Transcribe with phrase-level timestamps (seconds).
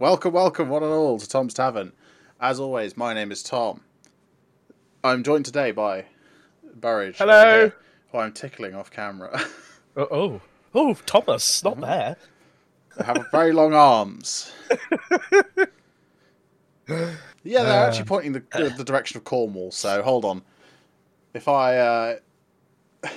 [0.00, 1.92] Welcome, welcome, one and all, to Tom's Tavern.
[2.40, 3.82] As always, my name is Tom.
[5.04, 6.06] I'm joined today by
[6.74, 7.18] Burridge.
[7.18, 7.42] Hello.
[7.66, 7.76] here,
[8.12, 9.38] Who I'm tickling off camera.
[9.96, 10.40] Oh, oh,
[10.74, 12.16] oh, Thomas, not there.
[12.96, 14.52] they have very long arms.
[17.44, 17.86] Yeah, they're Uh.
[17.86, 20.42] actually pointing the, the, the direction of Cornwall, so hold on.
[21.34, 21.76] If I.
[21.78, 22.16] Uh...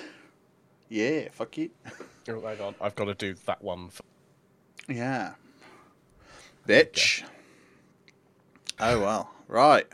[0.89, 1.71] Yeah, fuck you.
[2.29, 3.85] Oh, hang on, I've got to do that one.
[3.87, 4.01] f-
[4.87, 5.33] Yeah.
[6.67, 7.23] Bitch.
[8.79, 9.29] Oh well.
[9.47, 9.85] Right.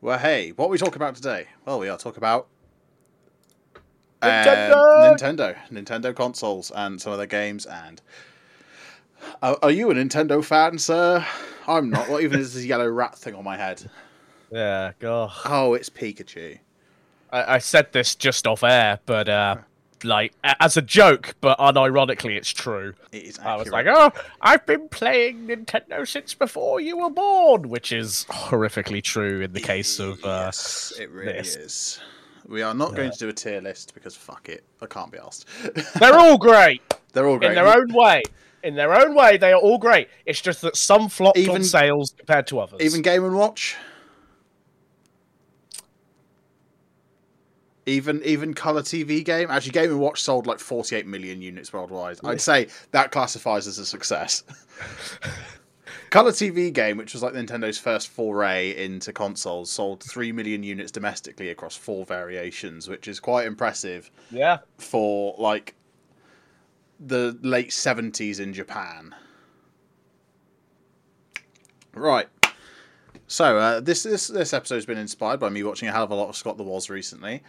[0.00, 1.48] Well, hey, what are we talking about today?
[1.66, 2.48] Well, we are talking about
[4.22, 5.18] um, Nintendo!
[5.18, 7.66] Nintendo, Nintendo consoles, and some of their games.
[7.66, 8.00] And
[9.42, 11.24] are, are you a Nintendo fan, sir?
[11.66, 12.08] I'm not.
[12.08, 13.82] What even is this yellow rat thing on my head?
[14.50, 15.32] Yeah, God.
[15.44, 16.58] Oh, it's Pikachu.
[17.30, 19.56] I, I said this just off air, but uh,
[20.04, 22.94] like as a joke, but unironically, it's true.
[23.12, 23.38] It is.
[23.38, 28.26] I was like, oh, I've been playing Nintendo since before you were born, which is
[28.30, 30.24] horrifically true in the case of.
[30.24, 31.56] Uh, yes, it really this.
[31.56, 32.00] is.
[32.48, 35.18] We are not going to do a tier list because fuck it, I can't be
[35.18, 35.46] asked.
[36.00, 37.50] They're all great They're all great.
[37.50, 38.22] in their own way.
[38.64, 40.08] In their own way, they are all great.
[40.26, 42.80] It's just that some flopped Even- on sales compared to others.
[42.80, 43.76] Even Game and Watch.
[47.86, 49.50] Even even color TV game.
[49.50, 52.18] Actually, Game and Watch sold like 48 million units worldwide.
[52.24, 54.44] I'd say that classifies as a success.
[56.10, 60.90] color TV game, which was like Nintendo's first foray into consoles, sold 3 million units
[60.90, 64.58] domestically across four variations, which is quite impressive yeah.
[64.78, 65.74] for like
[66.98, 69.14] the late 70s in Japan.
[71.94, 72.28] Right.
[73.26, 76.14] So uh, this this this episode's been inspired by me watching a hell of a
[76.14, 77.42] lot of Scott the Woz recently,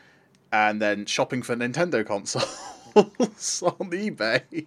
[0.52, 2.45] and then shopping for Nintendo consoles
[2.95, 4.66] on eBay.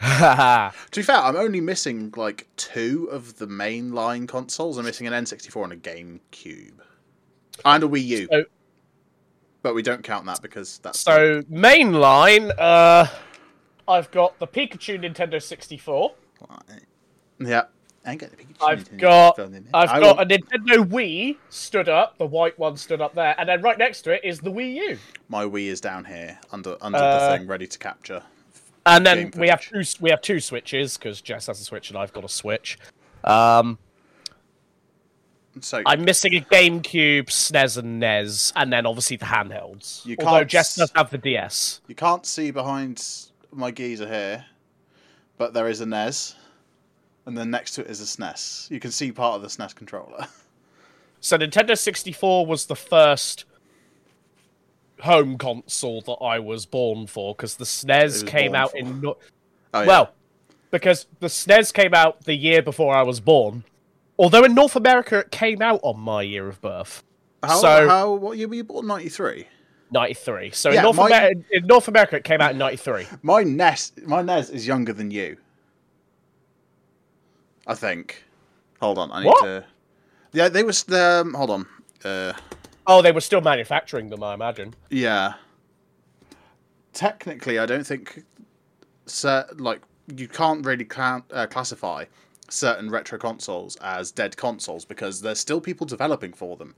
[0.92, 4.78] To be fair, I'm only missing like two of the mainline consoles.
[4.78, 6.74] I'm missing an N64 and a GameCube,
[7.64, 8.28] and a Wii U.
[8.30, 8.44] So-
[9.60, 13.06] but we don't count that because that's So mainline, uh,
[13.88, 16.14] I've got the Pikachu Nintendo 64.
[17.40, 17.62] yeah.
[18.08, 19.62] I ain't got the Pikachu I've Nintendo got it.
[19.74, 23.34] I've I got want- a Nintendo Wii stood up, the white one stood up there,
[23.38, 24.98] and then right next to it is the Wii U.
[25.28, 28.22] My Wii is down here under under Uh, the thing, ready to capture.
[28.86, 31.98] And then we have two we have two switches because Jess has a switch and
[31.98, 32.78] I've got a switch.
[33.24, 33.78] Um,
[35.60, 40.06] So I'm missing a GameCube, SNES, and NES, and then obviously the handhelds.
[40.06, 41.80] You Although can't Jess does have the DS.
[41.88, 43.04] you can't see behind
[43.52, 44.46] my geezer here,
[45.36, 46.36] but there is a NES,
[47.28, 48.70] and then next to it is a SNES.
[48.70, 50.26] You can see part of the SNES controller.
[51.20, 53.44] So Nintendo 64 was the first
[55.00, 58.76] home console that I was born for because the SNES came out for.
[58.78, 59.16] in no-
[59.74, 59.86] Oh, yeah.
[59.86, 60.12] well,
[60.70, 63.64] because the SNES came out the year before I was born.
[64.16, 67.02] Although in North America it came out on my year of birth,
[67.42, 68.86] how, so- how what year were you born?
[68.86, 69.48] Ninety three.
[69.90, 70.50] 93.
[70.52, 73.06] So Yeah, in, North my- Amer- in North America it came out in 93.
[73.22, 75.36] My NES, my NES is younger than you.
[77.68, 78.24] I think.
[78.80, 79.44] Hold on, I need What?
[79.44, 79.64] to.
[80.32, 81.20] Yeah, they was the.
[81.24, 81.66] Um, hold on.
[82.04, 82.32] Uh,
[82.90, 84.74] Oh, they were still manufacturing them, I imagine.
[84.88, 85.34] Yeah.
[86.94, 88.24] Technically, I don't think,
[89.04, 89.82] cer- like
[90.16, 92.06] you can't really cla- uh, classify
[92.48, 96.74] certain retro consoles as dead consoles because there's still people developing for them.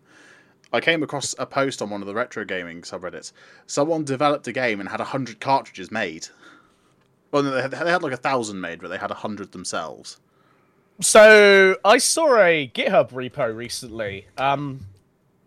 [0.73, 3.33] I came across a post on one of the retro gaming subreddits.
[3.69, 6.27] Someone developed a game and had a hundred cartridges made.
[7.31, 10.19] Well, they had, they had like a thousand made, but they had a hundred themselves.
[11.01, 14.27] So I saw a GitHub repo recently.
[14.37, 14.81] Um,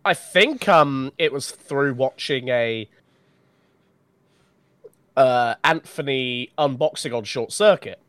[0.04, 2.90] I think um it was through watching a
[5.16, 8.00] uh Anthony unboxing on Short Circuit,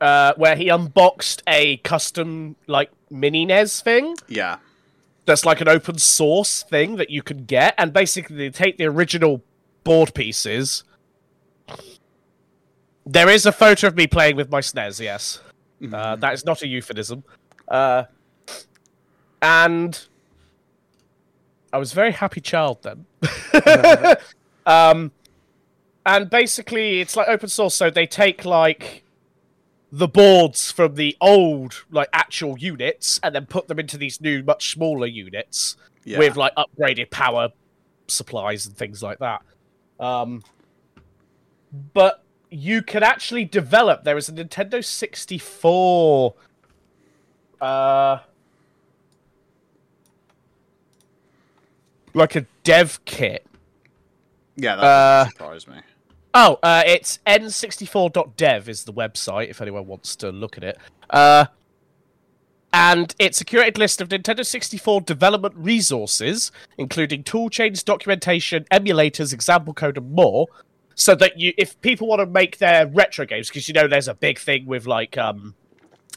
[0.00, 4.16] uh, where he unboxed a custom like mini NES thing.
[4.28, 4.58] Yeah,
[5.26, 8.86] That's like an open source thing that you can get, and basically they take the
[8.86, 9.42] original
[9.82, 10.84] board pieces.
[13.04, 15.40] There is a photo of me playing with my SNES, yes.
[15.92, 17.24] Uh, that is not a euphemism.
[17.68, 18.04] Uh,
[19.40, 20.06] and
[21.72, 23.06] I was a very happy child then.
[24.66, 25.12] um,
[26.04, 29.04] and basically, it's like open source, so they take like
[29.92, 34.42] the boards from the old like actual units and then put them into these new,
[34.42, 36.18] much smaller units yeah.
[36.18, 37.48] with like upgraded power
[38.08, 39.42] supplies and things like that.
[39.98, 40.42] Um,
[41.92, 44.04] but you can actually develop.
[44.04, 46.34] There is a Nintendo 64.
[47.60, 48.18] Uh,
[52.14, 53.46] like a dev kit
[54.62, 55.80] yeah, that uh, doesn't me.
[56.34, 60.78] Oh, uh, it's n64.dev is the website if anyone wants to look at it.
[61.08, 61.46] Uh,
[62.72, 69.74] and it's a curated list of Nintendo 64 development resources, including toolchains, documentation, emulators, example
[69.74, 70.46] code, and more.
[70.94, 74.08] So that you, if people want to make their retro games, because you know there's
[74.08, 75.54] a big thing with like um,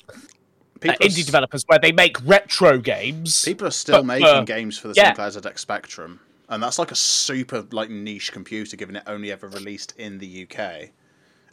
[0.10, 3.44] uh, indie developers where they make retro games.
[3.46, 5.14] people are still but, making uh, games for the yeah.
[5.14, 9.48] Sinclair ZX Spectrum, and that's like a super like niche computer, given it only ever
[9.48, 10.90] released in the UK.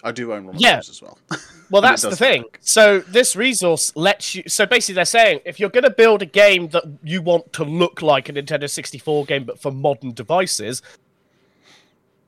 [0.03, 0.77] I do own one of Yeah.
[0.77, 1.19] those as well.
[1.71, 2.43] Well, that's the thing.
[2.43, 2.59] work.
[2.63, 4.43] So this resource lets you.
[4.49, 7.63] So basically, they're saying if you're going to build a game that you want to
[7.63, 10.83] look like a Nintendo 64 game, but for modern devices,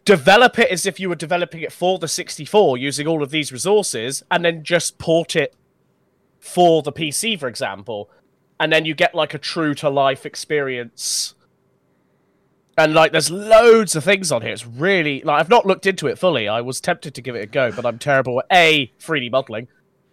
[0.04, 3.52] develop it as if you were developing it for the 64 using all of these
[3.52, 5.54] resources, and then just port it
[6.40, 8.10] for the PC, for example,
[8.58, 11.34] and then you get like a true to life experience.
[12.76, 14.52] And like, there's loads of things on here.
[14.52, 16.48] It's really like I've not looked into it fully.
[16.48, 19.68] I was tempted to give it a go, but I'm terrible at a 3D modeling,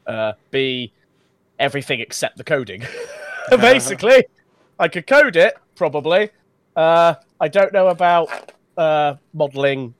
[0.06, 0.94] uh, b
[1.57, 2.83] everything except the coding.
[3.50, 4.25] Basically,
[4.77, 6.30] I could code it probably.
[6.75, 9.93] Uh, I don't know about uh, modeling,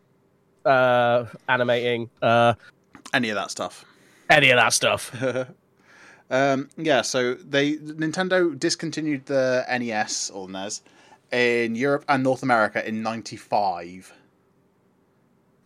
[0.66, 2.54] uh, animating, uh,
[3.14, 3.86] Any of that stuff.
[4.30, 5.12] any of that stuff.
[6.32, 10.84] Um, yeah, so they Nintendo discontinued the NES or NES
[11.32, 14.14] in Europe and North America in '95.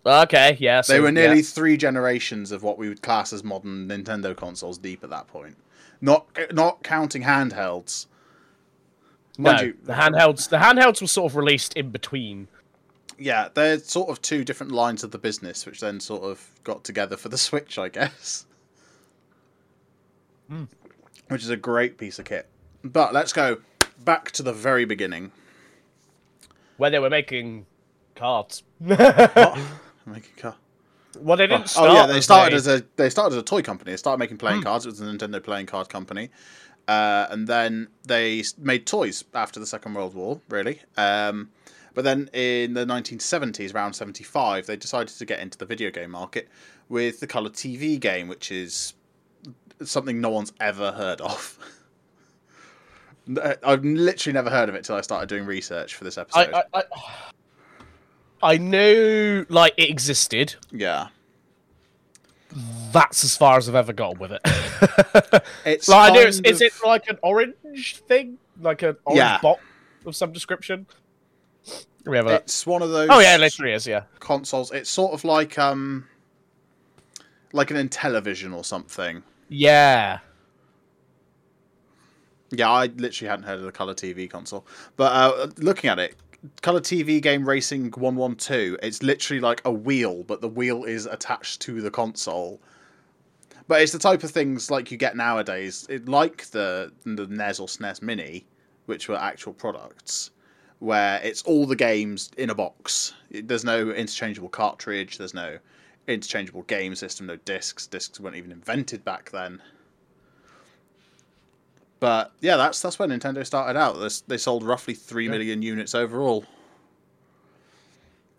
[0.06, 0.80] Okay, yeah.
[0.80, 1.44] So, They were nearly yeah.
[1.44, 5.58] three generations of what we would class as modern Nintendo consoles deep at that point.
[6.00, 8.06] Not not counting handhelds.
[9.38, 10.48] no, you- the handhelds.
[10.48, 12.48] The handhelds were sort of released in between.
[13.18, 16.84] Yeah, they're sort of two different lines of the business, which then sort of got
[16.84, 18.46] together for the Switch, I guess.
[20.50, 20.64] Hmm.
[21.30, 22.48] Which is a great piece of kit.
[22.84, 23.58] But let's go
[24.04, 25.32] back to the very beginning.
[26.78, 27.66] where they were making
[28.16, 28.64] cards.
[28.80, 29.58] What?
[30.06, 30.56] Making car.
[31.18, 31.90] well, they didn't start.
[31.90, 33.92] Oh yeah, they started as a they started as a toy company.
[33.92, 34.40] They started making Hmm.
[34.42, 34.86] playing cards.
[34.86, 36.30] It was a Nintendo playing card company,
[36.90, 40.42] uh, and then they made toys after the Second World War.
[40.50, 41.52] Really, um,
[41.94, 46.12] but then in the 1970s, around 75, they decided to get into the video game
[46.12, 46.50] market
[46.90, 48.94] with the color TV game, which is
[49.84, 51.58] something no one's ever heard of.
[53.64, 56.52] I've literally never heard of it till I started doing research for this episode.
[56.54, 56.84] I, I, I,
[58.54, 60.56] I knew like it existed.
[60.72, 61.08] yeah,
[62.92, 64.42] That's as far as I've ever gotten with it.
[65.66, 69.18] it's like, I knew it's, kind is it like an orange thing, like an orange
[69.20, 69.40] Yeah.
[69.42, 69.62] box
[70.06, 70.86] of some description?
[72.06, 72.36] We have a...
[72.36, 73.10] It's one of those.
[73.12, 73.88] Oh yeah, it literally is.
[73.88, 74.04] Yeah.
[74.20, 74.72] consoles.
[74.72, 76.08] It's sort of like um
[77.54, 79.24] like an Intellivision or something.
[79.48, 80.20] Yeah.
[82.52, 84.66] Yeah, I literally hadn't heard of the color TV console,
[84.96, 86.16] but uh, looking at it,
[86.62, 88.78] color TV game Racing One One Two.
[88.84, 92.62] It's literally like a wheel, but the wheel is attached to the console.
[93.68, 97.60] But it's the type of things like you get nowadays, it, like the the NES
[97.60, 98.46] or SNES Mini,
[98.86, 100.32] which were actual products,
[100.84, 103.14] where it's all the games in a box.
[103.32, 105.18] There's no interchangeable cartridge.
[105.18, 105.58] There's no
[106.08, 107.26] interchangeable game system.
[107.28, 107.88] No discs.
[107.88, 109.62] Discs weren't even invented back then.
[112.02, 113.94] But yeah, that's that's where Nintendo started out.
[113.94, 116.44] They, they sold roughly three million units overall.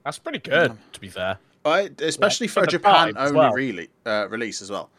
[0.05, 1.39] That's pretty good, to be fair.
[1.65, 3.53] Right, especially Yeah, for for a Japan only well.
[3.53, 4.91] really, uh, release as well.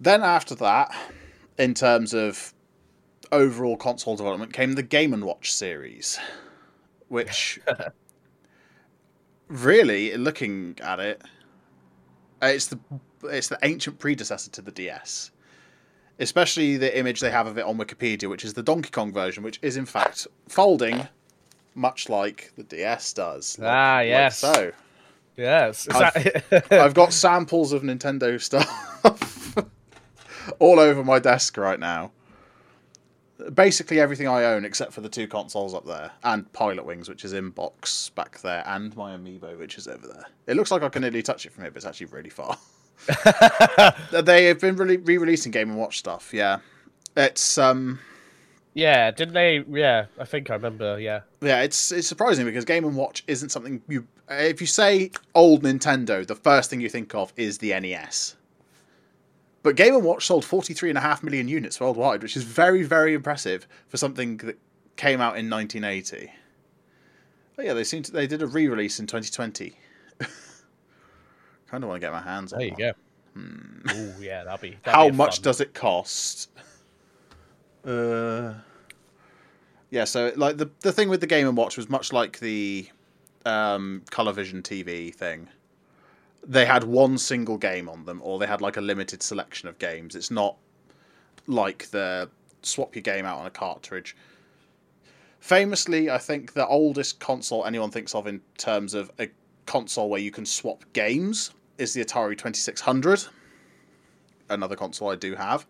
[0.00, 0.92] Then after that,
[1.56, 2.52] in terms of
[3.32, 6.18] overall console development, came the Game and Watch series,
[7.08, 7.58] which
[9.48, 11.22] really, looking at it,
[12.40, 12.78] it's the
[13.24, 15.30] it's the ancient predecessor to the DS.
[16.18, 19.42] Especially the image they have of it on Wikipedia, which is the Donkey Kong version,
[19.42, 21.08] which is in fact folding,
[21.74, 23.58] much like the DS does.
[23.58, 24.38] Like- Ah, like yes.
[24.38, 24.72] so.
[25.36, 25.88] Yes.
[25.90, 26.30] I've-
[26.70, 29.54] I've got samples of Nintendo stuff
[30.58, 32.12] all over my desk right now.
[33.50, 37.32] Basically everything I own except for the two consoles up there and Pilotwings, which is
[37.32, 40.26] in box back there, and my Amiibo, which is over there.
[40.46, 42.56] It looks like I can nearly touch it from here, but it's actually really far.
[44.22, 46.32] they have been re- re-releasing Game and Watch stuff.
[46.32, 46.58] Yeah,
[47.16, 47.98] it's um
[48.74, 49.10] yeah.
[49.10, 49.64] Didn't they?
[49.68, 50.06] Yeah.
[50.18, 50.98] I think I remember.
[50.98, 51.20] Yeah.
[51.40, 54.06] yeah, it's it's surprising because Game and Watch isn't something you.
[54.30, 58.36] If you say old Nintendo, the first thing you think of is the NES.
[59.62, 62.42] But Game and Watch sold forty three and a half million units worldwide, which is
[62.44, 64.58] very very impressive for something that
[64.96, 66.32] came out in nineteen eighty.
[67.56, 69.76] But yeah, they seem to, they did a re release in twenty twenty.
[70.18, 72.58] kind of want to get my hands on.
[72.58, 72.80] There you one.
[72.80, 73.94] go.
[73.94, 74.44] Ooh, yeah.
[74.44, 74.70] That'd be.
[74.82, 76.50] that'd How be much fun- does it cost?
[77.84, 78.54] Uh,
[79.90, 80.04] yeah.
[80.04, 82.88] So like the the thing with the Game and Watch was much like the
[83.46, 85.48] um, Color Vision TV thing,
[86.46, 89.78] they had one single game on them, or they had like a limited selection of
[89.78, 90.16] games.
[90.16, 90.56] It's not
[91.46, 92.28] like the
[92.62, 94.16] swap your game out on a cartridge.
[95.40, 99.28] Famously, I think the oldest console anyone thinks of in terms of a
[99.66, 103.24] console where you can swap games is the Atari 2600.
[104.48, 105.66] Another console I do have.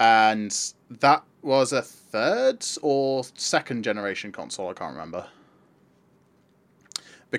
[0.00, 0.54] And
[0.90, 5.26] that was a third or second generation console, I can't remember.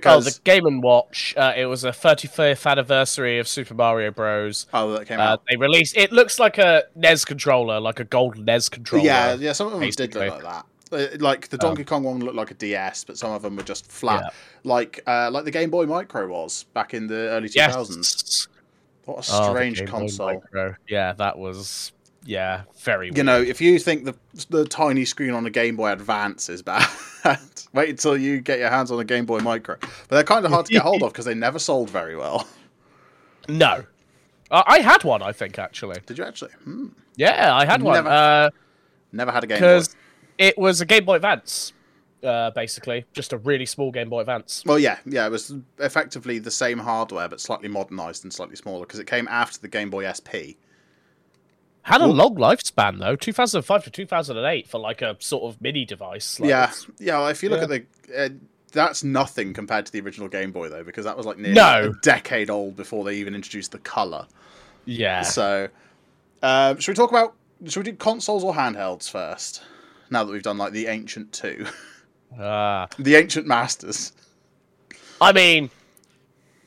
[0.06, 1.34] Oh, the Game and Watch.
[1.36, 4.68] Uh, it was a 35th anniversary of Super Mario Bros.
[4.74, 5.42] oh, that came Uh, out.
[5.50, 5.98] they released.
[5.98, 9.04] It looks like a NES controller, like a gold NES controller.
[9.06, 10.30] Yeah, yeah, some of them did basically.
[10.30, 10.66] look like that.
[10.92, 13.64] Uh, Like the Donkey Kong one looked like a DS, but some of them were
[13.64, 14.30] just flat, Yeah.
[14.64, 18.16] like uh, like the Game Boy Micro was back in the early two thousands.
[18.18, 18.48] Yes.
[19.06, 20.44] What a Oh, strange Boy console!
[20.88, 21.92] Yeah, that was.
[22.26, 23.08] Yeah, very.
[23.08, 23.26] You weird.
[23.28, 24.16] know, if you think the
[24.50, 26.88] the tiny screen on a Game Boy Advance is bad,
[27.74, 29.78] wait until you get your hands on a Game Boy Micro.
[29.80, 32.48] But they're kind of hard to get hold of because they never sold very well.
[33.48, 33.84] No,
[34.52, 35.24] uh, I had one.
[35.24, 35.98] I think actually.
[36.06, 36.52] Did you actually?
[36.64, 36.88] Hmm.
[37.16, 37.96] Yeah, I had one.
[37.96, 38.50] Never- Uh,
[39.12, 39.66] Never had a Game Boy.
[39.80, 39.96] because
[40.38, 41.74] it was a Game Boy Advance,
[42.24, 44.62] uh, basically, just a really small Game Boy Advance.
[44.68, 48.86] Well, yeah, yeah, it was effectively the same hardware but slightly modernized and slightly smaller
[48.86, 50.62] because it came after the Game Boy SP.
[51.84, 56.40] Had a long lifespan though, 2005 to 2008 for like a sort of mini device.
[56.40, 57.18] Like, yeah, yeah.
[57.20, 57.76] Well, if you look Yeah.
[57.76, 58.30] at the, uh,
[58.72, 61.92] that's nothing compared to the original Game Boy though, because that was like nearly No.
[61.92, 64.28] a decade old before they even introduced the color.
[64.86, 65.22] yeah.
[65.24, 65.70] So,
[66.44, 67.34] um, should we talk about?
[67.66, 69.64] Should we do consoles or handhelds first?
[70.12, 71.66] Now that we've done like the ancient two,
[72.40, 74.12] Uh, the ancient masters.
[75.20, 75.70] I mean,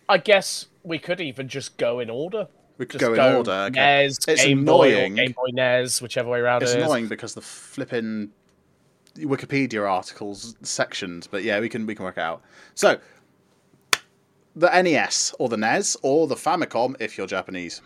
[0.09, 2.49] I guess we could even just go in order.
[2.83, 3.53] We could Just go in order.
[3.53, 3.79] Okay.
[4.07, 5.15] NES, It's Game Boy, annoying.
[5.15, 6.85] Game Boy NES, whichever way around It's it is.
[6.85, 8.31] annoying because the flipping
[9.15, 12.43] Wikipedia articles sectioned, but yeah, we can we can work it out.
[12.75, 12.99] So,
[14.57, 17.83] the NES or the NES or the Famicom if you're Japanese.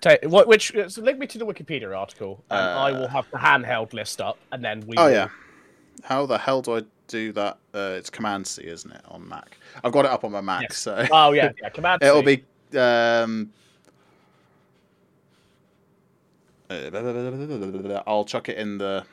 [0.00, 3.92] Ta- which so link me to the Wikipedia article, and I will have the handheld
[3.92, 4.96] list up, and then we.
[4.96, 5.28] Uh, Oh will- yeah.
[6.02, 7.58] How the hell do I do that?
[7.72, 9.56] Uh, it's Command C, isn't it, on Mac?
[9.84, 10.78] I've got it up on my Mac, Yes.
[10.78, 11.68] so Oh yeah, yeah.
[11.68, 12.02] Command.
[12.02, 12.42] it'll C.
[12.72, 12.76] be.
[12.76, 13.54] Um, uh,
[16.70, 19.04] I'll chuck it in the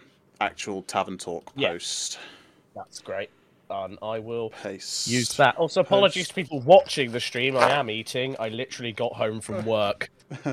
[0.42, 1.70] actual Tavern Talk Yeah.
[1.70, 2.20] post.
[2.76, 3.30] That's great.
[3.70, 5.08] And I will Paste.
[5.08, 5.56] use that.
[5.56, 7.58] Also, apologies to people watching the stream.
[7.58, 8.36] I am eating.
[8.40, 10.10] I literally got home from work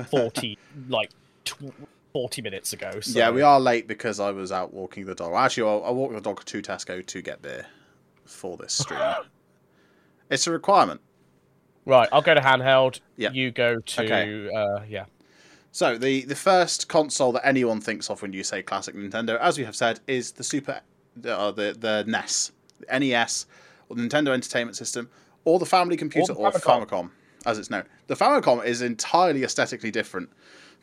[0.09, 0.57] forty
[0.89, 1.11] like
[1.45, 1.73] tw-
[2.11, 2.99] forty minutes ago.
[3.01, 3.19] So.
[3.19, 5.33] Yeah, we are late because I was out walking the dog.
[5.35, 7.67] Actually, I, I walked the dog to Tesco to get beer
[8.25, 8.99] for this stream.
[10.31, 10.99] it's a requirement.
[11.85, 12.99] Right, I'll go to handheld.
[13.17, 13.31] Yeah.
[13.31, 14.49] You go to Okay.
[14.55, 15.05] uh, yeah.
[15.73, 19.57] So the the first console that anyone thinks of when you say classic Nintendo, as
[19.57, 20.81] we have said, is the Super,
[21.27, 23.47] uh, the the NES, the NES,
[23.89, 25.09] or the Nintendo Entertainment System,
[25.45, 26.87] or the Family Computer, the or Famicom.
[26.87, 27.09] Famicom,
[27.47, 27.85] as it's known.
[28.05, 30.29] The Famicom is entirely aesthetically different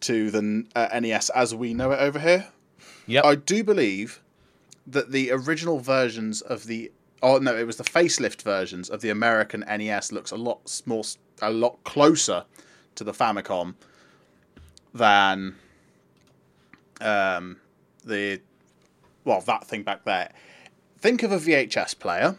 [0.00, 2.48] to the uh, NES as we know it over here.
[3.06, 3.24] Yep.
[3.24, 4.20] I do believe
[4.88, 6.90] that the original versions of the
[7.22, 11.04] oh no, it was the facelift versions of the American NES looks a lot more
[11.40, 12.44] a lot closer
[12.96, 13.76] to the Famicom
[14.94, 15.56] than
[17.00, 17.58] um
[18.04, 18.40] the
[19.24, 20.30] well that thing back there.
[20.98, 22.36] Think of a VHS player.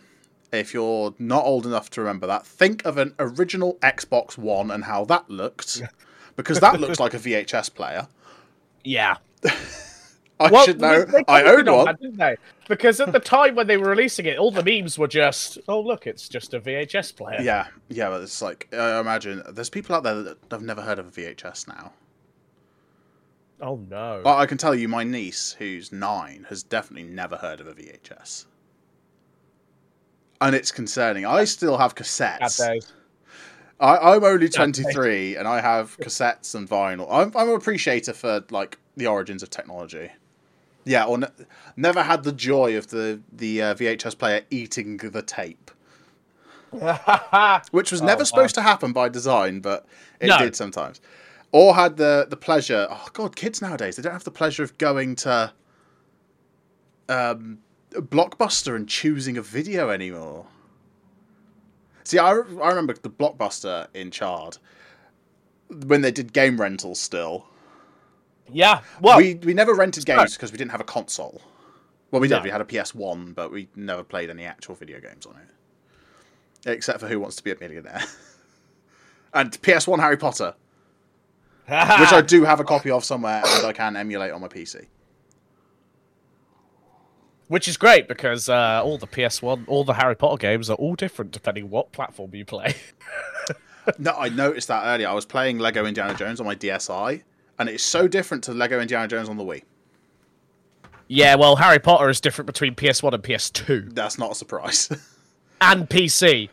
[0.52, 4.84] If you're not old enough to remember that, think of an original Xbox One and
[4.84, 5.82] how that looked,
[6.36, 8.08] because that looks like a VHS player.
[8.84, 9.18] Yeah.
[10.42, 11.06] I should know.
[11.28, 11.86] I own on one.
[11.86, 12.36] that, didn't they?
[12.68, 15.80] Because at the time when they were releasing it, all the memes were just, "Oh
[15.80, 19.96] look, it's just a VHS player." Yeah, yeah, but it's like I imagine there's people
[19.96, 21.94] out there that have never heard of a VHS now.
[23.62, 24.22] Oh no.
[24.26, 27.74] Well, I can tell you, my niece, who's nine, has definitely never heard of a
[27.74, 28.46] VHS,
[30.40, 31.26] and it's concerning.
[31.26, 32.60] I still have cassettes.
[33.80, 37.08] I, I'm only 23, and I have cassettes and vinyl.
[37.10, 40.10] I'm, I'm an appreciator for like the origins of technology.
[40.84, 41.28] Yeah, or ne-
[41.76, 45.70] never had the joy of the the uh, VHS player eating the tape.
[47.72, 48.24] which was Oh, never wow.
[48.24, 49.86] supposed to happen by design, but
[50.20, 50.38] it No.
[50.38, 51.02] did sometimes.
[51.52, 52.88] Or had the the pleasure.
[52.90, 55.52] Oh god, kids nowadays they don't have the pleasure of going to
[57.10, 57.60] um,
[57.92, 60.46] Blockbuster and choosing a video anymore.
[62.04, 64.58] See, I, I remember the Blockbuster in Chard
[65.70, 67.00] when they did game rentals.
[67.00, 67.46] Still,
[68.52, 68.82] yeah.
[69.02, 71.42] Well, we we never rented games because we didn't have a console.
[72.12, 72.38] Well, we did.
[72.38, 72.44] No.
[72.44, 76.70] We had a PS One, but we never played any actual video games on it,
[76.70, 78.04] except for Who Wants to Be a Millionaire
[79.34, 80.56] and PS One Harry Potter,
[81.72, 84.86] which I do have a copy of somewhere and I can emulate on my PC.
[87.48, 90.96] Which is great because uh, all the PS1, all the Harry Potter games are all
[90.96, 92.76] different depending what platform you play.
[94.00, 95.10] no, I noticed that earlier.
[95.10, 97.24] I was playing Lego Indiana Jones on my DSi,
[97.60, 99.64] and it's so different to Lego Indiana Jones on the Wii.
[101.10, 104.88] Yeah, well, Harry Potter is different between PS1 and PS2, That's not a surprise.
[105.62, 106.48] and PC,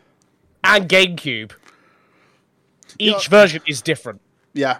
[0.65, 1.51] and GameCube.
[2.97, 3.29] Each Yeah.
[3.29, 4.19] version is different.
[4.53, 4.79] yeah.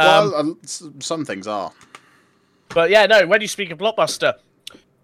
[0.00, 1.72] Um, Well, uh, some things are.
[2.68, 3.26] But yeah, no.
[3.26, 4.34] When you speak of Blockbuster,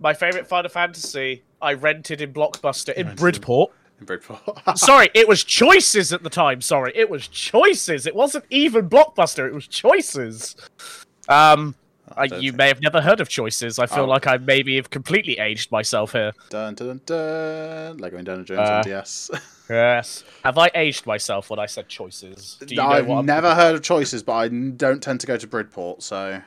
[0.00, 3.72] my favorite Final Fantasy I rented in Blockbuster in rented Bridport.
[4.00, 4.40] In Bridport.
[4.78, 6.60] Sorry, it was choices at the time.
[6.60, 8.06] Sorry, it was choices.
[8.06, 9.46] It wasn't even Blockbuster.
[9.46, 10.54] It was choices.
[11.28, 11.74] Um,
[12.16, 13.78] I, you may have never heard of choices.
[13.78, 14.06] I feel Oh.
[14.06, 16.32] like I maybe have completely aged myself here.
[16.50, 17.96] dun, dun, dun, dun.
[17.98, 19.30] Lego Indiana Jones Uh, on DS.
[19.68, 20.22] Yes.
[20.44, 22.56] Have I aged myself when I said choices?
[22.64, 25.26] Do you know I've what I'm- never heard of choices, but I don't tend to
[25.26, 26.40] go to Bridport, so.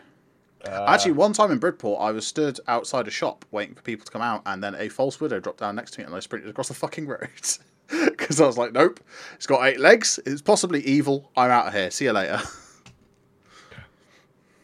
[0.66, 4.06] Uh, Actually, one time in Bridport, I was stood outside a shop waiting for people
[4.06, 6.20] to come out, and then a false widow dropped down next to me, and I
[6.22, 7.28] sprinted across the fucking road.
[7.90, 9.00] Because I was like, nope,
[9.34, 12.40] it's got eight legs, it's possibly evil, I'm out of here, see you later.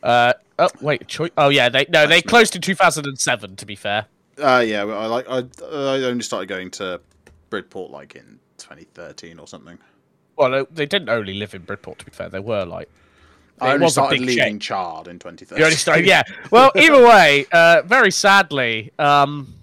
[0.05, 3.55] Uh, oh wait, choi- oh yeah, they no, they closed in 2007.
[3.55, 4.05] To be fair.
[4.37, 7.01] Uh, yeah, well, I like I, I only started going to
[7.49, 9.79] Bridport like in 2013 or something.
[10.37, 11.99] Well, they didn't only live in Bridport.
[11.99, 12.89] To be fair, they were like
[13.59, 14.59] I only was a started leaving.
[14.59, 15.57] Chard in 2013.
[15.57, 16.23] You only started, yeah.
[16.51, 19.55] Well, either way, uh, very sadly, um,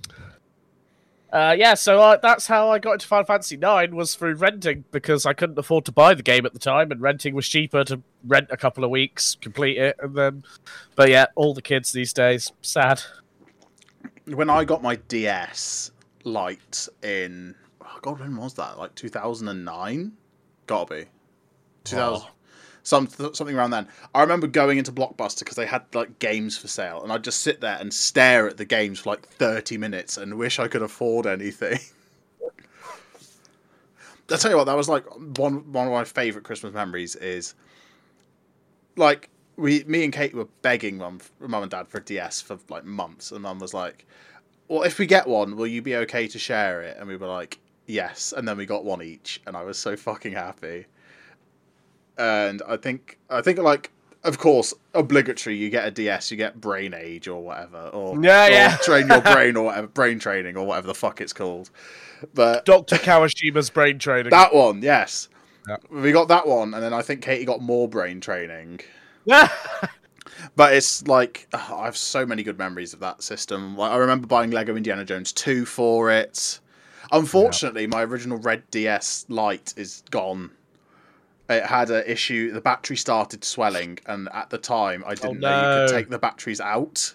[1.32, 1.74] uh, yeah.
[1.74, 5.34] So uh, that's how I got into Final Fantasy IX was through renting because I
[5.34, 8.48] couldn't afford to buy the game at the time, and renting was cheaper to rent
[8.50, 10.44] a couple of weeks, complete it, and then.
[10.96, 13.02] But yeah, all the kids these days, sad.
[14.26, 15.90] when I got my DS
[16.24, 18.78] Lite in, oh God, when was that?
[18.78, 20.12] Like 2009?
[20.66, 21.04] Gotta be.
[21.84, 22.26] 2000.
[22.26, 22.30] Oh.
[22.84, 23.86] Some, something around then.
[24.12, 27.42] I remember going into Blockbuster because they had like games for sale, and I'd just
[27.42, 30.82] sit there and stare at the games for like 30 minutes and wish I could
[30.82, 31.78] afford anything.
[34.32, 35.04] I'll tell you what, that was like
[35.38, 37.54] one one of my favourite Christmas memories is
[38.96, 42.58] like we me and Kate were begging mum mum and dad for a DS for
[42.68, 44.06] like months and mum was like,
[44.68, 46.96] Well if we get one, will you be okay to share it?
[46.98, 49.96] And we were like, Yes and then we got one each and I was so
[49.96, 50.86] fucking happy.
[52.18, 53.90] And I think I think like
[54.24, 55.56] of course, obligatory.
[55.56, 58.76] You get a DS, you get Brain Age or whatever, or Yeah, or yeah.
[58.76, 61.70] train your brain or whatever, brain training or whatever the fuck it's called.
[62.32, 64.30] But Doctor Kawashima's brain training.
[64.30, 65.28] that one, yes,
[65.68, 65.76] Yeah.
[65.90, 68.80] we got that one, and then I think Katie got more brain training.
[70.56, 73.76] But it's like ugh, I have so many good memories of that system.
[73.76, 76.60] Like I remember buying Lego Indiana Jones two for it.
[77.10, 80.50] Unfortunately, my original Red DS Lite is gone.
[81.48, 82.52] It had an issue.
[82.52, 86.08] The battery started swelling, and at the time, I oh, didn't know you could take
[86.08, 87.14] the batteries out.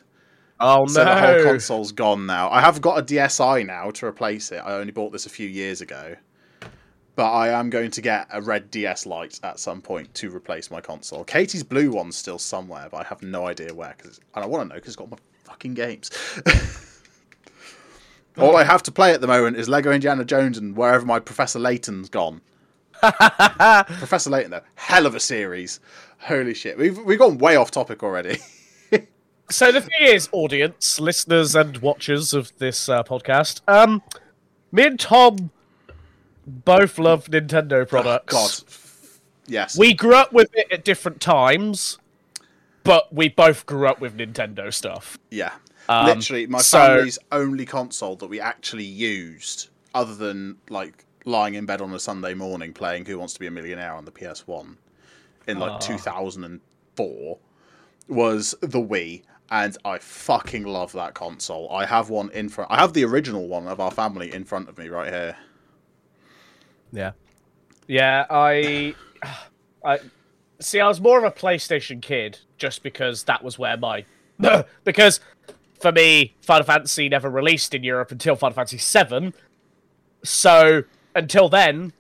[0.60, 0.88] oh no!
[0.88, 2.50] So the whole console's gone now.
[2.50, 4.58] I have got a DSi now to replace it.
[4.58, 6.16] I only bought this a few years ago.
[7.18, 10.70] But I am going to get a red DS Lite at some point to replace
[10.70, 11.24] my console.
[11.24, 13.96] Katie's blue one's still somewhere, but I have no idea where.
[13.98, 16.12] Cause, and I want to know because it's got my fucking games.
[18.38, 21.18] All I have to play at the moment is Lego Indiana Jones and wherever my
[21.20, 22.40] Professor Layton's gone.
[23.02, 25.80] Professor Layton, though, hell of a series.
[26.20, 28.38] Holy shit, we've we've gone way off topic already.
[29.50, 34.02] So the thing is, audience, listeners, and watchers of this uh, podcast, um,
[34.74, 35.52] me and Tom
[36.48, 38.34] both love Nintendo products.
[38.34, 41.98] God, yes, we grew up with it at different times,
[42.84, 45.20] but we both grew up with Nintendo stuff.
[45.30, 45.52] Yeah.
[45.90, 51.54] Um, Literally, my so- family's only console that we actually used, other than like lying
[51.56, 54.12] in bed on a Sunday morning playing Who Wants to Be a Millionaire on the
[54.12, 54.78] PS1
[55.48, 55.78] in like Ah.
[55.80, 57.38] 2004,
[58.08, 59.24] was the Wii.
[59.50, 61.72] And I fucking love that console.
[61.72, 62.70] I have one in front.
[62.70, 65.38] I have the original one of our family in front of me right here.
[66.92, 67.12] Yeah,
[67.88, 68.26] yeah.
[68.30, 68.96] I,
[69.86, 70.00] I
[70.60, 70.80] see.
[70.80, 74.06] I was more of a PlayStation kid, just because that was where my,
[74.84, 75.20] because
[75.80, 79.34] for me, Final Fantasy never released in Europe until Final Fantasy VII.
[80.24, 80.84] So
[81.16, 81.94] until then,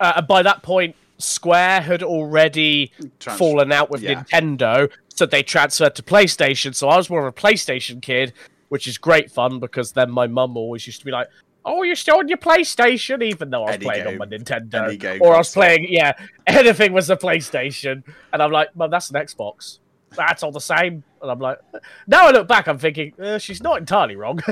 [0.00, 4.22] uh, and by that point, Square had already Trans- fallen out with yeah.
[4.22, 6.74] Nintendo, so they transferred to PlayStation.
[6.74, 8.32] So I was more of a PlayStation kid,
[8.68, 11.28] which is great fun because then my mum always used to be like,
[11.68, 14.20] "Oh, you're still on your PlayStation," even though I was playing game.
[14.20, 16.12] on my Nintendo, game or I was playing, yeah,
[16.46, 18.02] anything was a PlayStation,
[18.32, 19.78] and I'm like, "Mum, that's an Xbox."
[20.16, 21.58] That's all the same, and I'm like,
[22.06, 24.40] now I look back, I'm thinking uh, she's not entirely wrong.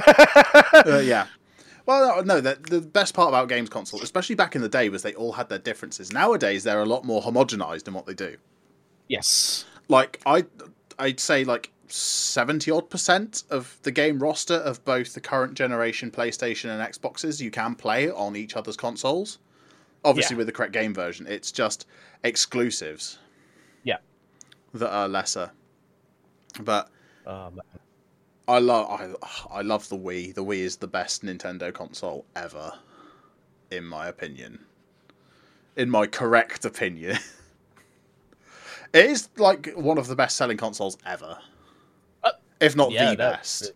[0.75, 1.27] Uh, yeah.
[1.87, 4.89] Well, no, no the, the best part about games console, especially back in the day,
[4.91, 6.13] was they all had their differences.
[6.13, 8.37] Nowadays, they're a lot more homogenized in what they do.
[9.09, 10.45] yes, like I
[10.99, 16.11] I'd say like 70 odd percent of the game roster of both the current generation
[16.11, 19.39] PlayStation and Xboxes you can play on each other's consoles.
[20.05, 20.39] obviously Yeah.
[20.39, 21.27] with the correct game version.
[21.27, 21.87] It's just
[22.23, 23.19] exclusives.
[23.83, 23.99] Yeah.
[24.75, 25.51] that are lesser.
[26.61, 26.91] But
[27.27, 27.61] oh, man.
[28.49, 30.35] I love I I love the Wii.
[30.35, 32.73] The Wii is the best Nintendo console ever,
[33.71, 34.65] in my opinion.
[35.77, 37.19] In my correct opinion,
[38.93, 41.39] it is like one of the best selling consoles ever,
[42.61, 43.73] if not yeah, the best.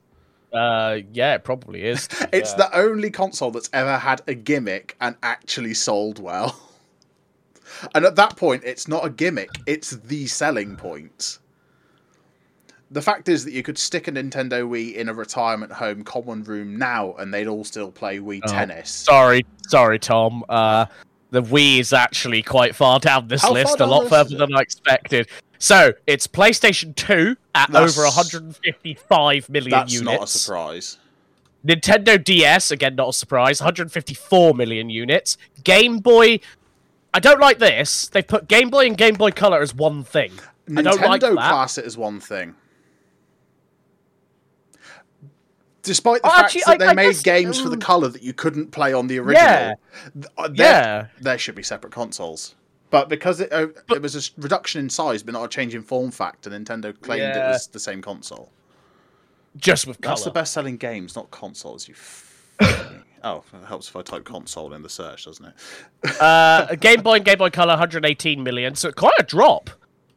[0.53, 2.09] Uh, yeah, it probably is.
[2.33, 2.69] It's fair.
[2.71, 6.59] the only console that's ever had a gimmick and actually sold well.
[7.95, 11.39] And at that point, it's not a gimmick, it's the selling point.
[12.91, 16.43] The fact is that you could stick a Nintendo Wii in a retirement home common
[16.43, 18.49] room now and they'd all still play Wii Oh.
[18.49, 18.91] Tennis.
[18.91, 20.45] Sorry, sorry, Tom.
[20.49, 20.87] Uh,
[21.31, 24.11] the Wii is actually quite far down this How list, a lot the list is
[24.11, 25.29] further than I expected.
[25.63, 30.05] So it's PlayStation 2 at That's- over 155 million That's units.
[30.19, 30.97] not a surprise.
[31.65, 35.37] Nintendo DS, again, not a surprise, 154 million units.
[35.63, 36.41] Game Boy,
[37.13, 38.09] I don't like this.
[38.09, 40.33] They've put Game Boy and Game Boy Color as one thing.
[40.75, 41.33] I don't Nintendo like that.
[41.35, 42.55] class it as one thing.
[45.83, 47.81] Despite the Oh, fact actually, that I- they I made guess- games for the mm.
[47.83, 49.75] color that you couldn't play on the original, Yeah.
[50.15, 51.07] th- uh, there- Yeah.
[51.21, 52.55] there should be separate consoles.
[52.91, 55.75] But because it uh, it was a s- reduction in size, but not a change
[55.75, 58.51] in form factor, Nintendo claimed it was the same console.
[59.57, 60.13] Just with color.
[60.15, 61.89] That's the best selling games, not consoles.
[61.89, 61.95] You.
[62.61, 66.21] F- oh, it helps if I type console in the search, doesn't it?
[66.21, 68.75] uh, Game Boy and Game Boy Color, 118 million.
[68.75, 69.71] So quite a drop.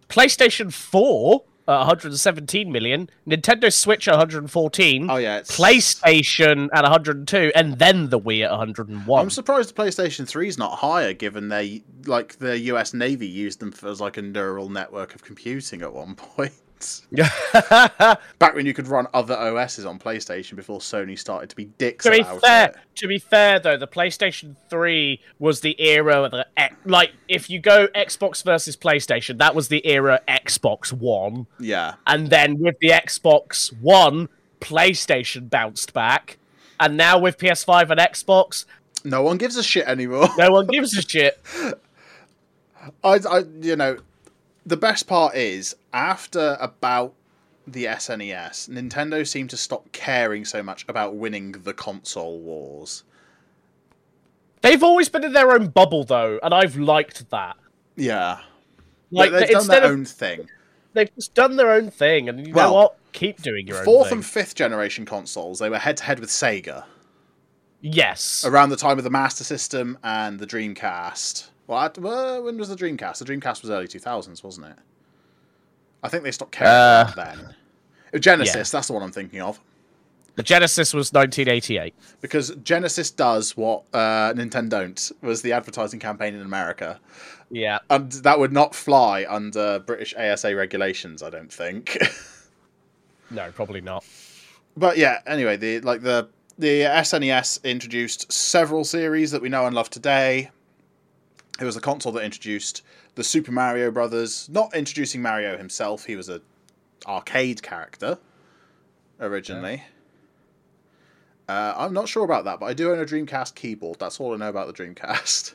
[0.09, 3.10] PlayStation 4, uh, 117 million.
[3.28, 5.10] Nintendo Switch, 114.
[5.10, 9.21] Oh yeah, it's, PlayStation at 102, and then the Wii at 101.
[9.21, 12.93] I'm surprised the PlayStation 3 is not higher, given they like the U.S.
[12.93, 16.54] Navy used them for, as like a neural network of computing at one point.
[18.39, 22.05] Back when you could run other OSs on PlayStation before Sony started to be dicks
[22.05, 22.75] to be fair, it.
[22.95, 26.45] to be fair though, the PlayStation 3 was the era of the
[26.85, 32.29] like if you go Xbox versus PlayStation, that was the era Xbox One, Yeah, and
[32.29, 36.37] then with the Xbox One, PlayStation bounced back,
[36.79, 38.65] and now with PS5 and Xbox,
[39.03, 40.29] no one gives a shit anymore.
[40.37, 41.39] no one gives a shit.
[43.03, 43.97] I, I, you know,
[44.65, 47.13] the best part is after about
[47.67, 53.04] the SNES, Nintendo seemed to stop caring so much about winning the console wars.
[54.62, 57.58] They've always been in their own bubble though, and I've liked that.
[57.95, 58.39] Yeah,
[59.12, 60.49] Like they've they- done their of own thing.
[60.93, 62.97] they've just done their own thing, and you Well, know what?
[63.12, 66.30] Keep doing your own Fourth and fifth generation consoles, they were head to head with
[66.30, 66.86] Sega.
[67.82, 71.49] yes, around the time of the Master System and the Dreamcast.
[71.73, 73.17] Well, at, well, when was the Dreamcast?
[73.19, 74.75] The Dreamcast was early two thousands, wasn't it?
[76.03, 77.55] I think they stopped caring Uh, then.
[78.13, 79.59] Uh, Genesis, that's the one I'm thinking of,
[80.36, 81.95] the Genesis was 1988.
[82.21, 85.12] because Genesis does what uh, Nintendo don't.
[85.21, 86.99] Was the advertising campaign in America,
[87.49, 87.79] Yeah.
[87.89, 91.23] and that would not fly under British ASA regulations.
[91.23, 91.97] I don't think.
[93.31, 94.05] No, probably not.
[94.77, 99.73] But yeah, anyway, the like the the SNES introduced several series that we know and
[99.75, 100.51] love today.
[101.59, 102.81] It was the console that introduced
[103.15, 106.05] the Super Mario Brothers, not introducing Mario himself.
[106.05, 106.41] He was a
[107.05, 108.17] arcade character
[109.19, 109.83] originally.
[111.47, 113.99] Uh, I'm not sure about that, but I do own a Dreamcast keyboard.
[113.99, 115.53] That's all I know about the Dreamcast.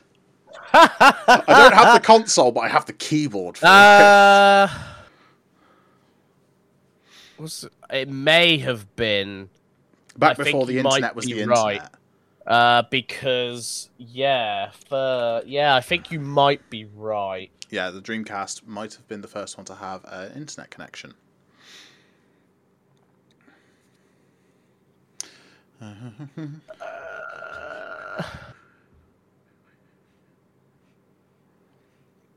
[0.73, 3.69] I don't have the console, but I have the keyboard for it.
[3.69, 4.67] Uh,
[7.37, 9.49] was it may have been
[10.17, 11.75] Back I before the internet was the right.
[11.75, 11.93] internet.
[12.49, 17.51] Uh because yeah, for yeah, I think you might be right.
[17.69, 21.13] Yeah, the Dreamcast might have been the first one to have an internet connection.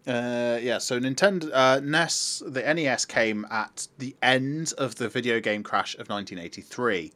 [0.07, 5.39] Uh, yeah, so Nintendo uh, NES, the NES came at the end of the video
[5.39, 7.13] game crash of 1983.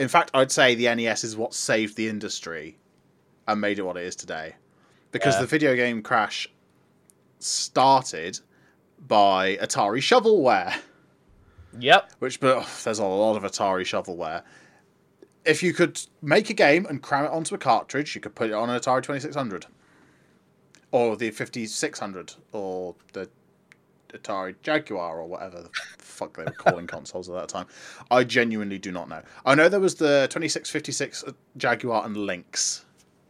[0.00, 2.78] In fact, I'd say the NES is what saved the industry
[3.46, 4.54] and made it what it is today,
[5.12, 5.42] because Yeah.
[5.42, 6.48] the video game crash
[7.38, 8.40] started
[8.98, 10.80] by Atari shovelware,
[11.78, 12.12] Yep.
[12.18, 14.42] which but oh, there's a lot of Atari shovelware.
[15.44, 18.48] If you could make a game and cram it onto a cartridge, you could put
[18.48, 19.66] it on an Atari 2600
[20.92, 23.28] or the 5600 or the
[24.12, 27.66] Atari Jaguar or whatever the fuck they were calling consoles at that time.
[28.10, 29.22] I genuinely do not know.
[29.46, 31.24] I know there was the 2656
[31.56, 32.84] Jaguar and Lynx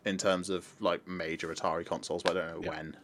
[0.04, 2.76] in terms of like major Atari consoles, but I don't know Yeah.
[2.78, 2.96] when.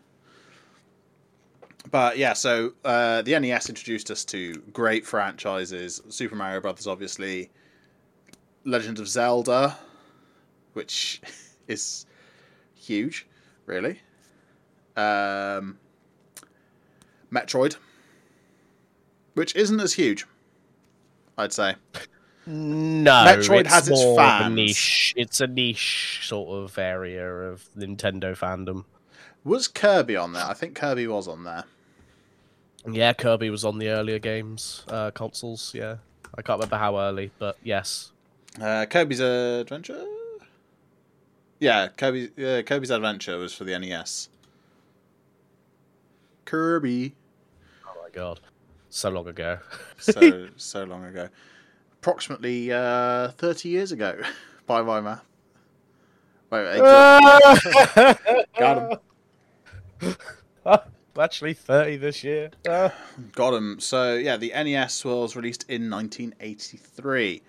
[1.91, 7.51] But yeah, so uh, the NES introduced us to great franchises: Super Mario Brothers, obviously,
[8.65, 9.77] Legend of Zelda,
[10.73, 11.21] which
[11.69, 12.07] is
[12.75, 13.27] huge.
[13.67, 14.01] really.
[14.97, 15.79] Um,
[17.33, 17.77] Metroid,
[19.35, 20.27] which isn't as huge,
[21.37, 21.75] I'd say.
[22.47, 24.55] No, Metroid it's has its more of a fans.
[24.55, 25.15] niche.
[25.17, 28.85] It's a niche sort of area of Nintendo fandom.
[29.45, 30.45] Was Kirby on there?
[30.45, 31.65] I think Kirby was on there.
[32.89, 35.73] Yeah, Kirby was on the earlier games uh, consoles.
[35.75, 35.97] Yeah,
[36.37, 38.12] I can't remember how early, but yes.
[38.61, 40.05] Uh, Kirby's Adventure.
[41.59, 42.31] Yeah, Kirby.
[42.37, 44.29] Yeah, Kirby's Adventure was for the NES.
[46.46, 47.14] Kirby.
[47.87, 48.40] Oh my god,
[48.88, 49.59] so long ago.
[49.98, 51.28] So so long ago,
[52.00, 54.18] approximately uh, thirty years ago,
[54.66, 55.24] by my math.
[56.48, 58.98] Wait, wait, exa- got
[60.00, 60.16] him.
[61.18, 62.50] Actually, thirty this year.
[62.68, 62.90] Uh,
[63.32, 63.80] Got him.
[63.80, 67.42] So yeah, the NES was released in 1983,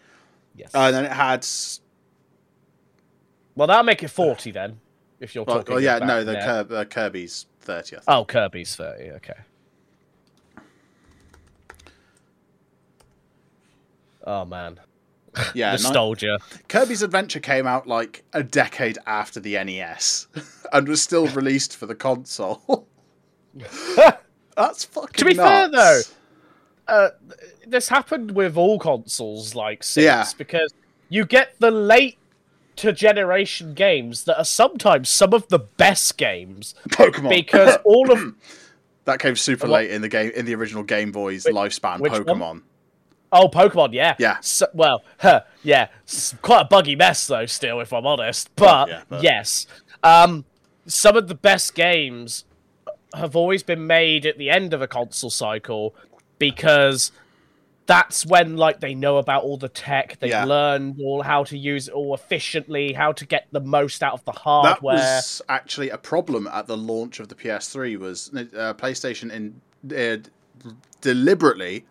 [0.55, 0.73] yes.
[0.73, 1.45] uh, and then it had.
[3.55, 4.79] well, that'll make it forty then.
[5.19, 5.73] If you're Well, talking.
[5.75, 6.45] well, yeah, about no, the net.
[6.45, 8.03] Kirby, uh, Kirby's 30th.
[8.07, 9.11] Oh, Kirby's thirty.
[9.11, 9.33] Okay.
[14.25, 14.79] Oh man,
[15.53, 16.39] yeah, nostalgia.
[16.67, 20.27] Kirby's Adventure came out like a decade after the NES,
[20.73, 22.87] and was still released for the console.
[24.55, 25.13] That's fucking.
[25.13, 26.01] To be fair, though,
[26.87, 27.09] uh,
[27.67, 30.25] this happened with all consoles like since Yeah.
[30.37, 30.73] because
[31.09, 32.17] you get the late
[32.77, 37.29] to generation games that are sometimes some of the best games Pokemon.
[37.29, 38.33] because all of
[39.05, 41.99] that came super late in the game in the original Game Boy's Which- lifespan.
[41.99, 42.23] which one?
[42.25, 42.61] Pokemon.
[43.31, 44.37] oh Pokemon yeah Yeah.
[44.41, 48.89] so, well huh, yeah S- quite a buggy mess though still if I'm honest but,
[48.89, 49.67] yeah, but- yes
[50.03, 50.45] um
[50.85, 52.45] some of the best games
[53.13, 55.95] have always been made at the end of a console cycle
[56.39, 57.11] because
[57.87, 60.43] that's when like they know about all the tech they've Yeah.
[60.45, 64.23] learned all how to use it all efficiently how to get the most out of
[64.25, 67.97] the hardware That was actually a problem at the launch of the PS3.
[67.97, 69.61] Was uh, PlayStation in
[69.97, 70.17] uh,
[71.01, 71.85] deliberately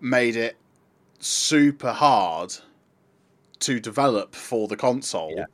[0.00, 0.56] made it
[1.18, 2.54] super hard
[3.60, 5.44] to develop for the console, Yeah.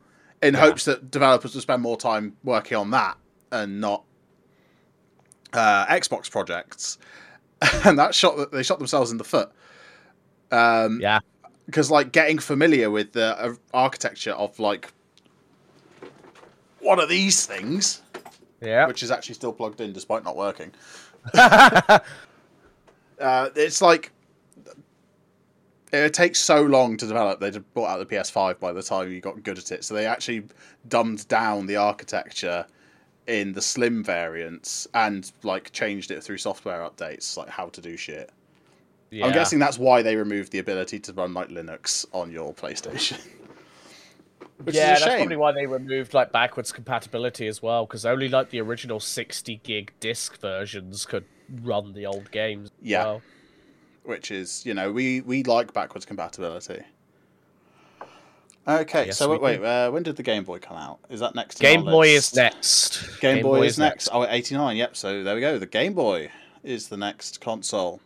[0.43, 0.61] in Yeah.
[0.61, 3.17] hopes that developers would spend more time working on that
[3.53, 4.03] and not
[5.53, 6.99] uh, Xbox projects.
[7.85, 9.51] and that shot they shot themselves in the foot.
[10.51, 11.21] Um, yeah
[11.71, 14.93] because like getting familiar with the uh, architecture of like
[16.81, 18.03] one of these things,
[18.61, 20.73] yeah which is actually still plugged in despite not working.
[23.21, 24.13] Uh, it's like
[25.93, 27.39] it takes so long to develop.
[27.39, 30.07] They brought out the PS5 by the time you got good at it, so they
[30.07, 30.45] actually
[30.89, 32.65] dumbed down the architecture
[33.31, 37.97] in the slim variants and like changed it through software updates, like how to do
[37.97, 38.31] shit.
[39.13, 43.21] I'm guessing that's why they removed the ability to run like Linux on your PlayStation.
[44.65, 45.19] Which yeah, is a that's shame.
[45.21, 49.61] probably why they removed like backwards compatibility as well, because only like the original 60
[49.63, 51.25] gig disc versions could
[51.63, 52.71] run the old games.
[52.83, 53.05] Yeah.
[53.05, 53.23] well.
[54.05, 56.83] Which is, you know, we we like backwards compatibility.
[58.69, 61.01] Okay, Yes, so wait, wait uh, when did the Game Boy come out?
[61.09, 61.59] Is that next?
[61.61, 63.21] Game Boy is next.
[63.21, 64.09] Game, Boy, is next.
[64.13, 64.77] Oh, 89.
[64.77, 64.97] Yep.
[64.97, 65.59] So there we go.
[65.59, 66.31] The Game Boy
[66.63, 68.01] is the next console.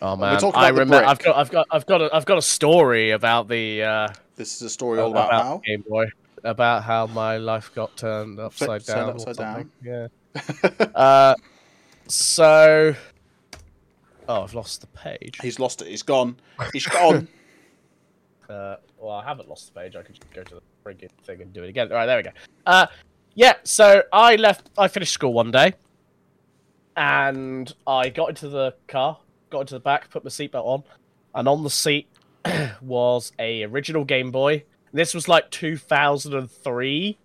[0.00, 1.06] Oh We're man, talking I about remember.
[1.06, 4.56] I've got, I've got, I've got, a, I've got a story about the uh, This
[4.56, 5.60] is a story all about, how.
[5.64, 6.06] Game Boy,
[6.44, 9.10] about how my life got turned upside turned down.
[9.10, 9.70] upside something.
[9.84, 10.06] Yeah.
[10.94, 11.34] uh,
[12.06, 12.94] so.
[14.28, 15.38] Oh, I've lost the page.
[15.42, 15.88] He's lost it.
[15.88, 16.36] He's gone.
[16.72, 17.28] He's gone.
[18.48, 19.94] Uh, well, I haven't lost the page.
[19.94, 21.90] I could just go to the friggin' thing and do it again.
[21.90, 22.30] All right, there we go.
[22.66, 22.86] Uh,
[23.34, 23.54] yeah.
[23.64, 24.70] So I left.
[24.78, 25.74] I finished school one day,
[26.96, 29.18] and I got into the car,
[29.50, 30.82] got into the back, put my seatbelt on,
[31.34, 32.08] and on the seat
[32.80, 34.64] was a original Game Boy.
[34.92, 37.18] This was like 2003,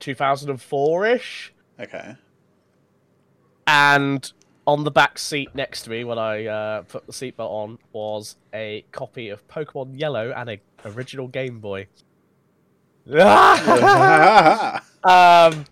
[0.00, 2.16] 2004 ish, okay.
[3.66, 4.32] and
[4.66, 8.36] on the back seat next to me when I uh, put the seatbelt on was
[8.52, 11.88] a copy of Pokemon Yellow and a original Game Boy.
[13.10, 13.16] um,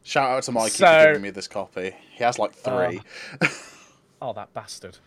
[0.02, 1.94] Shout out to Mikey So- for giving me this copy.
[2.14, 3.00] He has like three.
[4.22, 4.98] oh, that bastard!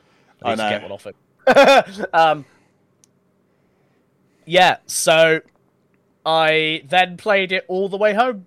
[0.41, 1.15] I I need to get one off it.
[2.13, 2.45] um,
[4.45, 5.41] yeah, so
[6.25, 8.45] I then played it all the way home,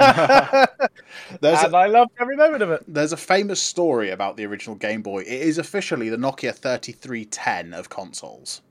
[1.40, 2.84] There's and a, I loved every moment of it.
[2.88, 5.20] there's a famous story about the original Game Boy.
[5.20, 8.62] It is officially the Nokia 3310 of consoles.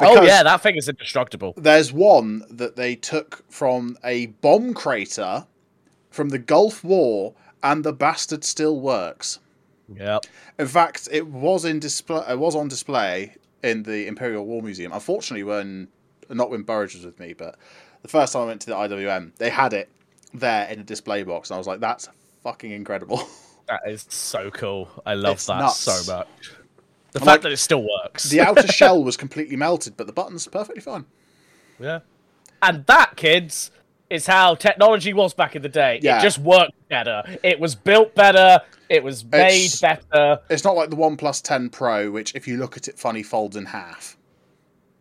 [0.00, 1.54] oh yeah, that thing is indestructible.
[1.56, 5.46] There's one that they took from a bomb crater
[6.10, 9.38] from the Gulf War, and the bastard still works.
[9.94, 10.24] Yep.
[10.58, 12.24] In fact, it was in display.
[12.28, 14.92] It was on display in the Imperial War Museum.
[14.92, 15.88] Unfortunately, when
[16.28, 17.56] not when Burridge was with me, but
[18.02, 19.88] the first time I went to the IWM, they had it
[20.34, 22.08] there in a display box, and I was like, "That's
[22.42, 23.22] fucking incredible."
[23.68, 24.88] That is so cool.
[25.06, 25.76] I love It's that nuts.
[25.76, 26.26] so much.
[27.12, 28.24] The fact like, that it still works.
[28.24, 31.04] the outer shell was completely melted, but the buttons perfectly fine.
[31.78, 32.00] yeah.
[32.62, 33.70] And that, kids,
[34.08, 36.00] is how technology was back in the day.
[36.02, 36.18] Yeah.
[36.18, 37.22] It just worked better.
[37.44, 38.58] It was built better.
[38.88, 40.40] It was made It's- better.
[40.50, 43.54] It's not like the OnePlus 10 Pro, which, if you look at it funny, folds
[43.54, 44.16] in half.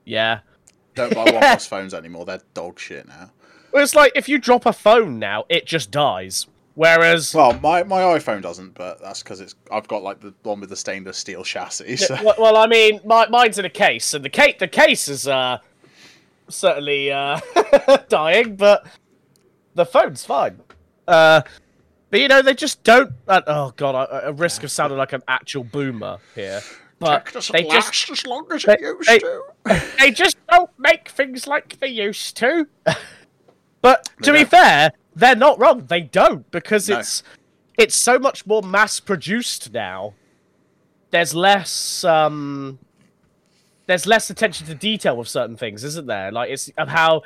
[0.05, 0.41] Yeah.
[0.99, 3.31] Don't buy OnePlus phones anymore; they're dog shit now.
[3.71, 6.47] Well, it's like if you drop a phone now, it just dies.
[6.75, 10.62] Whereas, Well, my, my iPhone doesn't, but that's because it's I've got like the one
[10.62, 11.97] with the stainless steel chassis.
[11.97, 12.17] So.
[12.23, 15.27] well, well, I mean, my, mine's in a case, and the case the case is
[15.27, 15.57] uh,
[16.47, 17.39] certainly uh,
[18.09, 18.85] dying, but
[19.75, 20.62] the phone's fine.
[21.07, 21.41] Uh,
[22.09, 23.12] but you know, they just don't.
[23.27, 26.62] Uh, oh god, I, a risk of sounding like an actual boomer here.
[26.99, 29.43] But Tech doesn't they just as long as they- it used they- to.
[29.99, 32.67] They just don't make things like they used to.
[33.82, 34.49] but They to be don't.
[34.49, 35.86] fair, they're not wrong.
[35.88, 36.99] They don't because No.
[36.99, 37.23] it's
[37.77, 40.13] it's so much more mass produced now.
[41.12, 42.79] There's less um
[43.88, 46.32] there's less attention to detail with certain things, isn't there?
[46.32, 47.23] Like it's of how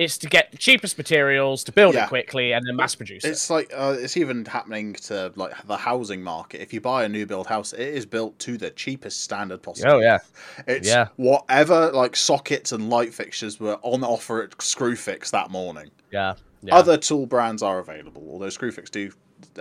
[0.00, 2.06] it's to get the cheapest materials to build Yeah.
[2.06, 3.28] it quickly and then mass produce it.
[3.28, 6.62] It's like uh, it's even happening to like the housing market.
[6.62, 9.90] If you buy a new build house, it is built to the cheapest standard possible.
[9.92, 10.18] Oh yeah.
[10.66, 11.08] It's Yeah.
[11.16, 15.90] whatever like sockets and light fixtures were on offer at Screwfix that morning.
[16.10, 16.34] Yeah.
[16.62, 16.74] yeah.
[16.74, 19.12] Other tool brands are available, although Screwfix do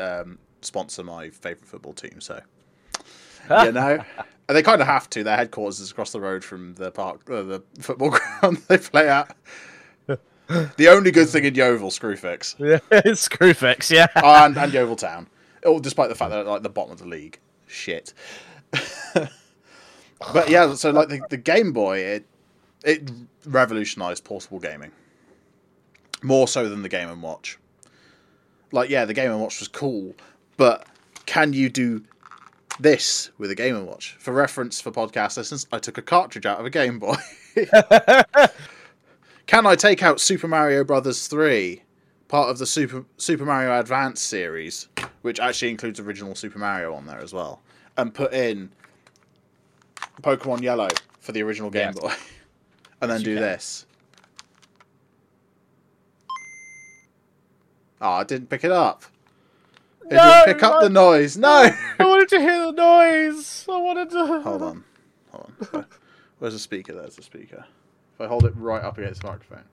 [0.01, 2.39] um, sponsor my favourite football team, so
[3.65, 4.03] you know.
[4.47, 5.23] And they kind of have to.
[5.23, 9.07] Their headquarters is across the road from the park, uh, the football ground they play
[9.09, 9.35] at.
[10.77, 12.79] The only good thing in Yeovil, Screwfix, Yeah,
[13.13, 14.07] Screwfix, yeah.
[14.15, 15.27] and, and Yeovil Town.
[15.63, 18.13] Oh, despite the fact that like the bottom of the league, shit.
[19.13, 22.25] but yeah, so like the, the Game Boy, it
[22.83, 23.11] it
[23.45, 24.91] revolutionized portable gaming
[26.23, 27.57] more so than the Game and Watch.
[28.71, 30.13] Like, yeah, the Game and Watch was cool,
[30.57, 30.85] but
[31.25, 32.03] can you do
[32.79, 34.15] this with a Game and Watch?
[34.19, 37.15] For reference, for podcast listeners, I took a cartridge out of a Game Boy.
[39.49, 41.81] can I take out Super Mario Brothers three,
[42.27, 44.87] part of the Super Super Mario Advance series,
[45.23, 47.59] which actually includes original Super Mario on there as well,
[47.97, 48.71] and put in
[50.21, 51.99] Pokemon Yellow for the original Game Yes.
[51.99, 52.13] Boy,
[53.01, 53.41] and then you do can.
[53.41, 53.87] this?
[58.01, 59.03] Oh, I didn't pick it up.
[60.09, 61.37] It No, didn't pick up I- the noise.
[61.37, 61.49] No.
[61.99, 63.65] I wanted to hear the noise.
[63.67, 64.25] I wanted to.
[64.43, 64.83] hold on,
[65.31, 65.85] hold on.
[66.37, 66.93] Where's the speaker?
[66.93, 67.65] There's the speaker.
[68.19, 69.63] If I hold it right up against the microphone.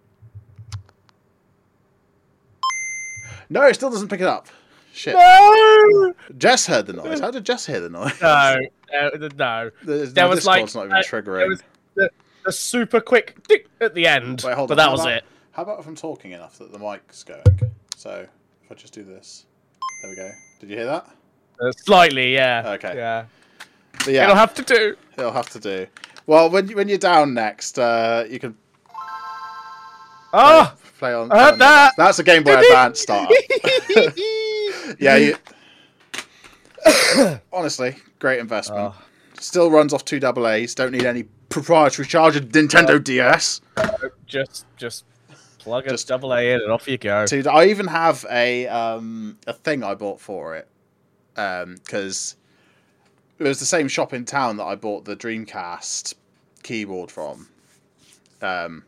[3.50, 4.46] No, it still doesn't pick it up.
[4.92, 5.14] Shit.
[5.16, 7.18] No, Jess heard the noise.
[7.18, 8.12] How did Jess hear the noise?
[8.22, 8.56] no,
[8.92, 9.70] no, no.
[9.84, 11.48] The, There the was like not even uh, triggering.
[11.48, 11.62] was
[11.96, 12.08] the,
[12.44, 14.76] the super quick tick at the end, Wait, hold but on.
[14.78, 15.24] that how was about, it.
[15.50, 17.42] How about if I'm talking enough that the mic's going?
[17.96, 18.26] So
[18.62, 19.46] if I just do this,
[20.02, 20.30] there we go.
[20.60, 21.10] Did you hear that?
[21.60, 22.62] Uh, slightly, yeah.
[22.76, 22.94] Okay.
[22.94, 23.24] Yeah.
[24.04, 24.96] But yeah, It'll have to do.
[25.18, 25.86] it'll have to do.
[26.26, 28.56] Well, when when you're down next, uh, you can
[30.32, 31.30] Oh, play on.
[31.32, 31.92] I heard that.
[31.96, 33.30] That's a Game Boy Advance startup.
[34.98, 35.36] yeah, you.
[37.52, 38.92] Honestly, great investment.
[38.94, 39.02] Oh.
[39.38, 40.74] Still runs off two double A's.
[40.74, 42.40] Don't need any proprietary charger.
[42.40, 43.60] Nintendo DS.
[44.26, 45.04] just, just
[45.58, 47.26] plug a Just- double A in and off you go.
[47.26, 50.68] Dude, I even have a um a thing I bought for it,
[51.36, 52.36] um because
[53.38, 56.14] it was the same shop in town that I bought the Dreamcast
[56.62, 57.48] keyboard from,
[58.42, 58.84] um,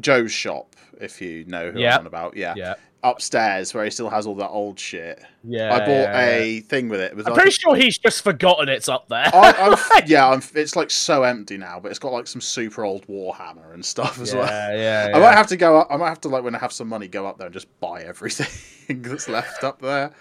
[0.00, 0.74] Joe's shop.
[1.00, 1.94] If you know who Yeah.
[1.94, 2.54] I'm on about, yeah.
[2.56, 5.20] Yeah, upstairs where he still has all that old shit.
[5.42, 5.74] yeah.
[5.74, 7.12] I bought a thing with it.
[7.12, 9.28] It I'm like pretty sure he's just forgotten it's up there.
[9.34, 12.84] I, I'm, yeah, I'm, it's like so empty now, but it's got like some super
[12.84, 14.76] old Warhammer and stuff as yeah, well.
[14.76, 15.16] yeah, yeah.
[15.16, 15.88] I might have to go up.
[15.90, 17.68] I might have to like when I have some money, go up there and just
[17.80, 20.12] buy everything that's left up there.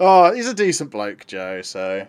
[0.00, 1.60] Oh, he's a decent bloke, Joe.
[1.60, 2.06] So,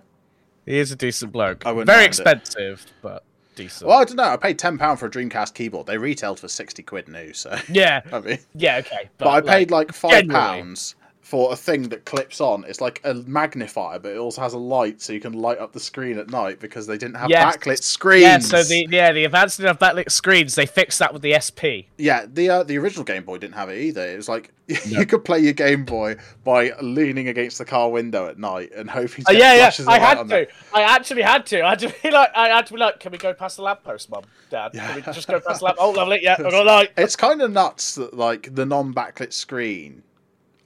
[0.70, 1.66] He is a decent bloke.
[1.66, 2.06] I Very mind it.
[2.06, 3.24] expensive, but
[3.56, 3.88] decent.
[3.90, 4.24] well, I don't know.
[4.26, 5.88] I paid ten pound for a Dreamcast keyboard.
[5.88, 7.34] They retailed for sixty quid new.
[7.34, 9.10] So, Yeah, I mean, yeah, okay.
[9.18, 10.94] but, I paid like five pounds
[11.30, 12.64] for a thing that clips on.
[12.68, 15.74] It's like a magnifier, but it also has a light, so you can light up
[15.74, 17.56] the screen at night because they didn't have Yes.
[17.56, 18.24] backlit screens.
[18.24, 21.86] Yeah, so the yeah the advanced enough backlit screens they fixed that with the SP.
[22.00, 24.08] Yeah, the uh, the original Game Boy didn't have it either.
[24.08, 24.52] It was like
[24.86, 28.90] you could play your Game Boy by leaning against the car window at night and
[28.90, 29.24] hoping.
[29.26, 29.72] To Oh yeah, yeah.
[29.88, 30.24] I had to.
[30.24, 30.48] there.
[30.74, 31.62] I actually had to.
[31.62, 33.64] I had to be like, I had to be like, can we go past the
[33.64, 34.72] lamppost, mum, dad?
[34.74, 34.88] Yeah.
[34.88, 35.78] Can we just go past the lamp?
[35.80, 36.20] Oh, lovely.
[36.24, 36.92] Yeah, I got a light.
[36.98, 40.02] It's kind of nuts that like the non-backlit screen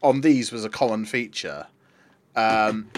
[0.03, 1.65] on these was a common feature.
[2.35, 2.89] Um,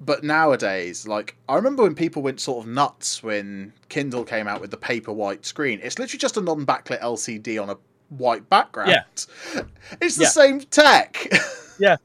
[0.00, 4.60] but nowadays, like I remember when people went sort of nuts when Kindle came out
[4.60, 5.80] with the paper white screen.
[5.82, 7.76] It's literally just a non-backlit LCD on a
[8.10, 8.90] white background.
[8.90, 9.62] Yeah.
[10.00, 10.28] It's the Yeah.
[10.30, 11.28] same tech.
[11.80, 11.96] Yeah.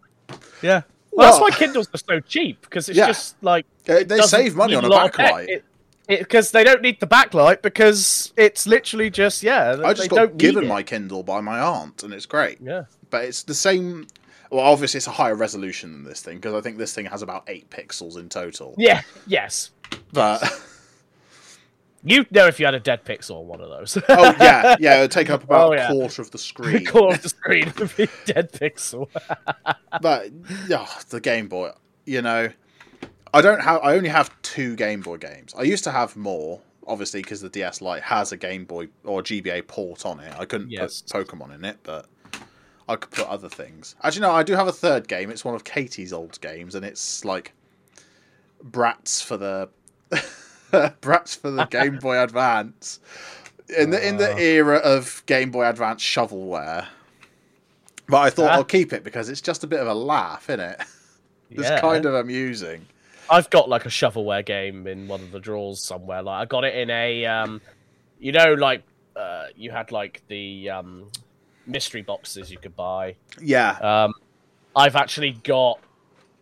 [0.61, 0.81] Yeah.
[1.11, 3.07] Well, that's why Kindles are so cheap because it's Yeah.
[3.07, 5.61] just like they save money on a backlight.
[6.07, 9.77] Because they don't need the backlight because it's literally just yeah.
[9.84, 12.59] I just don't got given my Kindle by my aunt, and it's great.
[12.61, 12.84] yeah.
[13.09, 14.05] But it's the same.
[14.54, 17.22] Well, obviously, it's a higher resolution than this thing because I think this thing has
[17.24, 18.76] about eight pixels in total.
[18.78, 19.01] Yeah.
[19.28, 19.72] Yes.
[20.12, 20.43] But
[22.06, 23.97] You'd know if you had a dead pixel on one of those.
[24.10, 26.86] oh yeah, yeah, it would take up about Oh, a quarter of the screen.
[26.86, 29.08] Corner of the screen would be dead pixel.
[30.01, 30.30] but
[30.68, 31.72] yeah, the Game Boy.
[32.06, 32.49] You know,
[33.34, 33.80] I don't have.
[33.82, 35.54] I only have two Game Boy games.
[35.58, 39.22] I used to have more, obviously, because the DS Lite has a Game Boy or
[39.24, 40.36] GBA port on it.
[40.38, 41.01] I couldn't Yes.
[41.04, 42.08] put Pokemon in it, but
[42.88, 43.95] I could put other things.
[44.03, 45.29] Actually, no, I do have a third game.
[45.29, 47.53] It's one of Katie's old games, and it's like
[48.63, 49.69] Bratz for the
[50.71, 52.99] Bratz for the Game Boy Advance.
[53.77, 54.38] In the in the Ah.
[54.38, 56.88] era of Game Boy Advance shovelware.
[58.09, 58.53] But I thought Ah.
[58.55, 60.81] I'll keep it because it's just a bit of a laugh, isn't it?
[61.49, 61.79] It's Yeah.
[61.81, 62.88] kind of amusing.
[63.29, 66.23] I've got like a shovelware game in one of the drawers somewhere.
[66.23, 67.61] Like I got it in a, um,
[68.19, 68.81] you know, like
[69.15, 71.09] uh, you had like the um,
[71.66, 73.16] mystery boxes you could buy.
[73.41, 73.72] Yeah.
[73.80, 74.14] Um,
[74.76, 75.80] I've actually got,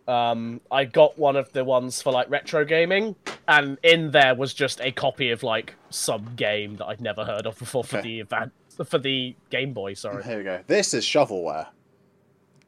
[0.08, 3.16] um, I got one of the ones for like retro gaming,
[3.48, 7.46] and in there was just a copy of like some game that I'd never heard
[7.46, 8.08] of before for Okay.
[8.08, 8.52] the event
[8.88, 9.94] for the Game Boy.
[9.94, 10.24] Sorry.
[10.24, 10.62] Here we go.
[10.68, 11.68] This is shovelware.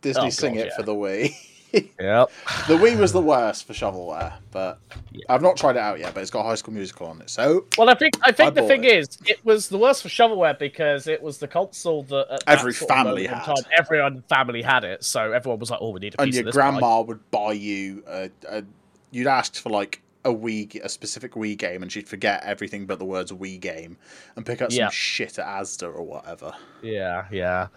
[0.01, 0.75] Disney Oh, Sing God, It yeah.
[0.75, 1.33] for the Wii.
[1.73, 1.91] Yep.
[2.67, 4.79] the Wii was the worst for shovelware, but
[5.11, 5.23] Yeah.
[5.29, 6.13] I've not tried it out yet.
[6.13, 8.61] But it's got High School Musical on it, so Well, I think I think I
[8.61, 8.93] the thing it.
[8.93, 12.59] is, it was the worst for shovelware because it was the console that at that
[12.59, 13.43] Every family had.
[13.43, 16.41] time, everyone family had it, so everyone was like, "Oh, we need a and your
[16.41, 18.63] of this." guy." grandma would buy you a, a
[19.11, 22.97] you'd ask for like a Wii, a specific Wii game, and she'd forget everything but
[22.99, 23.97] the words Wii game
[24.35, 24.89] and pick up some Yeah.
[24.89, 26.53] shit at Asda or whatever.
[26.81, 27.67] Yeah, yeah.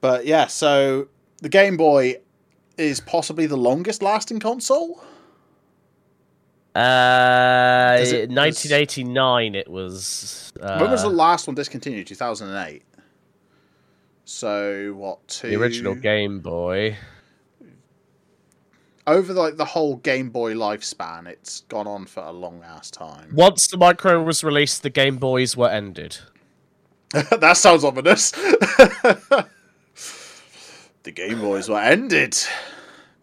[0.00, 1.08] But yeah, so
[1.42, 2.18] the Game Boy
[2.78, 5.02] is possibly the longest lasting console.
[6.74, 9.54] Uh, it- 1989.
[9.54, 10.52] It was.
[10.60, 12.06] Uh, when was the last one discontinued?
[12.06, 12.82] Two thousand and eight.
[14.24, 15.26] So what?
[15.28, 16.96] Two the original Game Boy?
[19.08, 21.26] over like the whole Game Boy lifespan.
[21.26, 23.30] It's gone on for a long ass time.
[23.34, 26.18] Once the micro was released, the Game Boys were ended.
[27.12, 28.32] that sounds ominous.
[31.08, 32.36] the Game Boys were ended.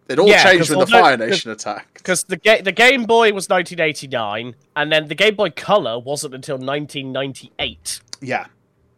[0.09, 1.93] It all Yeah, changed 'cause when the although- Fire Nation attacked.
[1.93, 6.33] Because the ga- the Game Boy was 1989, and then the Game Boy Color wasn't
[6.33, 7.99] until 1998.
[8.21, 8.47] Yeah,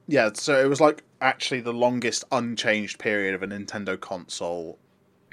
[0.08, 0.30] yeah.
[0.36, 4.78] So it was like actually the longest unchanged period of a Nintendo console,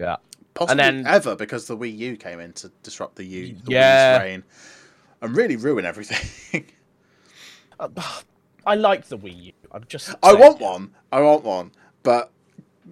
[0.00, 0.16] Yeah.
[0.54, 4.18] possibly then- ever, because the Wii U came in to disrupt the U, the Yeah.
[4.18, 4.44] Wii's reign,
[5.22, 6.66] and really ruin everything.
[8.66, 9.52] I like the Wii U.
[9.70, 10.12] I'm just.
[10.24, 10.92] I want one.
[11.12, 11.70] I want one,
[12.02, 12.30] but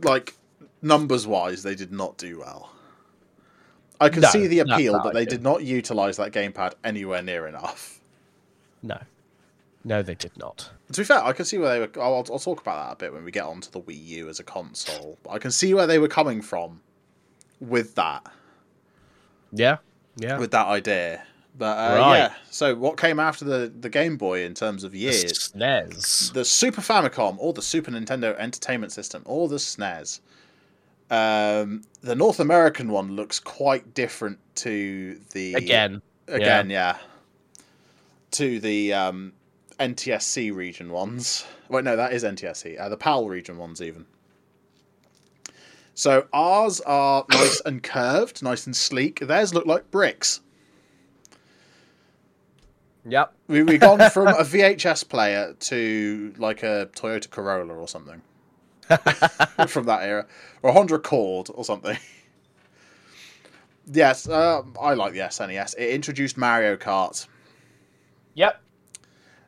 [0.05, 0.35] like
[0.83, 2.71] numbers wise, they did not do well.
[4.01, 7.47] I can No, see the appeal, but they did not utilize that gamepad anywhere near
[7.47, 8.01] enough.
[8.83, 8.99] No.
[9.85, 10.71] No, they did not.
[10.93, 12.03] To be fair, I can see where they were.
[12.03, 14.39] I'll, I'll talk about that a bit when we get onto the Wii U as
[14.41, 15.19] a console.
[15.23, 16.81] But I can see where they were coming from
[17.61, 18.27] with that,
[19.53, 19.79] Yeah.
[20.17, 20.39] Yeah.
[20.39, 21.23] with that idea.
[21.57, 22.17] But uh, Right.
[22.19, 25.33] yeah, so what came after the the Game Boy in terms of The years?
[25.53, 26.33] SNES.
[26.33, 30.21] the Super Famicom or the Super Nintendo Entertainment System or the SNES.
[31.13, 36.01] Um, the North American one looks quite different to the Again.
[36.27, 36.97] again, yeah,
[38.31, 39.35] to the um,
[39.79, 41.45] NTSC region ones.
[41.69, 42.81] Wait, no, that is NTSC.
[42.81, 44.07] Uh, the PAL region ones, even.
[45.93, 49.21] So ours are nice and curved, nice and sleek.
[49.21, 50.41] Theirs look like bricks.
[53.05, 53.35] Yep.
[53.49, 58.23] We we gone from a VHS player to like a Toyota Corolla or something
[59.69, 60.27] from that era,
[60.63, 61.97] or a Honda Accord or something.
[63.91, 65.75] Yes, um, I like the SNES.
[65.77, 67.27] It introduced Mario Kart
[68.35, 68.63] Yep.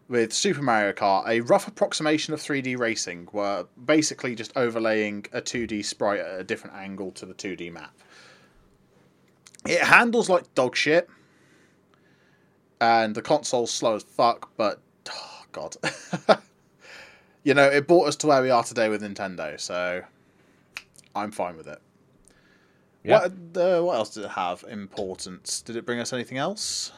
[0.08, 5.40] with Super Mario Kart, a rough approximation of 3D racing, where basically just overlaying a
[5.40, 7.94] 2D sprite at a different angle to the 2D map.
[9.66, 11.08] It handles like dog shit,
[12.80, 14.80] and the console's slow as fuck, but
[15.10, 15.76] oh, god,
[17.44, 20.02] you know it brought us to where we are today with Nintendo, so
[21.14, 21.78] I'm fine with it.
[23.04, 23.20] Yeah.
[23.20, 23.32] What
[23.62, 25.62] uh, what else did it have importance?
[25.62, 26.90] Did it bring us anything else?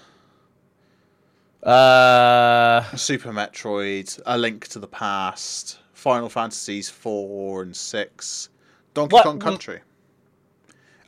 [1.63, 8.51] Uh, Super Metroid, A Link to the Past, Final Fantasies four and six,
[8.95, 9.81] Donkey What- Kong Country.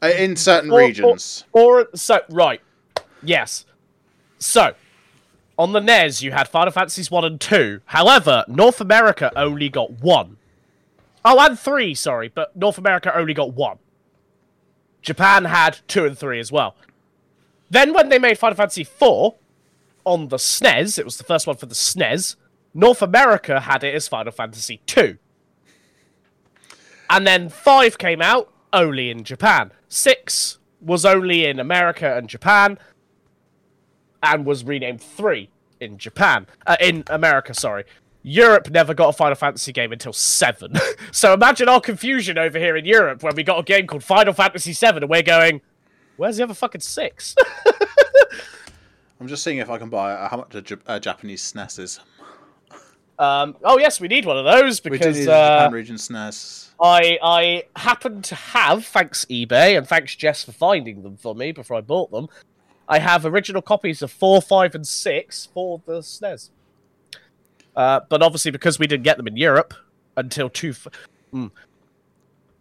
[0.03, 2.61] Uh, in certain or- regions, or so right.
[3.23, 3.67] Yes.
[4.39, 4.75] So,
[5.59, 7.81] On the NES, you had Final Fantasies 1 and 2.
[7.87, 10.37] However, North America only got one.
[11.25, 13.79] Oh, and 3, sorry, but North America only got one.
[15.03, 16.77] Japan had 2 and 3 as well.
[17.69, 19.35] Then, when they made Final Fantasy 4
[20.05, 22.37] on the SNES, it was the first one for the SNES,
[22.73, 25.19] North America had it as Final Fantasy 2.
[27.11, 29.73] And then 5 came out only in Japan.
[29.89, 32.79] 6 was only in America and Japan
[34.23, 35.49] and was renamed 3
[35.81, 36.47] in Japan.
[36.67, 37.85] Uh, in America, sorry.
[38.23, 40.75] Europe never got a Final Fantasy game until 7.
[41.13, 44.33] so imagine our confusion over here in Europe when we got a game called Final
[44.33, 45.61] Fantasy 7 and we're going,
[46.17, 47.37] where's the other fucking 6?
[49.21, 52.01] I'm just seeing if I can buy uh, how much a, Jap- Japanese SNES is.
[53.19, 55.73] um, oh, yes, we need one of those We do because need a uh, Japan
[55.73, 56.69] region SNES.
[56.81, 61.51] I I happen to have, thanks eBay and thanks Jess for finding them for me
[61.51, 62.29] before I bought them.
[62.89, 66.51] I have original copies of four, five, and six for the SNES.
[67.77, 69.75] Uh, but obviously, because we didn't get them in Europe
[70.17, 70.89] until two, f-
[71.33, 71.51] mm.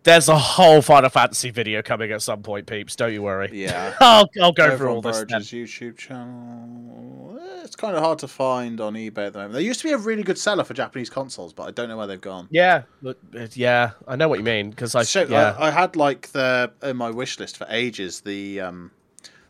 [0.04, 2.96] there's a whole Final Fantasy video coming at some point, peeps.
[2.96, 3.50] Don't you worry.
[3.52, 3.96] Yeah.
[4.02, 5.24] I'll I'll go Over for all this.
[5.28, 5.42] then.
[5.42, 7.40] YouTube channel.
[7.64, 9.54] It's kind of hard to find on eBay at the moment.
[9.54, 11.98] There used to be a really good seller for Japanese consoles, but I don't know
[11.98, 12.48] where they've gone.
[12.52, 15.56] Yeah, look, uh, yeah, I know what you mean because I So, yeah.
[15.58, 18.92] I, I had like the in my wish list for ages the um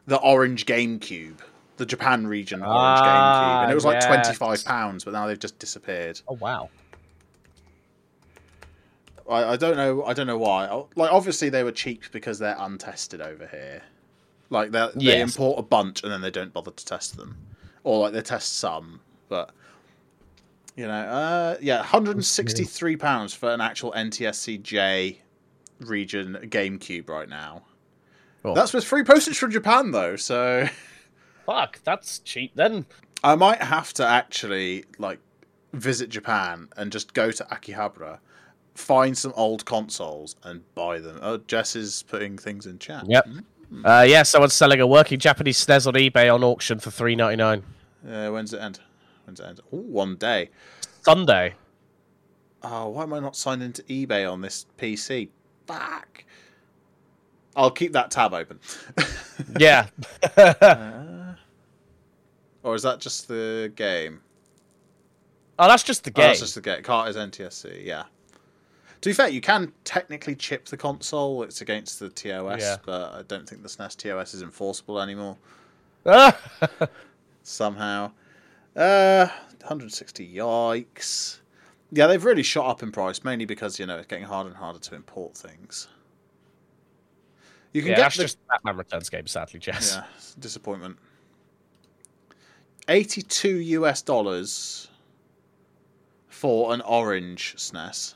[0.07, 1.37] the orange GameCube,
[1.77, 5.27] the Japan region orange Ah, GameCube, and it was like twenty five pounds, but now
[5.27, 6.19] they've just disappeared.
[6.27, 6.69] oh wow.
[9.29, 10.05] I, I don't know.
[10.05, 10.67] I don't know why.
[10.69, 13.83] Oh, Like obviously they were cheap because they're untested over here.
[14.49, 17.37] Like they they import a bunch and then they don't bother to test them,
[17.83, 19.51] or like they test some, but.
[20.77, 25.19] You know, uh, yeah, 163 pounds for an actual NTSC-J
[25.79, 27.63] region GameCube right now.
[28.47, 28.55] Cool.
[28.55, 30.69] That's with free postage from Japan though, so
[31.45, 32.85] Fuck, that's cheap then.
[33.21, 35.19] I might have to actually like
[35.73, 38.19] visit Japan and just go to Akihabara,
[38.73, 41.19] find some old consoles and buy them.
[41.21, 43.03] Oh, Jess is putting things in chat.
[43.09, 43.27] Yep.
[43.83, 47.35] Uh, yeah, someone's selling a working Japanese SNES on eBay on auction for three ninety
[47.35, 47.63] nine.
[48.07, 48.79] Uh, when's it end?
[49.25, 49.59] When's it end?
[49.73, 50.51] Oh, one day.
[51.01, 51.55] Sunday.
[52.63, 55.27] Oh, why am I not signed into eBay on this PC?
[55.65, 56.23] Fuck.
[57.57, 58.59] I'll keep that tab open.
[59.59, 59.87] Yeah.
[62.63, 64.21] or is that just the game?
[65.59, 66.27] oh, that's just the Oh, game.
[66.27, 66.81] that's just the game.
[66.83, 68.03] Cart is NTSC, yeah.
[69.01, 71.43] To be fair, you can technically chip the console.
[71.43, 72.77] It's against the TOS, Yeah.
[72.83, 75.37] but I don't think the SNES TOS is enforceable anymore
[77.43, 78.11] somehow.
[78.75, 79.27] Uh,
[79.61, 80.33] 160.
[80.35, 81.39] Yikes.
[81.91, 84.57] Yeah, they've really shot up in price, mainly because you know it's getting harder and
[84.57, 85.87] harder to import things.
[87.74, 89.95] You can yeah, get that's the just Batman Returns game, sadly, Jess.
[89.95, 90.03] yeah,
[90.39, 90.97] disappointment.
[92.88, 94.88] 82 US dollars
[96.30, 98.13] for an orange SNES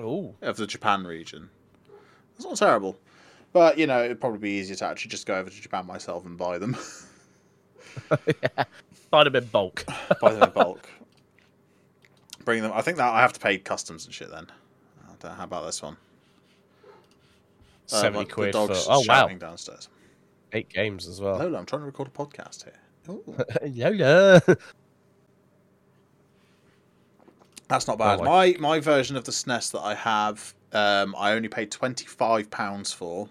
[0.00, 0.34] Ooh.
[0.42, 1.50] of the Japan region.
[2.36, 2.96] It's not terrible.
[3.52, 6.24] But, you know, it'd probably be easier to actually just go over to Japan myself
[6.24, 6.76] and buy them.
[9.10, 9.84] Buy them in bulk.
[10.20, 10.88] buy them in bulk.
[12.44, 12.72] Bring them.
[12.74, 14.46] I think that I have to pay customs and shit then.
[15.02, 15.96] I don't know, how about this one?
[17.92, 18.68] Uh, 70 my- quid the for.
[18.68, 19.28] dog's Oh, wow.
[19.28, 19.88] downstairs.
[20.52, 21.38] Eight games as well.
[21.38, 22.74] Lola, I'm trying to record a podcast here.
[23.08, 24.42] Lola.
[27.68, 28.20] That's not bad.
[28.20, 32.06] Oh, my my version of the SNES that I have, um, I only paid twenty
[32.06, 33.28] five pounds for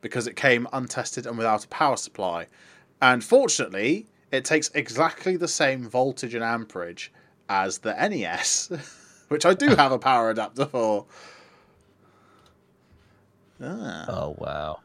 [0.00, 2.46] because it came untested and without a power supply.
[3.00, 7.12] And fortunately, it takes exactly the same voltage and amperage
[7.48, 8.70] as the NES,
[9.28, 11.06] which I do have a power adapter for.
[13.62, 14.06] Ah.
[14.08, 14.80] oh, wow.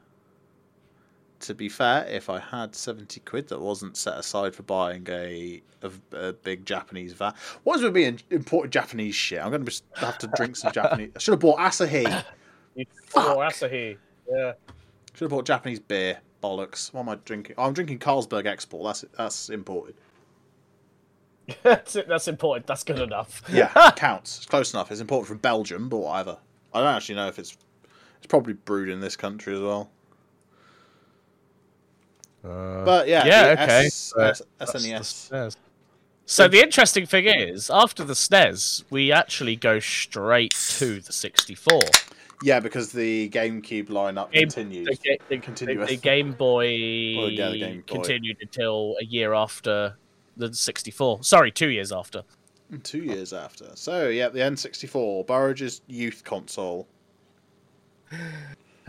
[1.42, 5.62] To be fair, if I had seventy quid that wasn't set aside for buying a
[5.84, 9.40] a, a big Japanese vat, what is with me in imported Japanese shit?
[9.40, 11.12] I'm going to have to drink some Japanese.
[11.16, 12.24] I should have bought Asahi.
[12.76, 13.38] You Fuck.
[13.38, 13.98] Asahi.
[14.32, 14.54] Yeah.
[15.14, 16.20] Should have bought Japanese beer.
[16.44, 16.94] Bollocks.
[16.94, 17.56] What am I drinking?
[17.58, 18.86] Oh, I'm drinking Carlsberg Export.
[18.86, 19.96] That's that's imported.
[21.64, 22.68] that's, that's important.
[22.68, 23.42] That's good enough.
[23.50, 24.38] Yeah, it counts.
[24.38, 24.92] It's close enough.
[24.92, 26.38] It's imported from Belgium, but whatever.
[26.74, 27.58] I don't actually know if it's
[28.18, 29.90] it's probably brewed in this country as well.
[32.44, 33.86] Uh, But yeah, yeah, okay.
[33.88, 35.30] S- Uh, S- that's the SNES.
[35.32, 35.56] SNES.
[36.26, 41.80] So the interesting thing is, after the SNES, we actually go straight to the 64.
[42.44, 44.88] Yeah, because the GameCube lineup Game- continues.
[44.88, 45.20] The, ga-
[45.66, 46.68] the, the, the Game Boy
[47.18, 47.94] Well, yeah, the Game Boy.
[47.94, 49.96] continued until a year after
[50.36, 51.24] the 64.
[51.24, 52.24] Sorry, two years after.
[52.84, 53.72] Two years after.
[53.76, 56.88] So, yeah, the N64, Burridge's youth console.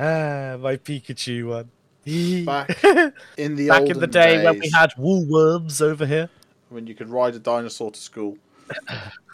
[0.00, 1.70] Ah, my Pikachu one.
[2.46, 2.68] Back
[3.36, 6.30] in the Back in the day days, when we had Woolworths over here.
[6.68, 8.38] when you could ride a dinosaur to school.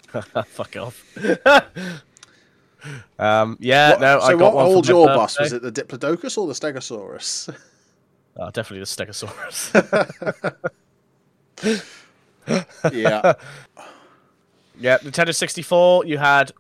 [0.47, 1.05] Fuck off.
[3.19, 5.39] um, yeah, What- no, so I got what one for holds my your bus?
[5.39, 7.55] Was it the Diplodocus or the Stegosaurus?
[8.39, 9.71] Oh, definitely the Stegosaurus.
[12.93, 13.33] yeah.
[14.81, 16.53] yeah, Nintendo 64, you had.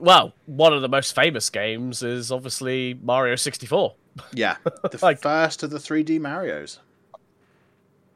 [0.00, 3.94] Well, one of the most famous games is obviously Mario 64.
[4.34, 4.56] Yeah.
[4.64, 6.78] The Like- first of the 3D Marios.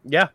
[0.04, 0.28] Yeah.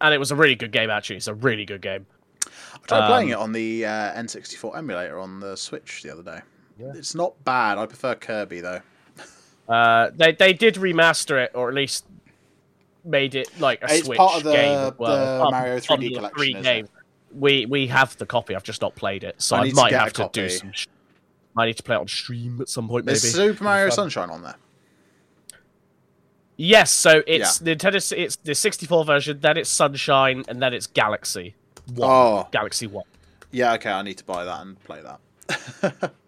[0.00, 1.16] And it was a really good game, actually.
[1.16, 2.06] It's a really good game.
[2.46, 6.22] I tried playing Um, it on the uh, N64 emulator on the Switch the other
[6.22, 6.40] day.
[6.78, 6.92] Yeah.
[6.94, 7.78] It's not bad.
[7.78, 8.80] I prefer Kirby though.
[9.66, 12.04] Uh, they they did remaster it, or at least
[13.02, 14.70] made it like a It's Switch part of the- game.
[14.74, 14.90] well.
[14.90, 16.88] the Part of the Mario 3D bundle collection, three games.
[17.34, 18.54] We we have the copy.
[18.54, 20.72] I've just not played it, so I I, need to might have to do some.
[20.72, 20.86] Sh-
[21.56, 23.18] I need to play it on stream at some point, maybe.
[23.18, 24.56] There's Super Mario Sunshine on there.
[26.56, 28.12] Yes, so it's Nintendo.
[28.16, 31.54] It's the 64 version, then it's Sunshine, and then it's Galaxy.
[31.94, 32.10] One.
[32.10, 32.48] Oh.
[32.50, 33.04] Galaxy One.
[33.50, 36.12] Yeah, okay, I need to buy that and play that.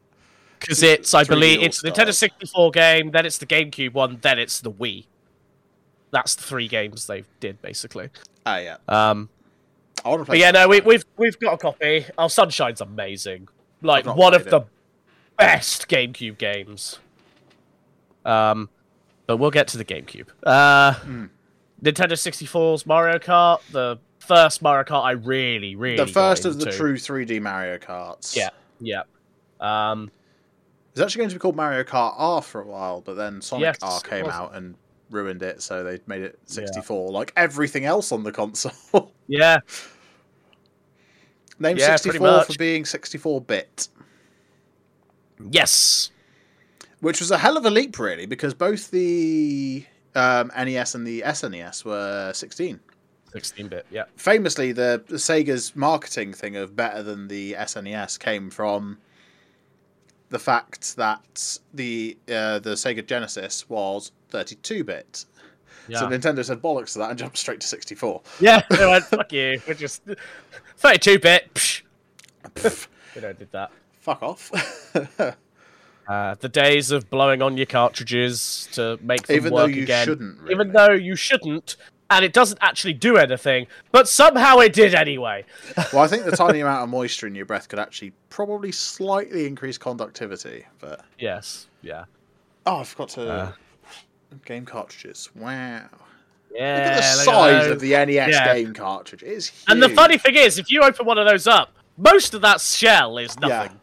[0.59, 2.09] Because it's, I believe, it's All-Stars.
[2.09, 5.05] Nintendo 64 game, then it's the GameCube one, then it's the Wii.
[6.11, 8.11] That's the three games they did basically.
[8.45, 8.77] Ah, yeah.
[8.89, 9.29] Um,
[10.05, 10.35] I want to play.
[10.35, 12.07] but yeah, no, we, we've we've got a copy.
[12.19, 13.49] Our Sunshine's amazing.
[13.83, 14.65] Like one of played the
[15.39, 16.99] best GameCube games.
[18.25, 18.69] Um,
[19.27, 20.29] but we'll get to the GameCube.
[20.45, 21.25] Uh, Hmm.
[21.83, 26.71] Nintendo 64's Mario Kart, the first Mario Kart I really, really the first of the
[26.73, 28.35] true 3D Mario Karts.
[28.35, 28.49] Yeah,
[28.81, 29.03] yeah.
[29.61, 30.11] Um,
[30.93, 33.63] It's actually going to be called Mario Kart R for a while, but then Sonic
[33.63, 34.75] Yes, R came out and
[35.11, 39.13] ruined it, so they made it 64, like everything else on the console.
[39.29, 39.59] yeah,
[41.59, 43.89] Name Yeah, 64 for being 64 bit,
[45.51, 46.11] yes,
[47.01, 49.85] which was a hell of a leap, really, because both the
[50.15, 52.81] um, NES and the SNES were 16.
[53.35, 53.87] 16-bit.
[53.91, 58.99] Yeah, Famously, the, the Sega's marketing thing of better than the SNES came from
[60.29, 65.25] the fact that the uh, the Sega Genesis was 32 bit.
[65.89, 66.01] yeah.
[66.01, 68.21] So Nintendo said bollocks to that and jumped straight to 64.
[68.41, 69.59] Yeah, they went, fuck you.
[69.67, 70.03] We're just
[70.77, 71.83] 32 bit.
[72.55, 73.71] They don't did that.
[74.01, 74.51] Fuck off.
[76.09, 79.83] Uh, the days of blowing on your cartridges to make them Even though work you
[79.83, 80.05] again.
[80.07, 81.75] shouldn't, Even though you shouldn't,
[82.11, 85.45] and it doesn't actually do anything, but somehow it did anyway.
[85.93, 89.49] well, I think the tiny amount of moisture in your breath could actually probably slightly
[89.49, 90.65] increase conductivity.
[90.79, 92.05] But Yes, yeah.
[92.67, 93.53] oh, I forgot to Uh.
[94.45, 95.31] Game cartridges.
[95.35, 95.89] Wow.
[96.55, 96.61] Yeah.
[96.61, 97.73] Look at the at size those.
[97.73, 98.55] of the NES Yeah.
[98.55, 99.23] game cartridge.
[99.23, 99.65] It's huge.
[99.69, 102.61] And the funny thing is, if you open one of those up, most of that
[102.61, 103.79] shell is nothing.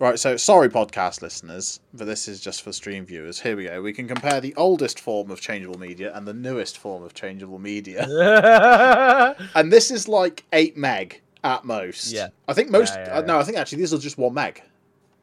[0.00, 3.40] Right, so sorry, podcast listeners, but this is just for stream viewers.
[3.40, 3.82] Here we go.
[3.82, 7.58] We can compare the oldest form of changeable media and the newest form of changeable
[7.58, 8.06] media.
[9.56, 12.12] and this is like 8 meg at most.
[12.12, 12.28] Yeah.
[12.46, 12.94] I think most.
[12.94, 14.62] Yeah, yeah, uh, no, I think actually these are just 1 meg.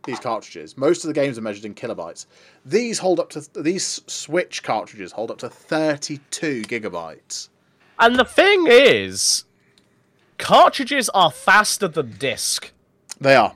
[0.05, 0.77] These cartridges.
[0.77, 2.25] Most of the games are measured in kilobytes.
[2.65, 3.41] These hold up to.
[3.61, 7.49] These Switch cartridges hold up to 32 gigabytes.
[7.99, 9.45] and the thing is,
[10.37, 12.71] cartridges are faster than disc.
[13.19, 13.55] They are.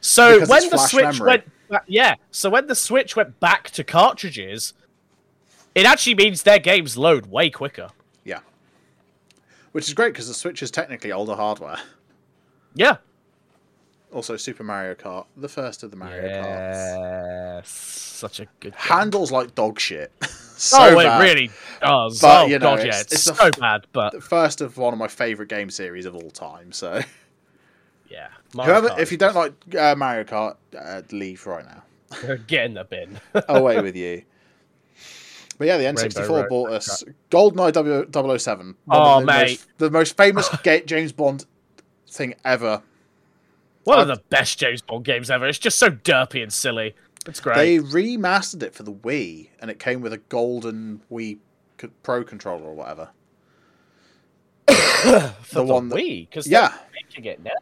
[0.00, 1.26] So Because when the Switch memory.
[1.26, 2.14] went, ba- yeah.
[2.30, 4.72] So when the Switch went back to cartridges,
[5.74, 7.90] it actually means their games load way quicker.
[8.24, 8.40] Yeah.
[9.72, 11.78] Which is great because the Switch is technically older hardware.
[12.74, 12.96] Yeah.
[14.12, 17.56] Also, Super Mario Kart, the first of the Mario Karts.
[17.58, 17.68] Yes.
[17.70, 18.72] Such a good.
[18.72, 18.72] Game.
[18.76, 20.12] Handles like dog shit.
[20.24, 21.20] so oh, bad.
[21.20, 21.50] it really
[21.80, 22.20] does.
[22.20, 23.86] But, oh you know, god, yeah, it's- it's, it's so f- bad.
[23.92, 26.72] But The first of one of my favorite game series of all time.
[26.72, 27.00] So,
[28.10, 31.82] yeah, Mario whoever, Kart if you don't like uh, Mario Kart, uh, leave right now.
[32.48, 33.20] get in the bin.
[33.48, 34.24] Away with you.
[35.56, 38.76] But yeah, the N64 Road bought us GoldenEye W- 007.
[38.86, 39.42] one Oh, the mate.
[39.42, 40.48] Most, the most famous
[40.86, 41.44] James Bond
[42.08, 42.82] thing ever.
[43.84, 45.46] One of the best James Bond games ever.
[45.46, 46.94] It's just so derpy and silly.
[47.26, 47.56] It's great.
[47.56, 51.38] They remastered it for the Wii, and it came with a golden Wii
[52.02, 53.08] Pro controller or whatever.
[54.68, 56.72] for the one that- Wii, because Yeah.
[56.94, 57.52] making it now.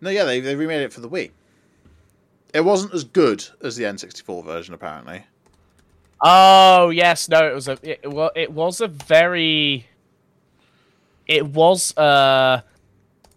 [0.00, 1.30] No, yeah, they, they remade it for the Wii.
[2.54, 5.24] It wasn't as good as the N64 version, apparently.
[6.20, 9.86] Oh yes, no, it was a it, well, it was a very,
[11.26, 12.62] it was uh,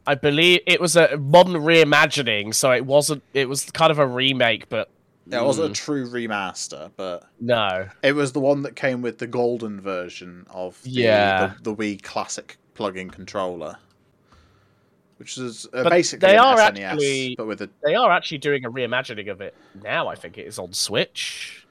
[0.10, 3.22] I believe it was a modern reimagining, so it wasn't.
[3.36, 4.90] It was kind of a remake, but
[5.28, 7.88] Yeah, it wasn't a true remaster, but no.
[8.02, 11.54] it was the one that came with the golden version of the, Yeah.
[11.62, 13.78] the, the Wii Classic plug-in controller,
[15.18, 18.40] which is uh, But basically they are SNES, actually- but with a They are actually
[18.40, 19.54] doing a reimagining of it
[19.84, 20.08] now.
[20.08, 21.68] I think it is on Switch.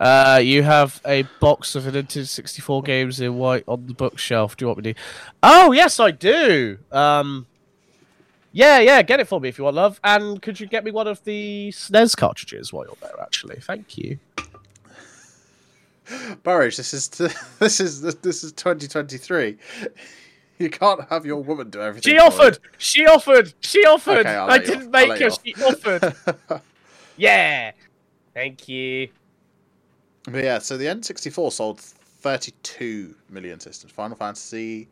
[0.00, 4.56] Uh, you have a box of Nintendo 64 games in white on the bookshelf.
[4.56, 5.00] Do you want me to?
[5.42, 6.78] Oh, yes, I do.
[6.90, 7.46] Um,
[8.52, 10.00] yeah, yeah, get it for me if you want, love.
[10.02, 13.20] And could you get me one of the SNES cartridges while you're there?
[13.20, 14.18] Actually, thank you.
[16.42, 17.28] Burridge, this is t-
[17.58, 19.56] this is this is 2023.
[20.58, 22.12] You can't have your woman do everything.
[22.12, 22.58] She offered.
[22.78, 23.52] She offered.
[23.60, 24.26] She offered.
[24.26, 24.90] Okay, I didn't.
[24.90, 25.30] Make her.
[25.30, 26.14] She offered.
[27.16, 27.72] yeah.
[28.34, 29.08] Thank you.
[30.24, 33.92] But yeah, so the N64 sold 32 million systems.
[33.92, 34.88] Final Fantasy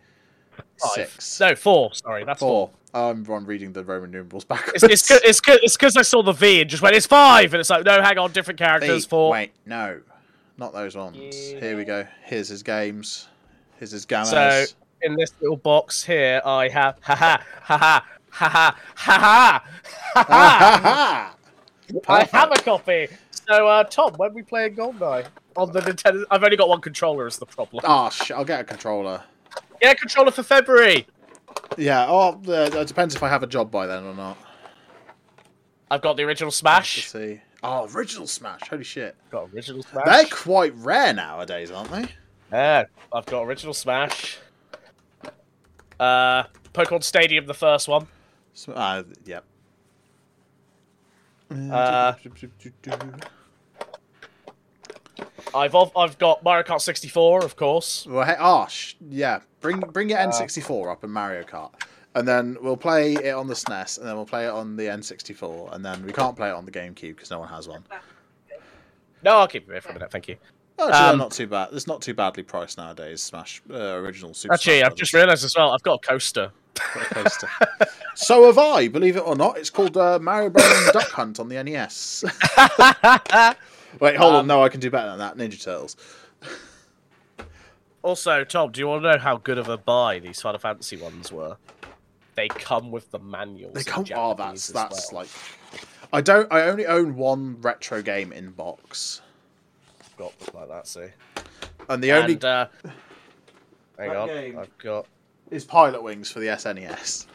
[0.81, 0.91] Five.
[0.95, 1.41] six.
[1.41, 1.95] No, four.
[1.95, 2.69] Sorry, that's four.
[2.93, 3.01] Four.
[3.11, 4.83] I'm, I'm reading the Roman numerals backwards.
[4.83, 6.97] It's it's it's 'cause- it's because I saw the V and just went.
[6.97, 9.05] It's five, and it's like no, hang on, different characters.
[9.05, 9.09] Eight.
[9.11, 9.31] Four.
[9.31, 10.01] Wait, no,
[10.57, 11.17] not those ones.
[11.37, 12.07] Here we go.
[12.25, 13.29] Here's his games.
[13.79, 14.31] Here's his games.
[14.31, 14.65] So
[15.03, 19.65] in this little box here, I have ha ha ha ha ha ha
[20.15, 21.35] ha ha ha.
[22.09, 23.09] I have a copy.
[23.49, 25.27] So uh, Tom, when we play Goldeneye
[25.57, 27.27] on the Nintendo, I've only got one controller.
[27.27, 27.83] Is the problem?
[27.87, 29.23] Oh, sh- I'll get a controller.
[29.81, 31.07] Yeah, controller for February.
[31.79, 32.07] Yeah.
[32.09, 34.37] Oh, uh, it depends if I have a job by then or not.
[35.91, 37.07] I've got the original Let's Smash.
[37.09, 37.41] see.
[37.63, 38.61] Oh, original Smash.
[38.69, 39.17] Holy shit.
[39.31, 40.05] Got original Smash.
[40.05, 42.05] They're quite rare nowadays, aren't they?
[42.53, 44.39] Yeah, I've got original Smash.
[45.99, 46.45] Uh,
[46.75, 48.07] Pokemon Stadium, the first one.
[48.53, 49.45] Sm- Uh, yep.
[51.51, 52.13] Uh,
[55.55, 58.07] I've I've got Mario Kart 64, of course.
[58.09, 59.41] Well, hey, oh, sh- yeah.
[59.61, 61.73] Bring bring your N64 up in Mario Kart,
[62.15, 64.85] and then we'll play it on the SNES, and then we'll play it on the
[64.85, 67.83] N64, and then we can't play it on the GameCube because no one has one.
[69.25, 70.11] No, I'll keep it here for a minute.
[70.13, 70.37] Thank you.
[70.79, 71.71] Oh, actually, Um, not too bad.
[71.73, 73.21] It's not too badly priced nowadays.
[73.21, 74.55] Smash uh, original Super.
[74.55, 75.73] Actually, Smash I've just realised as well.
[75.73, 76.53] I've got a coaster.
[76.93, 77.49] Brothers coaster.
[78.15, 78.87] so have I.
[78.87, 80.91] Believe it or not, it's called uh, Mario Bros.
[80.93, 82.25] Duck Hunt on the NES.
[84.01, 84.41] Wait, hold on.
[84.41, 85.37] Um, No, I can do better than that.
[85.37, 85.97] Ninja Turtles.
[88.03, 90.97] Also, Tom, do you want to know how good of a buy these Final Fantasy
[90.97, 91.57] ones were?
[92.37, 93.75] They come with the manuals.
[93.75, 94.05] They come.
[94.15, 95.23] Oh, that's Japanese that's well.
[95.23, 95.29] like.
[96.13, 96.51] I don't.
[96.53, 99.21] I only own one retro game in box,
[100.17, 100.87] got like that.
[100.87, 101.07] See,
[101.89, 102.67] and the only and, uh,
[103.99, 105.07] hang That on, game- I've got.
[105.51, 107.27] is Pilotwings for the SNES.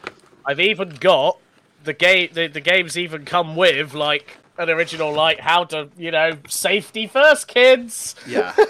[0.46, 1.38] I've even got
[1.84, 2.30] the game.
[2.32, 7.06] The, the games even come with like an original, like how to, you know, safety
[7.06, 8.14] first, kids.
[8.26, 8.54] Yeah.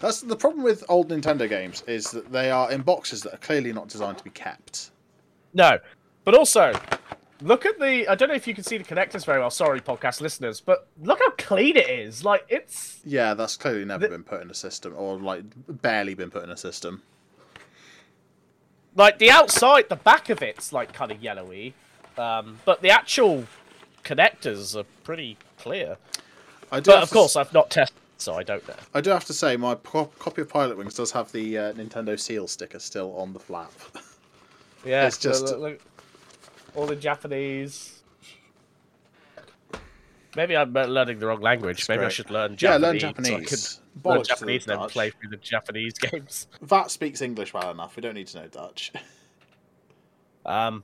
[0.00, 3.38] That's the problem with old Nintendo games is that they are in boxes that are
[3.38, 4.90] clearly not designed to be kept.
[5.52, 5.78] No,
[6.24, 6.72] but also
[7.42, 8.08] look at the.
[8.08, 9.50] I don't know if you can see the connectors very well.
[9.50, 12.24] Sorry, podcast listeners, but look how clean it is.
[12.24, 16.14] Like it's Yeah, that's clearly never The- been put in a system, or like barely
[16.14, 17.02] been put in a system.
[18.96, 21.74] like the outside, the back of it's like kind of yellowy,
[22.18, 23.44] um, but the actual
[24.04, 25.96] connectors are pretty clear.
[26.72, 28.74] I do But of to course, I've not tested, so I don't know.
[28.94, 32.18] I do have to say, my co- copy of Pilotwings does have the uh, Nintendo
[32.18, 33.72] seal sticker still on the flap.
[34.82, 35.80] Yeah, It's just- look- look-
[36.74, 38.00] all the Japanese.
[40.36, 41.88] Maybe I'm uh, learning the wrong language.
[41.88, 43.02] Maybe I should learn Japanese.
[43.02, 43.30] yeah, Japanese.
[43.30, 43.80] learn so I could Japanese.
[44.04, 44.92] learn Bollocks the Japanese and then Dutch.
[44.92, 46.46] play through the Japanese games.
[46.62, 47.96] That speaks English well enough.
[47.96, 48.92] We don't need to know Dutch.
[50.46, 50.82] Um,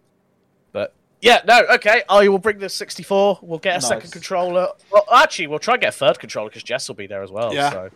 [1.27, 2.03] yeah, no, okay.
[2.09, 3.41] I will bring the 64.
[3.43, 3.89] We'll get a Nice.
[3.89, 4.69] second controller.
[4.91, 7.31] Well, actually, we'll try and get a third controller because Jess will be there as
[7.31, 7.53] well.
[7.55, 7.71] Yeah.
[7.71, 7.91] So.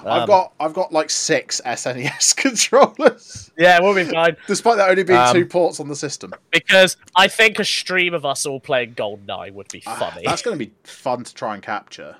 [0.00, 4.88] I've Um, got I've got like six SNES controllers, Yeah, we'll be fine despite that
[4.88, 6.32] only being Um, two ports on the system.
[6.50, 10.22] because I think a stream of us all playing GoldenEye would be Ah, funny.
[10.24, 12.16] That's going to be fun to try and capture.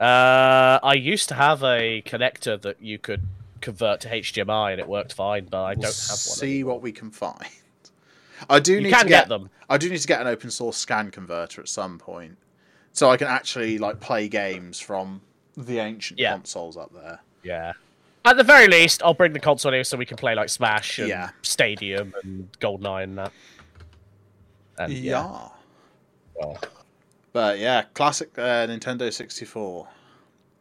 [0.00, 3.22] Uh, I used to have a connector that you could
[3.60, 5.96] convert to HDMI and it worked fine, but I don't have one.
[5.96, 6.74] see anymore.
[6.74, 7.46] what we can find.
[8.50, 9.50] I do You need to get, get, them.
[9.68, 12.36] I do need to get an open source scan converter at some point,
[12.92, 15.20] so I can actually like play games from
[15.56, 16.32] the ancient Yeah.
[16.32, 17.20] consoles up there.
[17.42, 17.72] Yeah.
[18.24, 20.98] At the very least, I'll bring the console here so we can play like Smash
[20.98, 21.30] and Yeah.
[21.42, 23.32] Stadium and GoldenEye and that.
[24.78, 25.48] And yeah.
[26.38, 26.56] yeah.
[27.32, 29.88] But yeah, classic uh, Nintendo 64.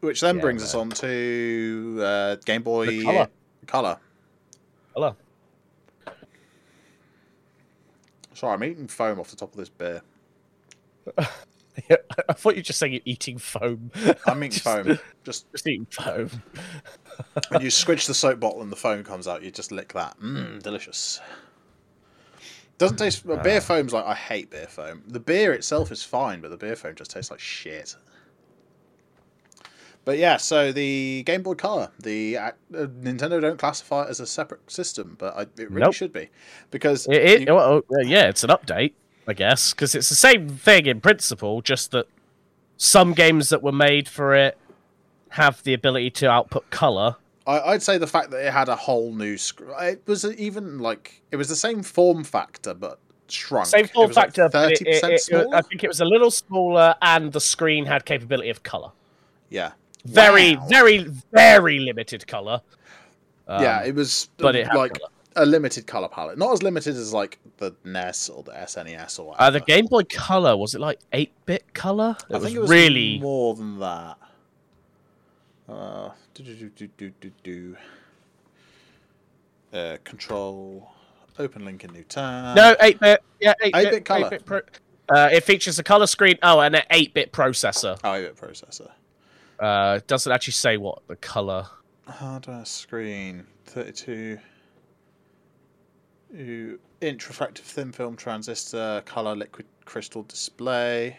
[0.02, 3.28] Which then brings us on to uh, Game Boy The Color.
[3.66, 3.98] Color.
[4.94, 5.16] hello.
[8.36, 10.02] Sorry, I'm eating foam off the top of this beer.
[11.18, 11.96] yeah,
[12.30, 13.92] I thought you were just saying you're eating foam.
[14.28, 15.00] I'm eating Just- foam.
[15.24, 16.30] Just Just eating foam.
[17.52, 20.20] and you squidge the soap bottle and the foam comes out, you just lick that.
[20.20, 21.22] Mmm, delicious.
[22.78, 23.24] Doesn't taste.
[23.26, 23.30] Ah.
[23.36, 25.02] well, beer foam's like I hate beer foam.
[25.08, 27.96] The beer itself is fine, but the beer foam just tastes like shit.
[30.06, 34.28] But yeah, so the Game Boy Color, the uh, Nintendo don't classify it as a
[34.28, 35.94] separate system, but I, it really Nope.
[35.96, 36.30] should be
[36.72, 38.94] because It, it, you- well, uh, yeah, it's an update,
[39.28, 42.06] I guess, because it's the same thing in principle, just that
[42.78, 44.58] some games that were made for it
[45.30, 47.16] have the ability to output color.
[47.48, 49.72] I, I'd say the fact that it had a whole new screen.
[49.82, 53.66] It was even like it was the same form factor, but shrunk.
[53.66, 55.56] Same form factor, but thirty it- percent smaller.
[55.56, 58.92] I think it was a little smaller, and the screen had capability of color.
[59.50, 59.72] yeah,
[60.06, 60.68] Very, Wow.
[60.68, 60.98] very,
[61.34, 62.62] very limited color.
[63.48, 65.10] Um, yeah, it was but it like colour.
[65.36, 69.28] a limited color palette, not as limited as like the NES or the SNES or
[69.28, 69.44] whatever.
[69.44, 72.16] Uh, the Game Boy Color was it like eight bit color?
[72.30, 74.18] It I was think it was really more than that.
[75.68, 77.78] Uh, do do do do do do.
[79.74, 80.90] Uh, control,
[81.38, 82.56] open link in new tab.
[82.56, 83.22] no eight bit.
[83.42, 84.28] Yeah, eight 8-bit bit colour.
[84.28, 84.62] 8-bit pro-
[85.10, 86.38] uh, it features a color screen.
[86.42, 88.00] Oh, and an eight bit processor.
[88.04, 88.90] Oh, 8-bit processor.
[89.60, 91.68] Uh, it doesn't actually say what the color.
[92.08, 94.38] Hardware screen, 32
[96.38, 101.18] Ooh, inch refractive thin film transistor, color liquid crystal display.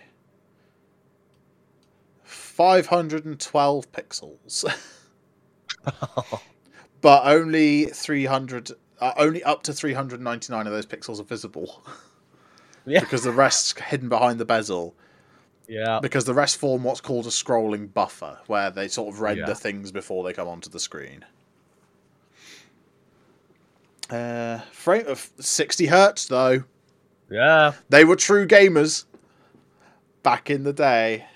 [2.24, 4.64] 512 pixels.
[7.00, 11.82] but only 300 uh, only up to 399 of those pixels are visible
[12.84, 14.94] Yeah, because the rest's hidden behind the bezel
[15.68, 15.98] yeah.
[16.00, 19.54] because the rest form what's called a scrolling buffer, where they sort of render Yeah.
[19.54, 21.24] things before they come onto the screen.
[24.08, 26.62] Uh, frame of sixty hertz though.
[27.30, 27.72] Yeah.
[27.88, 29.04] They were true gamers
[30.22, 31.26] back in the day.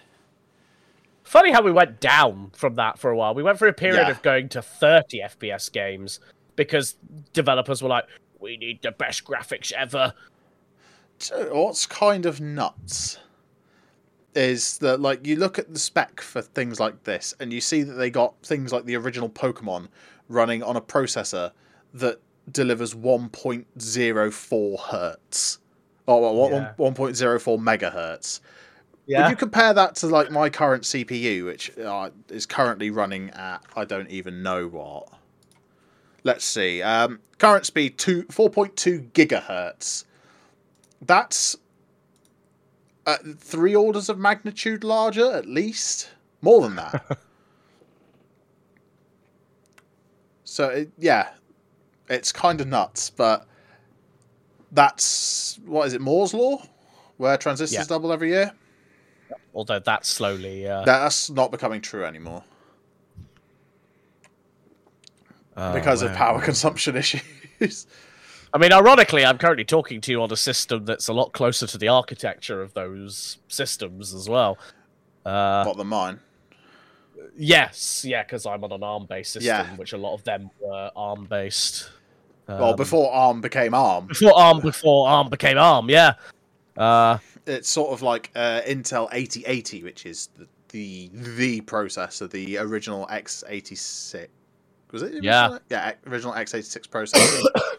[1.24, 3.34] Funny how we went down from that for a while.
[3.34, 4.10] We went through a period Yeah.
[4.10, 6.20] of going to 30 FPS games
[6.56, 6.96] because
[7.32, 8.04] developers were like,
[8.40, 10.12] we need the best graphics ever.
[11.50, 13.18] What's kind of nuts
[14.34, 17.82] is that like you look at the spec for things like this and you see
[17.82, 19.88] that they got things like the original Pokemon
[20.28, 21.50] running on a processor
[21.94, 22.20] that
[22.50, 25.58] delivers 1.04 hertz
[26.06, 26.72] or what, Yeah.
[26.78, 28.40] 1.04 megahertz.
[29.06, 29.24] Yeah.
[29.24, 33.62] Would you compare that to like my current CPU, which uh, is currently running at
[33.74, 35.08] I don't even know what.
[36.22, 36.82] Let's see.
[36.82, 40.04] Um, current speed two four point two gigahertz.
[41.02, 41.56] That's
[43.10, 46.10] uh, three orders of magnitude larger, at least
[46.42, 47.18] more than that.
[50.44, 51.30] so it, yeah,
[52.08, 53.46] it's kind of nuts, but
[54.72, 56.00] that's what is it?
[56.00, 56.62] Moore's law,
[57.16, 57.84] where transistors Yeah.
[57.84, 58.52] double every year.
[59.54, 60.66] Although that's slowly.
[60.68, 62.44] Uh, That's not becoming true anymore
[65.56, 67.86] Oh, because of power consumption issues.
[68.52, 71.66] I mean, ironically, I'm currently talking to you on a system that's a lot closer
[71.68, 74.58] to the architecture of those systems as well.
[75.24, 76.18] Uh, than mine.
[77.36, 79.76] yes, yeah, because I'm on an ARM-based system, Yeah.
[79.76, 81.90] which a lot of them were ARM-based.
[82.48, 86.14] well, Um, before ARM became ARM, before ARM, before ARM became ARM, yeah.
[86.76, 92.58] Uh, it's sort of like uh, Intel 8080, which is the, the the processor, the
[92.58, 94.26] original x86.
[94.92, 95.22] Was it?
[95.22, 95.42] Yeah.
[95.44, 95.60] original?
[95.70, 97.44] Yeah, original x86 processor.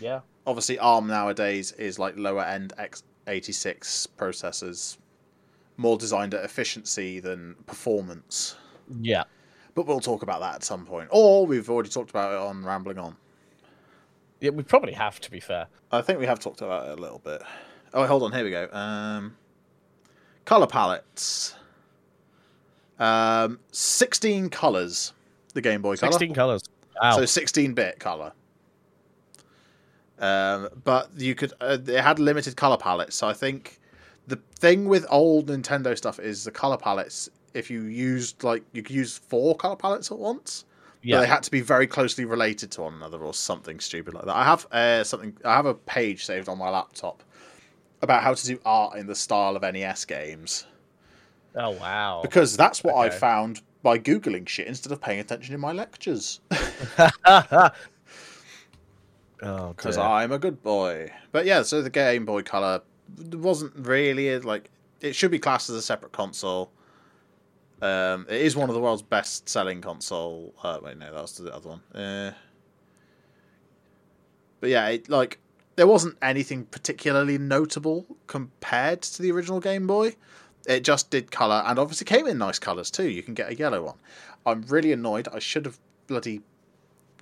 [0.00, 0.20] yeah.
[0.46, 4.96] Obviously, ARM nowadays is like lower end x86 processors,
[5.76, 8.56] more designed at efficiency than performance.
[9.00, 9.24] Yeah.
[9.74, 11.08] But we'll talk about that at some point.
[11.10, 13.16] Or we've already talked about it on Rambling On.
[14.40, 15.68] Yeah, we probably have to be fair.
[15.92, 17.42] I think we have talked about it a little bit.
[17.94, 18.32] Oh, hold on.
[18.32, 18.68] Here we go.
[18.72, 19.36] Um,
[20.44, 21.54] color palettes.
[22.98, 25.12] Um, sixteen colors.
[25.54, 26.12] The Game Boy Color.
[26.12, 26.62] Sixteen colors.
[27.00, 27.16] Wow.
[27.16, 28.32] So sixteen bit color.
[30.22, 31.52] Um, but you could.
[31.60, 33.16] Uh, it had limited color palettes.
[33.16, 33.80] So I think
[34.26, 37.28] the thing with old Nintendo stuff is the color palettes.
[37.52, 40.64] If you used like you could use four color palettes at once.
[41.02, 41.20] yeah.
[41.20, 44.36] They had to be very closely related to one another or something stupid like that.
[44.36, 45.36] I have uh, something.
[45.44, 47.22] I have a page saved on my laptop
[48.00, 50.66] about how to do art in the style of NES games
[51.56, 52.20] oh wow.
[52.22, 56.40] because that's what I found by googling shit instead of paying attention in my lectures
[59.42, 60.04] because dear.
[60.04, 61.12] I'm a good boy.
[61.32, 62.82] But yeah, so the Game Boy Color
[63.32, 64.70] wasn't really a, like
[65.00, 66.70] it should be classed as a separate console.
[67.80, 70.54] Um, it is one of the world's best-selling console.
[70.62, 71.80] Uh, wait, no, that was the other one.
[71.92, 72.32] Uh,
[74.60, 75.40] but yeah, it, like
[75.74, 80.14] there wasn't anything particularly notable compared to the original Game Boy.
[80.68, 83.08] It just did color, and obviously came in nice colors too.
[83.08, 83.96] You can get a yellow one.
[84.46, 85.26] I'm really annoyed.
[85.32, 86.42] I should have bloody.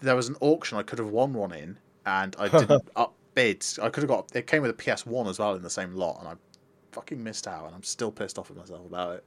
[0.02, 1.78] There was an auction I could have won one in,
[2.10, 3.64] and I didn't up bid.
[3.80, 4.34] I could have got.
[4.34, 6.34] It came with a PS1 as well in the same lot, and I
[6.92, 9.24] fucking missed out, and I'm still pissed off at myself about it.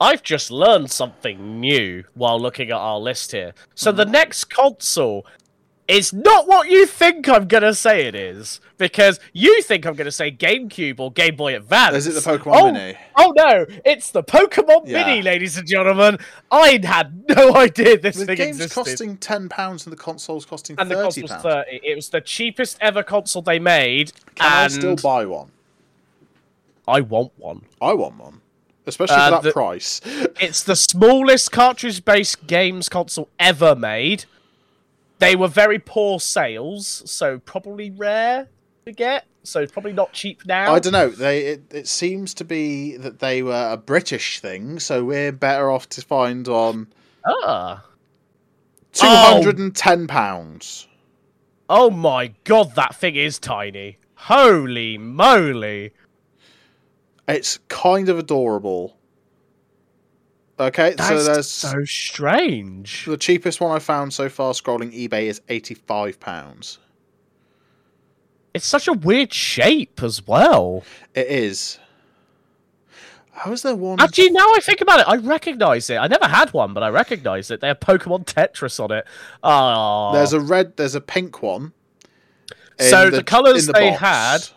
[0.00, 3.52] I've just learned something new while looking at our list here.
[3.74, 3.96] So Mm-hmm.
[3.96, 5.26] the next console
[5.88, 10.10] It's not what you think I'm gonna say it is, because you think I'm gonna
[10.12, 11.96] say GameCube or Game Boy Advance.
[11.96, 12.98] Is it the Pokemon oh, Mini?
[13.16, 15.06] Oh no, it's the Pokemon Yeah.
[15.06, 16.18] Mini, ladies and gentlemen.
[16.50, 18.20] I had no idea this thing existed.
[18.20, 18.74] The thing game's existed.
[18.74, 21.42] costing ten pounds and the console's costing and the thirty console's pounds.
[21.42, 21.80] thirty.
[21.82, 25.50] It was the cheapest ever console they made, Can I still buy one?
[26.86, 27.62] I want one.
[27.80, 28.42] I want one,
[28.86, 30.02] especially Uh, for that the- price.
[30.40, 34.26] It's the smallest cartridge-based games console ever made.
[35.18, 38.48] They were very poor sales, so probably rare
[38.86, 39.26] to get.
[39.42, 40.74] So probably not cheap now.
[40.74, 41.08] I don't know.
[41.08, 45.70] They it, it seems to be that they were a British thing, so we're better
[45.70, 46.88] off to find on
[47.26, 47.84] Ah.
[48.92, 50.86] two hundred and ten pounds.
[51.70, 53.98] Oh my god, that thing is tiny.
[54.14, 55.92] Holy moly.
[57.26, 58.97] It's kind of adorable.
[60.60, 63.04] Okay, That's so there's so strange.
[63.04, 64.52] the cheapest one I found so far.
[64.54, 66.78] Scrolling eBay is eighty five pounds.
[68.54, 70.82] It's such a weird shape as well.
[71.14, 71.78] It is.
[73.32, 74.00] How is there one?
[74.00, 75.96] Actually, now I think about it, I recognise it.
[75.96, 77.60] I never had one, but I recognise it.
[77.60, 79.06] They have Pokemon Tetris on it.
[79.44, 80.76] Oh, There's a red.
[80.76, 81.72] There's a pink one.
[82.80, 84.00] So the colours in they box.
[84.00, 84.48] had-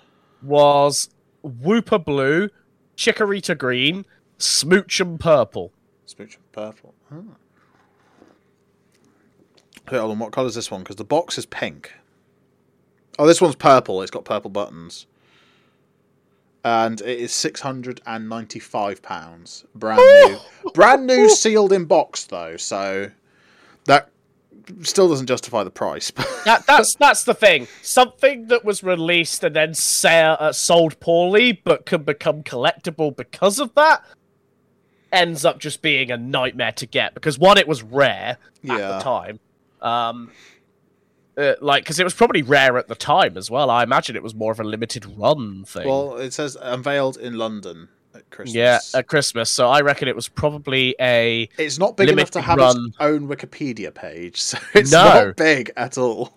[0.41, 1.09] was
[1.45, 2.49] Wooper Blue,
[2.97, 4.05] Chikorita Green,
[4.39, 5.71] Smoochum Purple.
[6.19, 6.93] And purple.
[7.11, 7.23] Oh.
[9.87, 10.19] Okay, hold on.
[10.19, 10.81] What colour is this one?
[10.81, 11.91] Because the box is pink.
[13.17, 14.01] Oh, this one's purple.
[14.01, 15.07] It's got purple buttons.
[16.63, 20.37] And it is six hundred and ninety-five pounds, brand new,
[20.73, 22.55] brand new, sealed in box though.
[22.57, 23.09] So
[23.85, 24.11] that
[24.83, 26.11] still doesn't justify the price.
[26.43, 27.67] That, that's that's the thing.
[27.83, 33.59] Something that was released and then sa- uh, sold poorly, but could become collectible because
[33.59, 34.03] of that,
[35.11, 37.13] ends up just being a nightmare to get.
[37.13, 38.77] Because one, it was rare at Yeah.
[38.77, 39.39] the time,
[39.81, 40.31] um,
[41.37, 43.69] uh, like because it was probably rare at the time as well.
[43.69, 45.87] I imagine it was more of a limited run thing.
[45.87, 48.53] well, it says unveiled in London at Christmas.
[48.55, 49.49] yeah, at Christmas.
[49.49, 52.87] So I reckon it was probably a It's not big enough to have run.
[52.87, 55.03] its own Wikipedia page, so it's No.
[55.05, 56.33] not big at all.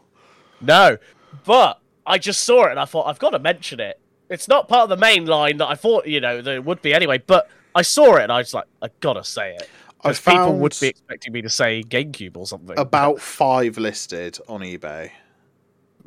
[0.61, 0.97] No,
[1.45, 3.99] but I just saw it and I thought I've got to mention it.
[4.31, 6.95] It's not part of the main line that I thought you know there would be
[6.95, 7.18] anyway.
[7.18, 9.68] But I saw it and I was like, I gotta say it.
[10.01, 12.79] I Because people would be expecting me to say GameCube or something.
[12.79, 15.11] about five listed on eBay.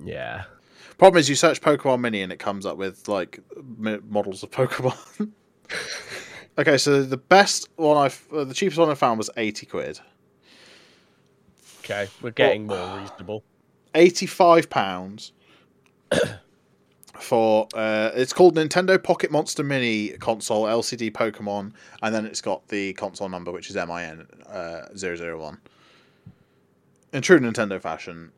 [0.03, 0.45] yeah.
[0.97, 3.39] Problem is, you search Pokemon Mini and it comes up with like
[4.09, 5.29] models of Pokemon.
[6.57, 9.99] okay, so the best one I, uh, the cheapest one I found was eighty quid.
[11.81, 13.43] Okay, we're getting more reasonable.
[13.93, 15.33] Eighty-five pounds
[17.19, 22.67] for uh, it's called Nintendo Pocket Monster Mini console LCD Pokemon, and then it's got
[22.67, 25.57] the console number which is MIN uh, 001.
[27.13, 28.31] In true Nintendo fashion,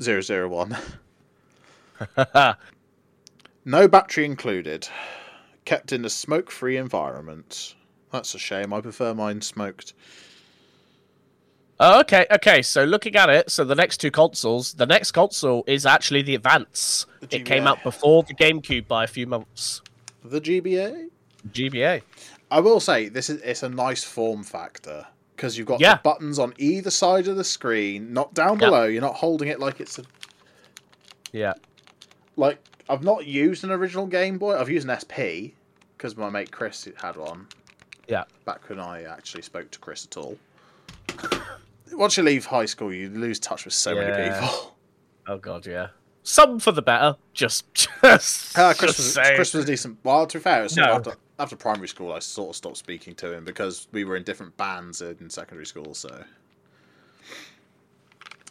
[0.00, 0.76] 001.
[3.64, 4.88] No battery included.
[5.64, 7.76] Kept in a smoke free environment.
[8.10, 8.72] That's a shame.
[8.72, 9.94] I prefer mine smoked.
[11.84, 12.62] Oh, okay, okay.
[12.62, 16.36] So looking at it, so the next two consoles, the next console is actually the
[16.36, 17.06] Advance.
[17.20, 19.82] The It came out before the GameCube by a few months.
[20.24, 21.08] The GBA?
[21.50, 22.02] GBA.
[22.52, 25.04] I will say this is it's a nice form factor
[25.34, 25.94] because you've got Yeah.
[25.96, 28.70] the buttons on either side of the screen, not down Yep.
[28.70, 28.84] below.
[28.84, 30.04] You're not holding it like it's a
[31.32, 31.54] Yeah.
[32.36, 32.58] like
[32.88, 34.56] I've not used an original Game Boy.
[34.56, 35.54] I've used an SP
[35.96, 37.48] because my mate Chris had one.
[38.06, 38.22] Yeah.
[38.44, 40.38] Back when I actually spoke to Chris at all.
[41.92, 44.74] Once you leave high school, you lose touch with so many people.
[45.26, 45.88] Oh god, yeah.
[46.24, 47.16] Some for the better.
[47.32, 47.74] Just,
[48.04, 49.34] just, Uh, Chris, just was, saying.
[49.36, 49.98] Chris was decent.
[50.04, 50.84] Well, to be fair, No.
[50.84, 54.22] after, after primary school, I sort of stopped speaking to him because we were in
[54.22, 55.94] different bands in secondary school.
[55.94, 56.22] So,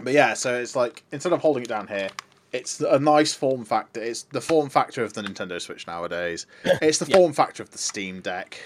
[0.03, 2.09] but yeah, so it's like instead of holding it down here,
[2.51, 4.01] it's a nice form factor.
[4.01, 6.47] It's the form factor of the Nintendo Switch nowadays.
[6.81, 7.17] It's the Yeah.
[7.17, 8.59] form factor of the Steam Deck.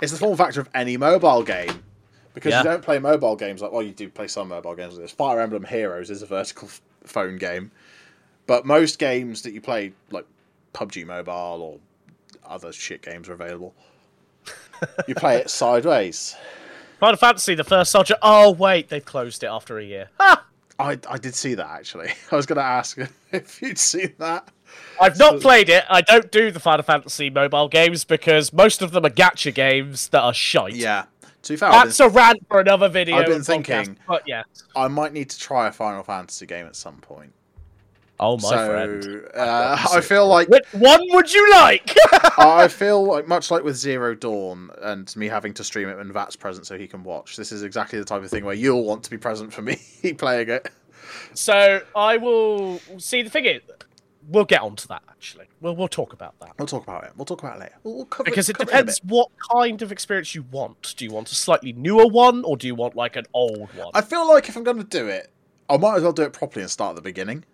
[0.00, 1.82] It's the form factor of any mobile game.
[2.36, 2.58] Because Yeah.
[2.58, 5.10] you don't play mobile games like well, you do play some mobile games with this.
[5.10, 7.70] Fire Emblem Heroes is a vertical f- phone game,
[8.46, 10.26] but most games that you play, like
[10.74, 11.32] PUBG Mobile
[11.62, 11.78] or
[12.46, 13.74] other shit games, are available.
[15.08, 16.36] you play it sideways.
[17.00, 18.16] Final Fantasy, the first soldier.
[18.20, 20.10] Oh wait, they've closed it after a year.
[20.20, 20.44] Ha!
[20.78, 22.10] I I did see that actually.
[22.30, 22.98] I was going to ask
[23.32, 24.48] if you'd seen that.
[25.00, 25.84] I've not played it.
[25.88, 30.08] I don't do the Final Fantasy mobile games because most of them are gacha games
[30.08, 30.74] that are shite.
[30.74, 31.04] Yeah.
[31.46, 33.16] To be fair, That's been- a rant for another video.
[33.18, 34.42] I've been and podcast, thinking- but yeah.
[34.74, 37.32] I might need to try a Final Fantasy game at some point.
[38.18, 39.22] Oh my so friend.
[39.34, 41.94] uh, I feel like Which one would you like?
[42.38, 46.10] I feel like much like with Zero Dawn and me having to stream it when
[46.12, 47.36] Vat's present so he can watch.
[47.36, 49.76] This is exactly the type of thing where you'll want to be present for me
[50.18, 50.70] playing it.
[51.34, 53.22] So I will see.
[53.22, 53.60] The thing is,
[54.28, 55.02] we'll get onto that.
[55.08, 57.12] Actually, we'll we'll talk about that We'll talk about it.
[57.16, 57.74] We'll talk about it later.
[57.82, 60.94] We'll, we'll cover because it cover in a depends what kind of experience you want.
[60.96, 63.90] Do you want a slightly newer one, or do you want like an old one?
[63.94, 65.30] I feel like if I'm going to do it,
[65.68, 67.44] I might as well do it properly and start at the beginning.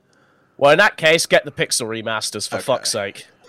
[0.58, 2.64] Well, in that case, get the Pixel remasters for Okay.
[2.64, 3.26] fuck's sake.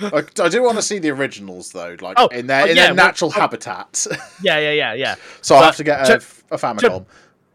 [0.00, 2.76] I, I do want to see the originals though, like Oh, in their oh, in
[2.76, 3.40] yeah, their well, natural oh.
[3.40, 4.06] habitat.
[4.42, 5.14] Yeah, yeah, yeah, yeah.
[5.40, 7.06] so I have to get a, to- a Famicom.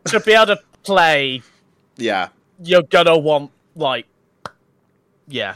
[0.05, 1.41] to be able to play,
[1.97, 2.30] Yeah.
[2.64, 4.05] You're gonna want like,
[5.28, 5.55] yeah,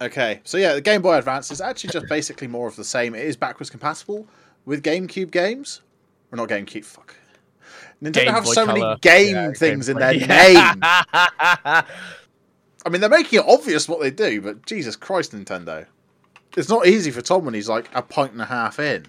[0.00, 0.40] Okay.
[0.44, 3.14] So yeah, the Game Boy Advance is actually just basically more of the same.
[3.14, 4.26] It is backwards compatible
[4.64, 5.80] with GameCube games.
[6.32, 6.84] Or not GameCube.
[6.84, 7.14] Fuck.
[8.02, 8.78] Nintendo Game have Boy so Color.
[8.80, 10.78] many game Yeah, things Game in Boy- their name.
[10.82, 11.84] I
[12.90, 15.86] mean, they're making it obvious what they do, but Jesus Christ, Nintendo.
[16.56, 19.06] It's not easy for Tom when he's like a pint and a half in.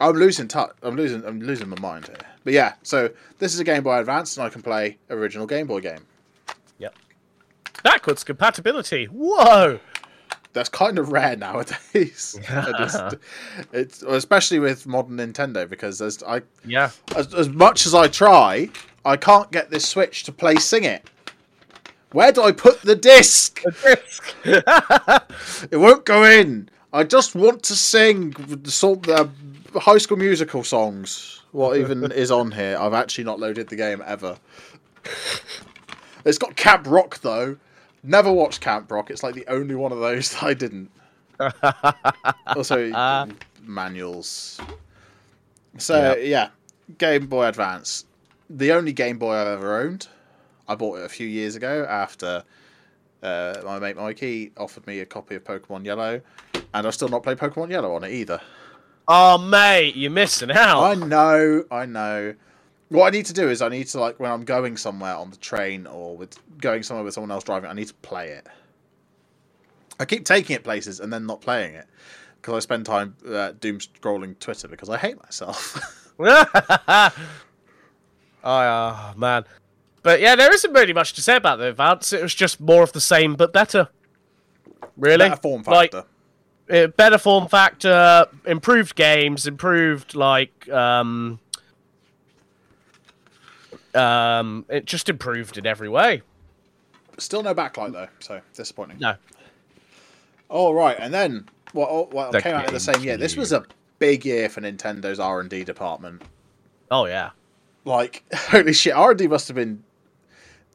[0.00, 0.70] I'm losing touch.
[0.82, 1.24] I'm losing.
[1.24, 2.16] I'm losing my mind here.
[2.44, 5.66] But yeah, so this is a Game Boy Advance, and I can play original Game
[5.66, 6.00] Boy game.
[6.78, 6.94] Yep.
[7.82, 9.06] Backwards compatibility.
[9.06, 9.80] Whoa.
[10.54, 12.38] That's kind of rare nowadays.
[12.48, 13.14] Just,
[13.72, 16.90] it's especially with modern Nintendo because there's I Yeah.
[17.14, 18.70] as, as much as I try,
[19.04, 21.08] I can't get this Switch to play Sing It.
[22.12, 23.62] Where do I put the disc?
[23.62, 24.34] The disc.
[25.70, 26.70] It won't go in.
[26.92, 29.28] I just want to sing the sort the
[29.74, 31.42] High School Musical songs.
[31.52, 32.76] What even is on here?
[32.78, 34.38] I've actually not loaded the game ever.
[36.24, 37.56] It's got Camp Rock though.
[38.02, 39.10] Never watched Camp Rock.
[39.10, 40.90] It's like the only one of those that I didn't.
[42.46, 43.26] Also,
[43.62, 44.60] manuals.
[45.78, 46.48] So yeah,
[46.98, 48.04] Game Boy Advance,
[48.50, 50.08] the only Game Boy I've ever owned.
[50.66, 52.44] I bought it a few years ago after
[53.22, 56.20] uh, my mate Mikey offered me a copy of Pokemon Yellow,
[56.74, 58.40] and I've still not played Pokemon Yellow on it either.
[59.10, 60.84] Oh, mate, you're missing out.
[60.84, 62.34] I know, I know.
[62.90, 65.30] What I need to do is I need to like when I'm going somewhere on
[65.30, 68.46] the train or with going somewhere with someone else driving, I need to play it.
[69.98, 71.86] I keep taking it places and then not playing it
[72.36, 76.12] because I spend time uh, doom scrolling Twitter because I hate myself.
[78.44, 79.44] oh, man.
[80.02, 82.12] But yeah, there isn't really much to say about the advance.
[82.12, 83.88] It was just more of the same, but better.
[84.96, 85.28] Really?
[85.28, 85.94] Better form Like,
[86.70, 91.38] uh, better form factor, improved games, improved like um
[93.94, 96.22] um it just improved in every way.
[97.18, 98.98] Still no backlight though, so disappointing.
[98.98, 99.14] No.
[100.48, 102.12] All right, and then what?
[102.12, 103.16] What The came out in the same year?
[103.16, 103.64] This was a
[103.98, 106.22] big year for Nintendo's R and D department.
[106.90, 107.30] Oh yeah.
[107.84, 109.82] Like, holy shit, R and D must have been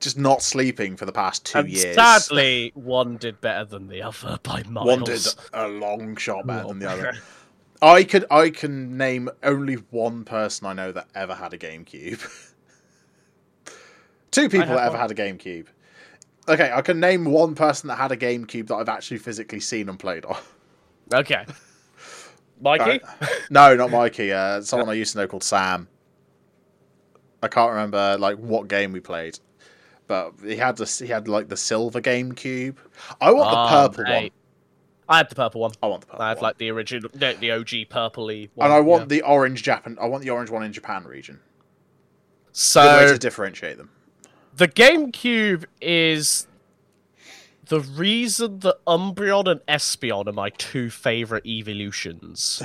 [0.03, 1.95] just not sleeping for the past two And years.
[1.95, 4.87] sadly, one did better than the other by miles.
[4.87, 7.13] one did a long shot better than the other.
[7.81, 12.21] I could, I can name only one person I know that ever had a GameCube.
[14.31, 14.99] Two people that ever one.
[14.99, 15.65] had a GameCube.
[16.47, 19.89] Okay, I can name one person that had a GameCube that I've actually physically seen
[19.89, 20.37] and played on.
[21.13, 21.45] Okay.
[22.61, 23.01] Mikey?
[23.49, 24.31] No, not Mikey.
[24.31, 25.87] Uh, someone I used to know called Sam.
[27.41, 29.37] I can't remember like what game we played,
[30.07, 30.99] but he had this.
[30.99, 32.75] He had like the silver GameCube.
[33.21, 34.29] I want the Oh, purple one.
[35.09, 35.71] I had the purple one.
[35.81, 36.43] I want the purple I had one.
[36.43, 38.65] like the original, the, the OG purpley one.
[38.67, 39.07] and I want yeah.
[39.07, 39.97] the orange Japan.
[39.99, 41.39] I want the orange one in Japan region.
[42.51, 43.89] So to differentiate them.
[44.55, 46.47] the GameCube is
[47.65, 52.61] the reason that Umbreon and Espeon are my two favorite evolutions.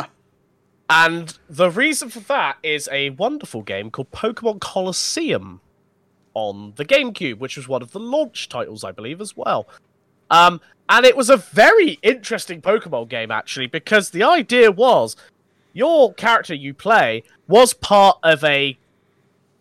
[0.90, 5.60] and the reason for that is a wonderful game called Pokemon Colosseum
[6.38, 9.68] on the GameCube, which was one of the launch titles, I believe, as well.
[10.30, 15.16] Um, and it was a very interesting Pokemon game, actually, because the idea was
[15.72, 18.78] your character you play was part of a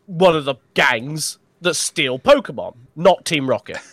[0.05, 3.79] one of the gangs that steal Pokemon, not Team Rocket.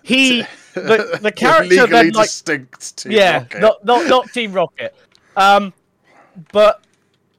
[0.00, 0.40] He,
[0.72, 2.96] the, the character then like distinct.
[2.98, 3.60] To yeah, Rocket.
[3.60, 4.94] not not not Team Rocket.
[5.36, 5.74] Um,
[6.50, 6.82] but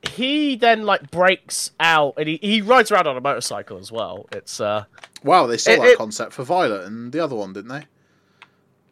[0.03, 4.27] he then like breaks out and he, he rides around on a motorcycle as well.
[4.31, 4.85] It's uh
[5.23, 7.85] wow, they saw it- that it- concept for Violet and the other one, didn't they?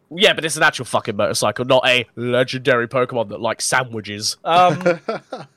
[0.10, 4.38] yeah, but it's an actual fucking motorcycle, not a legendary Pokemon that likes sandwiches.
[4.46, 4.82] Um,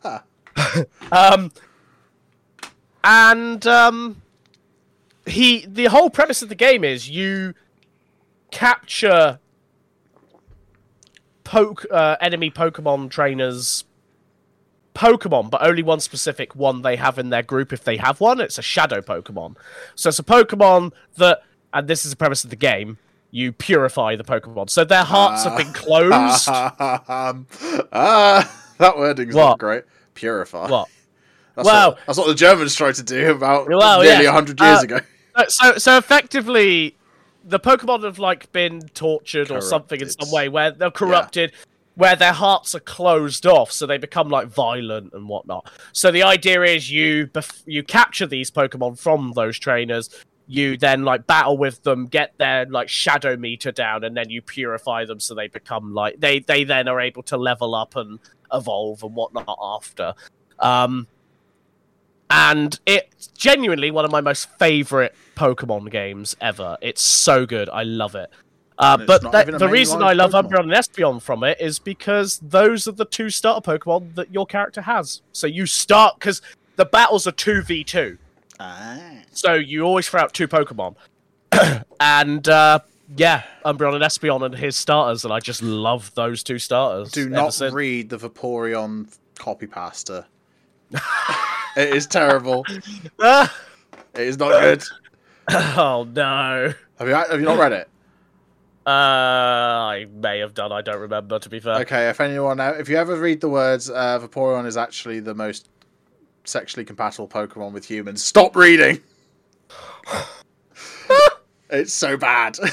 [1.12, 1.52] um,
[3.04, 4.22] and um,
[5.26, 7.54] he the whole premise of the game is you
[8.50, 9.38] capture
[11.44, 13.84] poke uh, enemy Pokemon trainers
[14.94, 18.40] Pokemon, but only one specific one they have in their group if they have one.
[18.40, 19.56] It's a shadow Pokemon.
[19.94, 21.42] So it's a Pokemon that,
[21.72, 22.98] and this is the premise of the game,
[23.30, 24.68] you purify the Pokemon.
[24.70, 26.48] So their hearts have been closed.
[26.48, 27.46] um,
[27.92, 29.44] ah, that wording's What?
[29.44, 29.84] not great.
[30.14, 30.68] Purify.
[30.68, 30.88] what?
[31.54, 34.34] That's Well- what, that's what the Germans tried to do about Well, nearly yes.
[34.34, 35.00] 100 years Uh, ago.
[35.36, 36.96] Uh, So, so effectively,
[37.44, 41.52] the Pokemon have like been tortured or something in some way, where they're corrupted,
[42.00, 45.70] where their hearts are closed off, so they become like violent and whatnot.
[45.92, 50.08] So the idea is you bef- you capture these Pokemon from those trainers.
[50.46, 54.40] You then like battle with them, get their like shadow meter down, and then you
[54.40, 58.18] purify them so they become like they they then are able to level up and
[58.50, 60.14] evolve and whatnot after.
[60.58, 61.06] Um,
[62.30, 66.78] and it's genuinely one of my most favorite Pokemon games ever.
[66.80, 67.68] It's so good.
[67.68, 68.30] I love it.
[68.80, 71.60] Uh, but not the- even a the reason I love Umbreon and Espeon from it
[71.60, 75.20] is because those are the two starter Pokemon that your character has.
[75.32, 76.40] So you start because
[76.76, 78.16] the battles are two v two,
[78.58, 78.98] Ah.
[79.32, 80.96] so you always throw out two Pokemon,
[82.00, 82.78] and uh,
[83.16, 87.10] yeah, Umbreon and Espeon and his starters, and I just love those two starters.
[87.12, 87.74] Do not since.
[87.74, 90.24] read the Vaporeon copy pasta.
[91.76, 92.64] it is terrible.
[94.12, 94.82] It is not good.
[95.52, 96.72] oh no.
[96.98, 97.88] Have you, have you not read it?
[98.86, 100.72] Uh, I may have done.
[100.72, 101.38] I don't remember.
[101.38, 101.80] To be fair.
[101.80, 105.68] Okay, if anyone, if you ever read the words, uh, Vaporeon is actually the most
[106.44, 108.24] sexually compatible Pokemon with humans.
[108.24, 109.00] Stop reading.
[111.70, 112.58] it's so bad.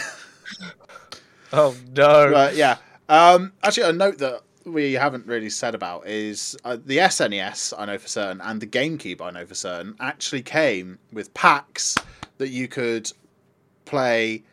[1.54, 2.32] Oh no.
[2.34, 2.78] but yeah,
[3.08, 7.74] um, actually, a note that we haven't really said about is uh, the SNES.
[7.78, 9.22] I know for certain, and the GameCube.
[9.22, 11.96] I know for certain actually came with packs
[12.38, 13.12] that you could
[13.86, 14.44] play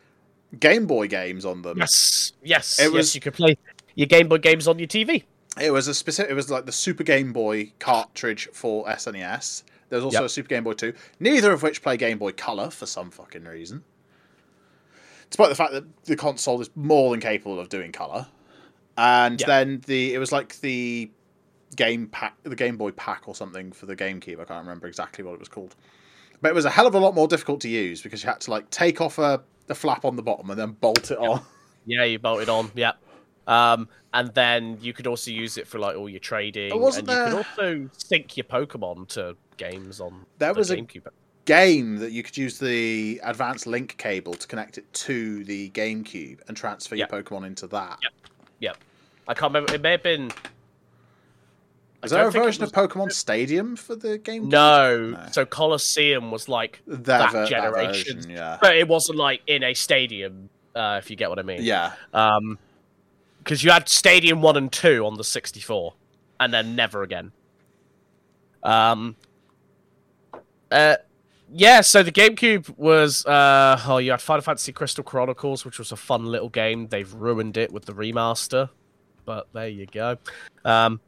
[0.59, 1.77] Game Boy games on them.
[1.77, 2.33] Yes.
[2.43, 2.79] Yes.
[2.79, 2.91] It yes.
[2.91, 3.57] was- You could play
[3.95, 5.23] your Game Boy games on your TV.
[5.61, 6.29] It was a specific.
[6.31, 9.63] It was like the Super Game Boy cartridge for SNES.
[9.89, 10.25] There was also Yep.
[10.25, 10.93] a Super Game Boy Two.
[11.19, 13.83] Neither of which play Game Boy Color for some fucking reason.
[15.29, 18.27] Despite the fact that the console is more than capable of doing color,
[18.97, 19.47] and Yeah.
[19.47, 21.09] then the it was like the
[21.75, 24.39] game pack, the Game Boy pack or something for the GameCube.
[24.39, 25.75] I can't remember exactly what it was called,
[26.41, 28.39] but it was a hell of a lot more difficult to use because you had
[28.41, 31.41] to like take off a the flap on the bottom and then bolt it on.
[31.85, 32.71] Yeah, you bolt it on.
[32.75, 32.93] Yeah.
[33.47, 37.01] Um, and then you could also use it for like all your trading, and you
[37.03, 41.07] there- could also sync your Pokemon to games on There the was a GameCube.
[41.45, 46.39] game that you could use the advanced link cable to connect it to the GameCube
[46.47, 47.99] and transfer your Pokemon into that.
[48.01, 48.13] Yep.
[48.59, 48.77] Yep.
[49.27, 49.73] I can't remember.
[49.75, 50.31] It may have been.
[52.03, 54.49] I there a don't think it version was- of Pokemon Stadium for the GameCube?
[54.49, 55.09] No.
[55.11, 55.25] No.
[55.31, 58.15] So Colosseum was like that, that ver- generation.
[58.17, 58.57] version, yeah.
[58.61, 61.63] but it wasn't like in a stadium, uh, if you get what I mean.
[61.63, 61.93] Yeah.
[62.13, 62.59] Um,
[63.39, 65.93] because you had Stadium One and Two on the sixty-four,
[66.39, 67.31] and then never again.
[68.63, 69.15] Um.
[70.71, 70.95] Uh,
[71.53, 71.81] yeah.
[71.81, 75.95] So the GameCube was uh oh you had Final Fantasy Crystal Chronicles, which was a
[75.95, 76.87] fun little game.
[76.87, 78.69] They've ruined it with the remaster,
[79.25, 80.17] but there you go.
[80.63, 80.99] Um.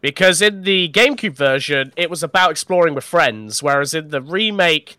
[0.00, 4.96] Because in the GameCube version, it was about exploring with friends, whereas in the remake,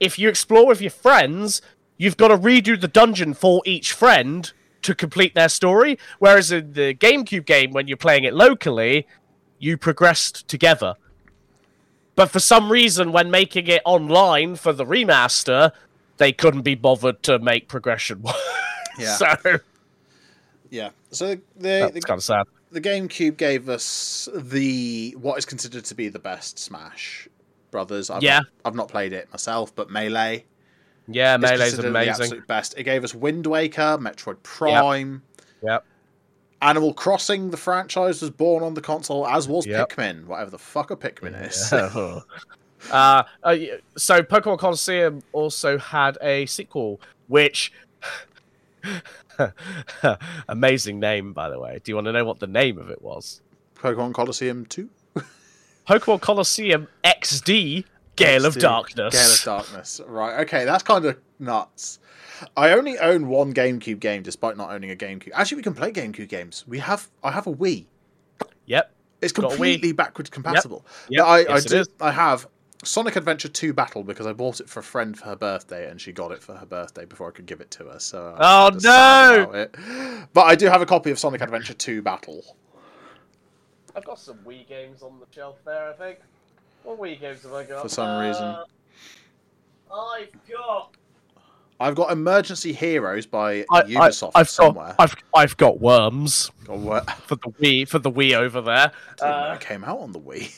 [0.00, 1.60] if you explore with your friends,
[1.98, 4.52] you've got to redo the dungeon for each friend
[4.82, 5.98] to complete their story.
[6.18, 9.06] Whereas in the GameCube game, when you're playing it locally,
[9.58, 10.94] you progressed together.
[12.14, 15.72] But for some reason, when making it online for the remaster,
[16.16, 18.22] they couldn't be bothered to make progression.
[18.22, 18.34] work.
[18.98, 19.14] Yeah.
[19.14, 19.58] so
[20.70, 20.90] Yeah.
[21.12, 22.46] So the, that's the, kind of sad.
[22.70, 27.28] The GameCube gave us the what is considered to be the best Smash
[27.70, 28.10] Brothers.
[28.10, 28.38] I've Yeah.
[28.40, 30.44] Not, I've not played it myself, but Melee
[31.06, 32.10] Yeah, is Melee's amazing.
[32.10, 32.74] absolute best.
[32.76, 35.22] It gave us Wind Waker, Metroid Prime.
[35.62, 35.84] Yep.
[36.60, 39.90] Animal Crossing, the franchise, was born on the console, as was Yep.
[39.92, 41.72] Pikmin, whatever the fuck a Pikmin is.
[42.92, 43.56] uh, uh,
[43.96, 47.72] so Pokemon Colosseum also had a sequel, which
[50.48, 51.80] amazing name, by the way.
[51.82, 53.40] Do you want to know what the name of it was?
[53.74, 54.88] Pokemon Colosseum 2?
[55.88, 57.84] Pokemon Colosseum XD
[58.16, 59.14] Gale of Darkness.
[59.14, 60.00] Gale of Darkness.
[60.06, 62.00] Right, okay, that's kind of nuts.
[62.56, 65.30] I only own one GameCube game despite not owning a GameCube.
[65.34, 66.64] Actually, we can play GameCube games.
[66.68, 67.86] We have I have a Wii.
[68.66, 68.92] Yep.
[69.22, 69.50] It's Got a Wii.
[69.50, 70.84] completely backwards compatible.
[71.08, 71.84] Yep, But I, yes, I, do.
[72.00, 72.46] I have
[72.84, 76.00] Sonic Adventure 2 Battle because I bought it for a friend for her birthday and
[76.00, 77.98] she got it for her birthday before I could give it to her.
[77.98, 79.50] So I'm Oh, no!
[79.52, 79.74] it.
[80.32, 82.44] But I do have a copy of Sonic Adventure 2 Battle.
[83.96, 86.18] I've got some Wii games on the shelf there, I think.
[86.84, 87.82] What Wii games have I got?
[87.82, 88.44] For some reason.
[88.44, 88.64] Uh,
[89.92, 90.94] I've got.
[91.80, 94.94] I've got Emergency Heroes by I, Ubisoft I, I've somewhere.
[94.98, 95.00] got.
[95.00, 97.10] I've I've got Worms Got what?
[97.10, 98.92] for the Wii for the Wii over there.
[99.16, 100.52] Didn't know Uh, it came out on the Wii.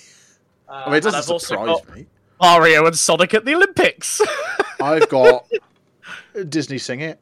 [0.71, 2.07] Uh, I mean, it doesn't I've also surprise got me.
[2.41, 4.21] Mario and Sonic at the Olympics.
[4.81, 5.45] I've got
[6.49, 7.19] Disney Sing It,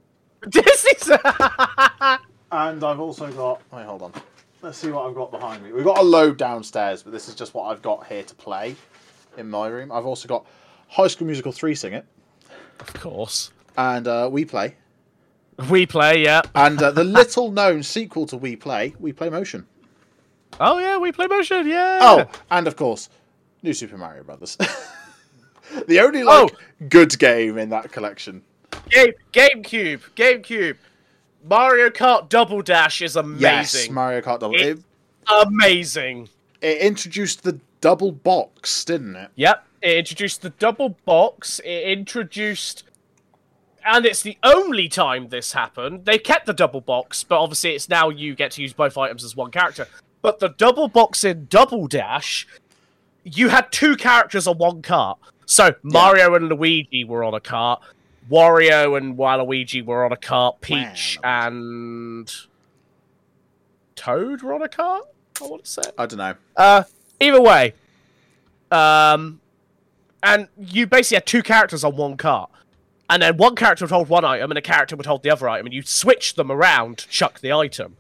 [0.48, 1.08] Disney's.
[1.10, 3.62] and I've also got.
[3.72, 4.12] Wait, hold on.
[4.60, 5.72] Let's see what I've got behind me.
[5.72, 8.74] We've got a load downstairs, but this is just what I've got here to play
[9.36, 9.92] in my room.
[9.92, 10.44] I've also got
[10.88, 12.04] High School Musical 3 Sing It
[12.80, 13.52] Of course.
[13.76, 14.74] and uh, Wii Play.
[15.58, 16.42] Wii play, yeah.
[16.54, 19.66] And uh, the little known sequel to Wii Play, Wii Play Motion.
[20.60, 21.98] Oh yeah, Wii play motion, yeah.
[22.00, 23.08] Oh, and of course,
[23.62, 24.56] New Super Mario Brothers.
[25.86, 26.48] the only oh!
[26.51, 28.43] like good game in that collection.
[28.90, 30.76] Game GameCube, GameCube.
[31.44, 33.40] Mario Kart Double Dash is amazing.
[33.40, 33.90] Yes.
[33.90, 34.55] Mario Kart Double.
[34.55, 34.78] It,
[35.44, 36.28] amazing.
[36.60, 39.30] it introduced the double box, didn't it?
[39.36, 39.64] Yep.
[39.82, 41.60] It introduced the double box.
[41.60, 42.85] It introduced
[43.89, 46.05] and it's the only time this happened.
[46.05, 49.24] They kept the double box, but obviously it's now you get to use both items
[49.24, 49.86] as one character.
[50.20, 52.47] But the double box in Double Dash,
[53.34, 55.18] you had two characters on one cart.
[55.46, 57.80] So Mario and Luigi were on a cart.
[58.30, 60.60] Wario and Waluigi were on a cart.
[60.60, 61.46] Peach Waluigi.
[61.46, 62.32] and
[63.96, 65.05] Toad were on a cart.
[65.40, 65.82] I want to say.
[65.96, 66.34] I don't know.
[66.56, 66.82] Uh,
[67.20, 67.74] either way,
[68.70, 69.40] um,
[70.22, 72.50] and you basically had two characters on one cart,
[73.09, 75.48] and then one character would hold one item, and a character would hold the other
[75.48, 77.96] item, and you switch them around to chuck the item.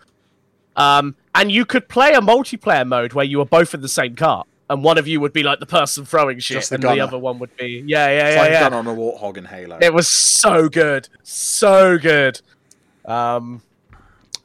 [0.76, 4.16] Um, and you could play a multiplayer mode where you were both in the same
[4.16, 7.00] cart, and one of you would be like the person throwing shit, the and the
[7.00, 8.60] other one would be yeah, yeah, It's yeah, like yeah.
[8.68, 9.78] done on a warthog in Halo.
[9.80, 12.40] It was so good, so good.
[13.04, 13.62] Um,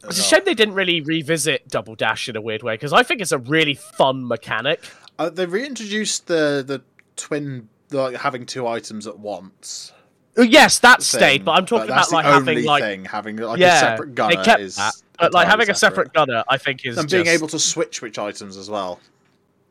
[0.06, 0.26] it's a Oh.
[0.26, 3.32] shame they didn't really revisit Double Dash in a weird way because I think it's
[3.32, 4.84] a really fun mechanic.
[5.20, 6.82] Uh, they reintroduced the the
[7.16, 9.92] twin, like having two items at once.
[10.36, 13.36] Oh, Yes, that thing, stayed, but I'm talking that's about like having like thing, having
[13.38, 16.44] like yeah, a separate gunner they kept is that, but like having a separate gunner,
[16.50, 19.00] I think is and being just- able to switch which items as well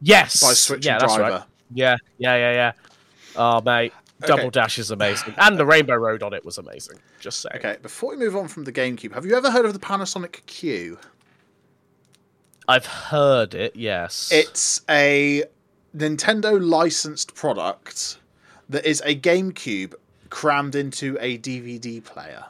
[0.02, 1.36] yes by switching yeah, that's driver.
[1.36, 1.42] right.
[1.74, 2.72] Yeah, yeah, yeah, yeah.
[3.36, 4.50] Oh mate, Double Okay.
[4.50, 6.98] Dash is amazing, and the Rainbow Road on it was amazing.
[7.20, 7.56] Just saying.
[7.56, 10.44] Okay, before we move on from the GameCube, have you ever heard of the Panasonic
[10.46, 10.98] Q?
[12.68, 13.74] I've heard it.
[13.74, 14.30] Yes.
[14.32, 15.44] It's a
[15.96, 18.18] Nintendo licensed product
[18.68, 19.94] that is a GameCube
[20.30, 22.44] crammed into a DVD player.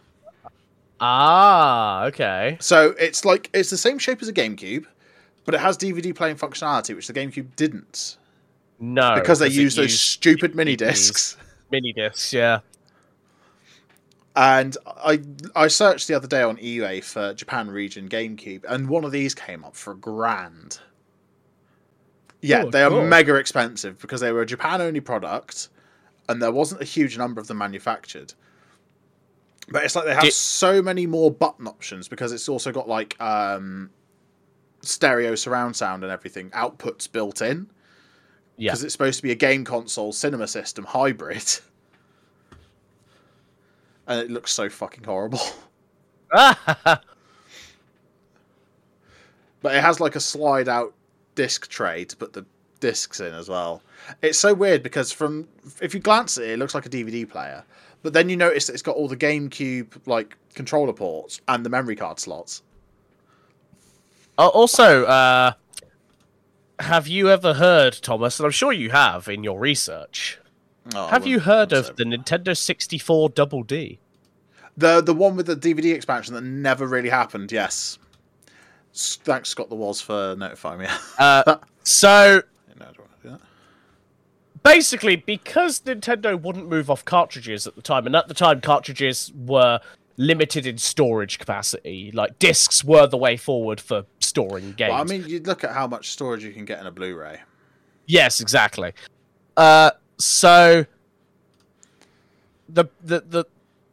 [1.01, 2.57] ah okay.
[2.61, 4.85] So it's like it's the same shape as a GameCube,
[5.44, 8.16] but it has DVD playing functionality, which the GameCube didn't
[8.78, 11.36] No, because they used those stupid mini discs.
[11.70, 12.32] mini discs.
[12.32, 12.60] Yeah.
[14.35, 15.20] And I
[15.55, 19.35] I searched the other day on eBay for Japan region GameCube, and one of these
[19.35, 20.78] came up for a grand.
[22.40, 23.05] Yeah, Oh, they are cool.
[23.06, 25.69] mega expensive because they were a Japan only product,
[26.28, 28.32] and there wasn't a huge number of them manufactured.
[29.69, 32.89] But it's like they have Did- so many more button options because it's also got
[32.89, 33.90] like um,
[34.82, 37.68] stereo surround sound and everything outputs built in
[38.56, 38.70] Yeah.
[38.72, 41.44] because it's supposed to be a game console cinema system hybrid.
[44.04, 45.40] And it looks so fucking horrible.
[49.62, 50.92] But it has like a slide out
[51.36, 52.44] disc tray to put the
[52.80, 53.80] discs in as well.
[54.20, 55.46] It's so weird because from
[55.80, 57.62] if you glance at it, it looks like a DVD player.
[58.02, 61.70] But then you notice that it's got all the GameCube like controller ports and the
[61.70, 62.62] memory card slots.
[64.43, 65.52] Oh, also, uh,
[66.81, 68.40] have you ever heard, Thomas?
[68.40, 70.40] And I'm sure you have in your research.
[70.97, 71.93] Oh, have you heard of so.
[71.93, 74.01] the Nintendo 64 Double D?
[74.77, 77.52] the the one with the DVD expansion that never really happened?
[77.52, 78.01] Yes.
[78.94, 80.86] Thanks, Scott the Was, for notifying me.
[81.20, 82.43] Uh, so
[82.81, 83.40] No, I don't wanna do that.
[84.64, 89.31] basically, because Nintendo wouldn't move off cartridges at the time, and at the time cartridges
[89.36, 89.78] were
[90.16, 94.90] limited in storage capacity, like discs were the way forward for storing games.
[94.93, 97.40] Well, I mean, you look at how much storage you can get in a Blu-ray.
[98.06, 98.93] Yes, exactly.
[99.56, 100.84] Uh, so
[102.68, 103.44] the the the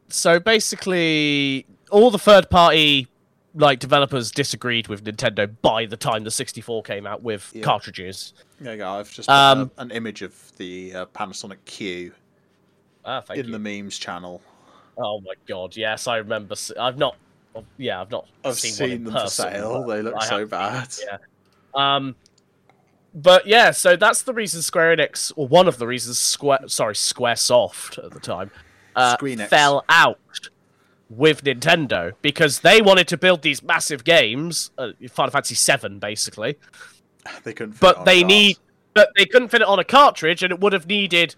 [0.09, 3.07] so basically all the third party
[3.55, 7.63] like developers disagreed with Nintendo by the time the 64 came out with Yeah.
[7.63, 8.33] cartridges.
[8.59, 8.89] There you go.
[8.91, 12.13] I've just Um, a- an image of the uh, Panasonic Q
[13.05, 13.51] Ah, in you.
[13.51, 14.41] the memes channel.
[14.99, 16.55] Oh my god, yes, I remember.
[16.79, 17.15] I've not.
[17.77, 19.83] Yeah, I've not I've seen, seen, them person, for sale.
[19.87, 20.87] They look I so have- bad.
[21.05, 21.17] Yeah.
[21.73, 22.15] Um,
[23.13, 26.93] but yeah, so that's the reason Square Enix, or one of the reasons Square, sorry,
[26.93, 28.51] SquareSoft at the time,
[28.95, 29.17] uh,
[29.47, 30.19] fell out
[31.09, 36.57] with Nintendo because they wanted to build these massive games, uh, Final Fantasy VII, basically,
[37.43, 37.73] They couldn't.
[37.73, 38.57] Fit it but they need,
[38.93, 41.35] but they couldn't fit it on a cartridge, and it would have needed.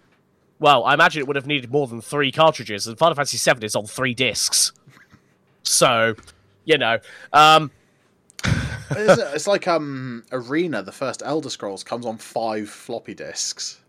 [0.62, 3.66] Well, I imagine it would have needed more than three cartridges, and Final Fantasy VII
[3.66, 4.72] is on three discs.
[5.64, 6.14] So,
[6.64, 6.98] you know,
[7.32, 7.72] um,
[8.96, 9.34] Isn't?
[9.34, 13.80] It's like um Arena, the first Elder Scrolls, comes on five floppy disks.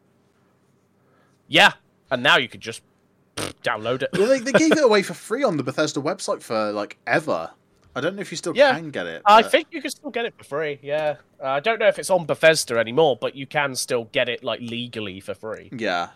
[1.48, 1.74] yeah,
[2.10, 2.82] and now you could just
[3.64, 4.10] download it.
[4.14, 7.52] Well, they, they gave it away for free on the Bethesda website for like ever.
[7.96, 8.74] I don't know if you still Yeah.
[8.74, 9.22] can get it.
[9.26, 10.80] I think you can still get it for free.
[10.82, 14.28] Yeah, uh, I don't know if it's on Bethesda anymore, but you can still get
[14.30, 15.70] it like legally for free.
[15.72, 16.10] Yeah.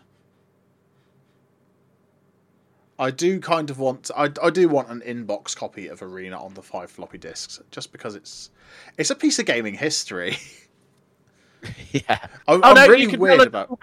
[2.99, 4.09] I do kind of want.
[4.15, 7.91] I, I do want an inbox copy of Arena on the five floppy disks, just
[7.91, 8.49] because it's
[8.97, 10.37] it's a piece of gaming history.
[11.91, 12.01] yeah.
[12.09, 13.67] I'm, Oh I'm no, really you can weird download about.
[13.67, 13.79] full.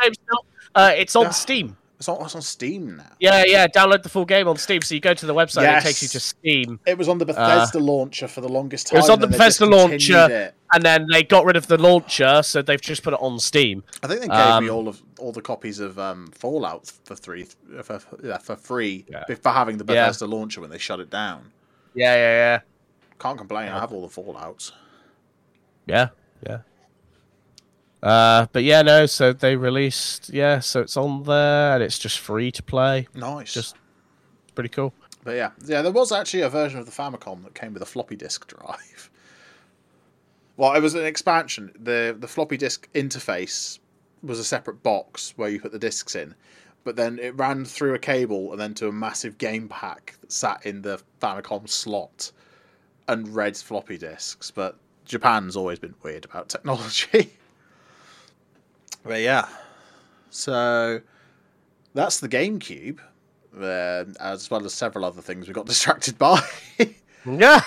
[0.74, 1.30] Uh, it's on Ah.
[1.30, 1.76] Steam.
[1.98, 3.06] It's on, it's on Steam now.
[3.20, 3.66] Yeah, yeah.
[3.68, 4.82] Download the full game on Steam.
[4.82, 7.18] So you go to the website, and it takes you to Steam, It was on
[7.18, 8.96] the Bethesda launcher for the longest time.
[8.96, 10.26] Uh, it was on the Bethesda launcher.
[10.30, 10.54] it.
[10.74, 13.84] and then they got rid of the launcher, so they've just put it on Steam.
[14.02, 17.14] I think they gave Um, me all of all the copies of um, Fallout for
[17.14, 17.44] three
[17.84, 19.24] for, yeah, for free Yeah.
[19.40, 20.06] for having the Yeah.
[20.06, 21.52] Bethesda launcher when they shut it down.
[21.94, 22.60] Yeah, yeah, yeah.
[23.20, 23.68] Can't complain.
[23.68, 24.72] I have all the Fallouts.
[25.86, 26.08] yeah,
[26.44, 26.58] yeah, yeah.
[28.04, 29.06] Uh, but yeah, no.
[29.06, 30.60] So they released, yeah.
[30.60, 33.08] So it's on there, and it's just free to play.
[33.14, 33.54] Nice.
[33.54, 33.76] Just
[34.54, 34.92] pretty cool.
[35.24, 37.86] But yeah, yeah, there was actually a version of the Famicom that came with a
[37.86, 39.10] floppy disk drive.
[40.56, 41.72] Well, it was an expansion.
[41.76, 43.80] the The floppy disk interface
[44.22, 46.32] was a separate box where you put the discs in,
[46.84, 50.30] but then it ran through a cable and then to a massive game pack that
[50.30, 52.30] sat in the Famicom slot
[53.08, 54.52] and read floppy disks.
[54.52, 57.32] But Japan's always been weird about technology.
[59.04, 59.46] But yeah,
[60.30, 61.00] so
[61.94, 62.98] that's the GameCube
[63.60, 66.40] uh, as well as several other things we got distracted by.
[67.26, 67.60] Yeah.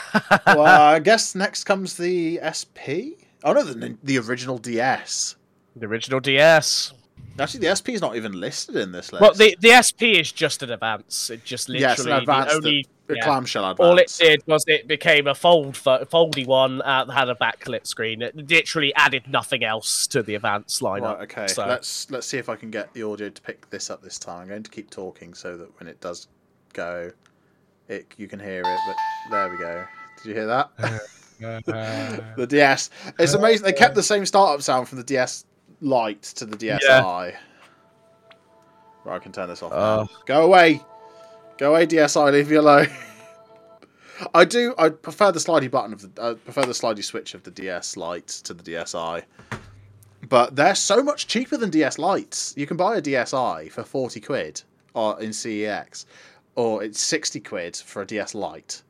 [0.45, 0.61] well,
[0.95, 3.17] I guess next comes the SP.
[3.43, 5.35] Oh no, the, the original DS.
[5.75, 6.93] the original DS.
[7.39, 9.21] Actually, the SP is not even listed in this list.
[9.21, 11.29] Well, the the SP is just an advance.
[11.29, 12.87] It just literally yes, an advanced, the only.
[13.07, 13.23] the yeah.
[13.23, 13.87] clamshell advance.
[13.87, 17.85] All it did was it became a fold foldy one uh, that had a backlit
[17.85, 18.21] screen.
[18.21, 21.01] It literally added nothing else to the advance lineup.
[21.01, 21.47] Right, okay.
[21.47, 24.17] So- Let's let's see if I can get the audio to pick this up this
[24.17, 24.43] time.
[24.43, 26.27] I'm going to keep talking so that when it does
[26.73, 27.11] go,
[27.87, 28.79] it you can hear it.
[28.87, 28.95] But
[29.31, 29.85] there we go.
[30.17, 30.71] Did you hear that?
[31.39, 32.89] the DS.
[33.19, 33.63] It's amazing.
[33.63, 35.45] They kept the same startup sound from the DS
[35.81, 37.35] Lite to the DSi.
[39.03, 39.71] Right, I can turn this off.
[39.73, 40.07] Oh.
[40.25, 40.81] Go away.
[41.57, 42.31] Go away, DSi.
[42.31, 42.87] Leave me alone.
[44.33, 44.73] I do.
[44.77, 46.21] I prefer the slidey button of the.
[46.21, 49.23] I prefer the slidey switch of the DS Lite to the DSi.
[50.27, 52.53] But they're so much cheaper than DS Lites.
[52.57, 54.61] You can buy a DSi for forty quid,
[54.93, 56.05] or in CEX,
[56.55, 58.81] or it's sixty quid for a DS Lite.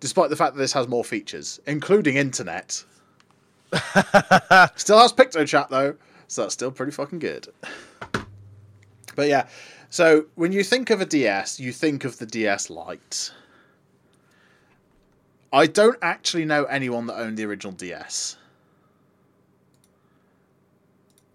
[0.00, 2.84] Despite the fact that this has more features, including internet.
[4.76, 5.94] Still has PictoChat though,
[6.30, 7.48] so that's still pretty fucking good.
[9.16, 9.48] But yeah,
[9.90, 13.32] so when you think of a DS, you think of the DS Lite.
[15.52, 18.36] I don't actually know anyone that owned the original DS.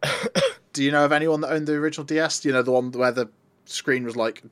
[0.71, 2.45] Do you know of anyone that owned the original DS?
[2.45, 3.29] You know the one where the
[3.65, 4.43] screen was like?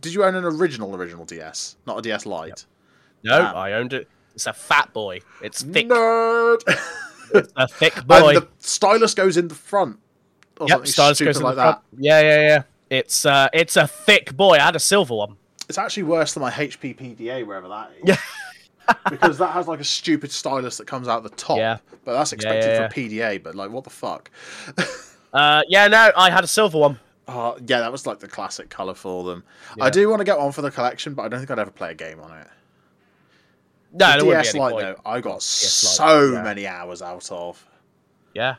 [0.00, 2.66] Did you own an original original DS, not a DS Lite?
[3.24, 3.56] no, Damn.
[3.56, 4.08] I owned it.
[4.36, 5.22] It's a fat boy.
[5.42, 5.88] It's thick.
[5.88, 6.62] Nerd.
[7.34, 8.28] It's a thick boy.
[8.28, 9.98] and the stylus goes in the front.
[10.60, 11.82] Or yep, something stylus goes in like the that.
[11.96, 12.62] Yeah, yeah, yeah.
[12.90, 14.54] It's uh, it's a thick boy.
[14.54, 15.36] I had a silver one.
[15.68, 18.08] It's actually worse than my HP PDA, wherever that is.
[18.08, 18.16] Yeah.
[19.10, 21.58] because that has like a stupid stylus that comes out the top.
[21.58, 21.78] Yeah.
[22.04, 24.30] But that's Yeah, expected yeah, for PDA, but like, what the fuck?
[25.30, 26.98] Uh, yeah, no, I had a silver one.
[27.28, 29.44] Oh, yeah, that was like the classic colour for them.
[29.76, 29.84] Yeah.
[29.84, 31.70] I do want to get one for the collection, but I don't think I'd ever
[31.70, 32.46] play a game on it.
[33.92, 34.86] No, The DS Lite, point.
[34.86, 36.42] though, I got so yeah.
[36.42, 37.64] many hours out of.
[38.34, 38.56] Yeah.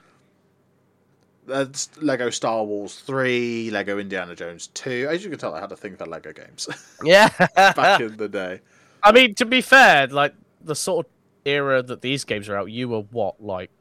[1.46, 5.08] That's Lego Star Wars 3, Lego Indiana Jones 2.
[5.10, 6.68] As you can tell, I had a thing for Lego games
[7.04, 7.30] Yeah.
[7.56, 8.62] back in the day.
[9.04, 10.34] I mean, to be fair, like
[10.64, 11.12] the sort of
[11.46, 13.72] era that these games are out, you were what, like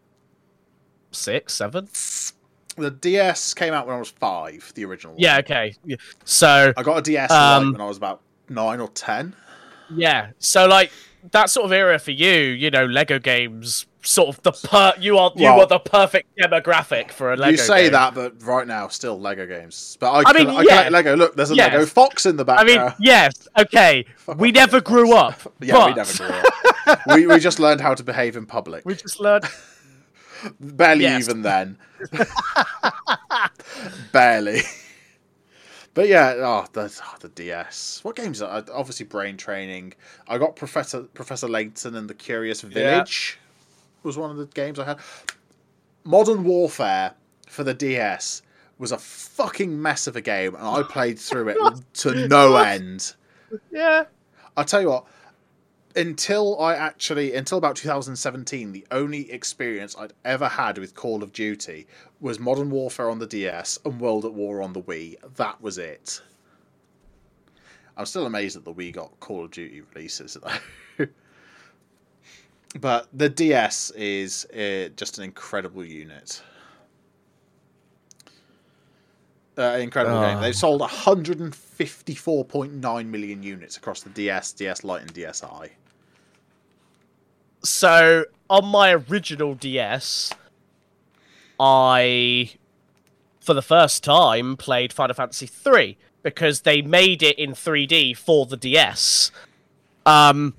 [1.10, 1.88] six, seven?
[2.76, 5.20] The DS came out when I was five, the original one.
[5.20, 5.74] Yeah, okay.
[6.24, 9.34] So I got a DS Um, when I was about nine or ten.
[9.90, 10.92] yeah, so like
[11.32, 15.18] that sort of era for you, you know, Lego games, sort of the per you
[15.18, 17.50] are you Well- are the perfect demographic for a Lego.
[17.52, 17.92] you say game.
[17.92, 19.96] that, but right now, still Lego games.
[20.00, 20.88] But I, I mean, I yeah.
[20.88, 21.16] Lego.
[21.16, 21.72] Look, there's a Yes.
[21.72, 22.60] Lego fox in the back.
[22.60, 24.04] I mean, yes, okay.
[24.36, 25.40] We never grew up.
[25.60, 26.26] yeah, but we never grew
[26.86, 27.00] up.
[27.08, 28.84] we, we just learned how to behave in public.
[28.84, 29.44] We just learned.
[30.60, 31.24] Barely Yes.
[31.28, 31.76] even then.
[34.12, 34.60] Barely.
[35.98, 38.04] But yeah, oh the, oh, the DS.
[38.04, 39.94] What games are obviously brain training?
[40.28, 43.36] I got Professor Professor Layton and the Curious Village
[44.04, 45.00] was one of the games I had.
[46.04, 47.14] Modern Warfare
[47.48, 48.42] for the DS
[48.78, 51.58] was a fucking mess of a game, and I played through it
[51.94, 53.16] to no end.
[53.72, 54.04] Yeah.
[54.56, 55.06] I'll tell you what.
[55.97, 61.32] Until I actually, until about 2017, the only experience I'd ever had with Call of
[61.32, 61.86] Duty
[62.20, 65.16] was Modern Warfare on the DS and World at War on the Wii.
[65.36, 66.20] That was it.
[67.97, 70.35] I'm still amazed that the Wii got Call of Duty releases.
[70.35, 71.06] though.
[72.81, 76.43] But the DS is uh, just an incredible unit.
[79.56, 80.39] Uh, incredible game.
[80.39, 80.40] Oh.
[80.40, 80.82] They've sold
[81.78, 85.70] 154.9 million units across the DS, DS Lite, and DSi.
[87.62, 90.32] So on my original DS,
[91.59, 92.52] I,
[93.40, 98.46] for the first time, played Final Fantasy III because they made it in 3D for
[98.46, 99.30] the DS.
[100.05, 100.55] Um,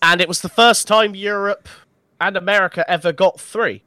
[0.00, 1.68] and it was the first time Europe
[2.20, 3.82] and America ever got three.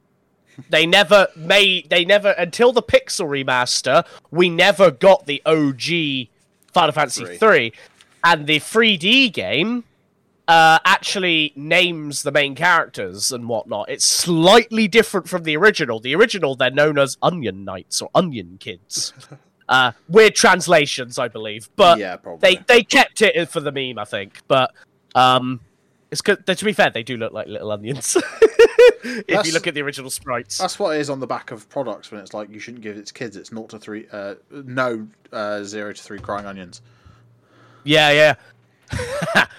[0.70, 1.90] They never made.
[1.90, 4.04] They never until the Pixel remaster.
[4.30, 6.28] We never got the OG
[6.72, 7.36] Final Fantasy Three.
[7.38, 7.72] three,
[8.24, 9.84] and the 3D game
[10.48, 13.88] uh, actually names the main characters and whatnot.
[13.88, 16.00] It's slightly different from the original.
[16.00, 19.12] The original, they're known as Onion Knights or Onion Kids.
[19.68, 22.56] uh, weird translations, I believe, but yeah, probably.
[22.56, 24.40] they they kept it for the meme, I think.
[24.48, 24.72] But
[25.14, 25.60] um,
[26.12, 26.46] it's good.
[26.46, 28.16] To be fair, they do look like little onions.
[28.44, 30.58] if That's- you look at the original sprites.
[30.58, 32.96] That's what it is on the back of products when it's like you shouldn't give
[32.96, 33.36] it to kids.
[33.36, 36.82] It's naught to three, uh, no, uh, zero to three crying onions.
[37.82, 38.36] Yeah,
[38.92, 39.46] yeah.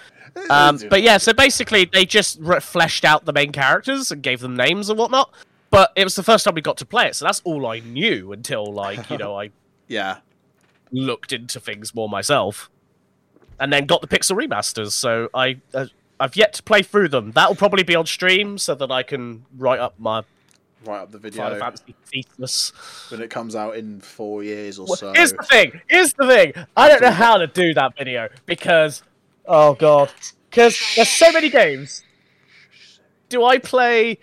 [0.50, 4.40] Um, but yeah, so basically they just re- fleshed out the main characters and gave
[4.40, 5.32] them names and whatnot.
[5.70, 7.80] But it was the first time we got to play it, so that's all I
[7.80, 9.52] knew until like you know I
[9.88, 10.18] yeah,
[10.92, 12.70] looked into things more myself,
[13.60, 14.94] and then got the Pixel remasters.
[14.94, 15.86] So I uh,
[16.24, 17.34] I've yet to play through them.
[17.34, 20.24] That'll probably be on stream so that I can write up my
[20.86, 22.72] write up the video Final Fantasy thesis.
[23.12, 25.12] when it comes out in four years or Well, so.
[25.14, 25.82] Here's the thing.
[25.90, 26.54] Here's the thing.
[26.78, 29.04] I don't know how to do that video because,
[29.46, 30.14] oh god,
[30.50, 32.06] because there's so many games.
[33.28, 34.20] Do I play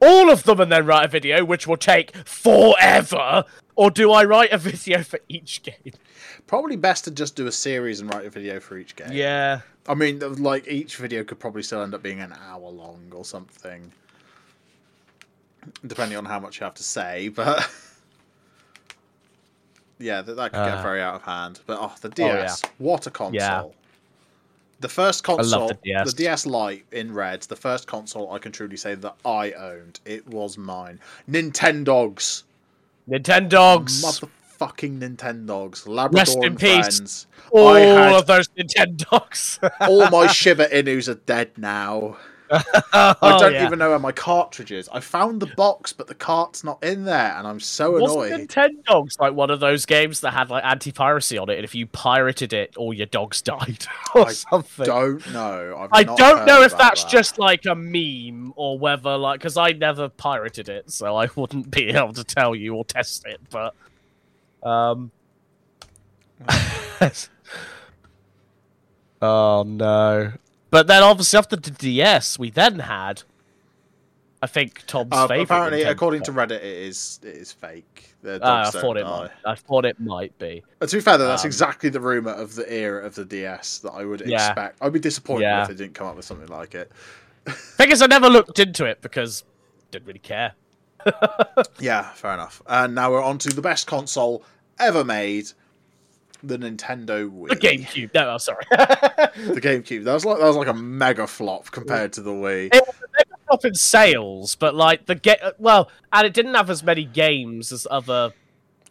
[0.00, 3.44] all of them and then write a video, which will take forever,
[3.76, 5.92] or do I write a video for each game?
[6.46, 9.12] Probably best to just do a series and write a video for each game.
[9.12, 9.60] Yeah.
[9.88, 13.24] I mean, like each video could probably still end up being an hour long or
[13.24, 13.90] something,
[15.86, 17.30] depending on how much you have to say.
[17.34, 17.68] But
[19.98, 20.82] yeah, that, that could get Uh.
[20.82, 21.60] very out of hand.
[21.66, 22.42] But oh, the yeah.
[22.42, 23.34] DS, what a console!
[23.34, 23.64] Yeah.
[24.80, 26.12] The first console, the DS.
[26.14, 29.98] DS Lite in red, the first console I can truly say that I owned.
[30.04, 31.00] It was mine.
[31.28, 32.44] Nintendogs,
[33.10, 34.22] Nintendogs.
[34.58, 36.96] Motherfucking Nintendogs, Labrador Rest in peace.
[36.96, 37.26] friends.
[37.50, 39.58] all had of those Nintendogs.
[39.80, 42.16] all my Shiba Inus are dead now.
[42.50, 43.66] I oh, don't yeah.
[43.66, 44.88] even know where my cartridge is.
[44.88, 48.48] I found the box, but the cart's not in there, and I'm so Wasn't annoyed.
[48.48, 51.86] Nintendogs like one of those games that had like anti-piracy on it, and if you
[51.86, 54.86] pirated it, all your dogs died or I something?
[54.86, 55.76] Don't know.
[55.78, 57.10] I've I don't know if that's that.
[57.10, 61.70] just like a meme or whether like because I never pirated it, so I wouldn't
[61.70, 63.42] be able to tell you or test it.
[63.50, 63.74] But
[64.62, 65.10] um,
[69.22, 70.32] oh no!
[70.70, 73.22] But then obviously after the DS, we then had,
[74.42, 75.44] I think Tom's Uh, favorite.
[75.44, 76.32] apparently, Nintendo according to.
[76.32, 78.14] Reddit, it is it is fake.
[78.22, 79.20] The Ah, I thought it die.
[79.22, 79.30] might.
[79.44, 80.62] I thought it might be.
[80.80, 83.24] But to be fair, though, that's Um, exactly the rumor of the era of the
[83.24, 84.48] DS that I would Yeah.
[84.48, 84.78] expect.
[84.80, 85.62] I'd be disappointed Yeah.
[85.62, 86.90] if they didn't come up with something like it.
[87.48, 89.44] Thing is, I never looked into it because
[89.92, 90.52] didn't really care.
[91.80, 92.62] Yeah, fair enough.
[92.66, 94.44] And now we're on to the best console
[94.78, 95.46] ever made,
[96.42, 97.48] the Nintendo Wii.
[97.48, 98.14] The GameCube.
[98.14, 98.64] No, I'm sorry.
[98.70, 100.04] The GameCube.
[100.04, 102.66] That was like that was like a mega flop compared to the Wii.
[102.74, 106.54] it was a mega flop in sales, but like the get well, and it didn't
[106.54, 108.32] have as many games as other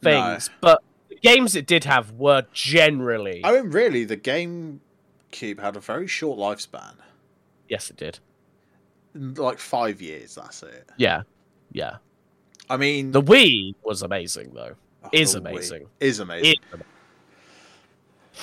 [0.02, 5.76] things, but the games it did have were generally I mean, really, the GameCube had
[5.76, 6.96] a very short lifespan.
[7.68, 8.20] yes, it did.
[9.14, 10.88] Like five years, that's it.
[10.98, 11.24] Yeah,
[11.72, 11.98] yeah.
[12.70, 14.76] I mean, The Wii was amazing though.
[15.04, 15.88] oh, is the Wii amazing.
[16.00, 16.56] Is amazing.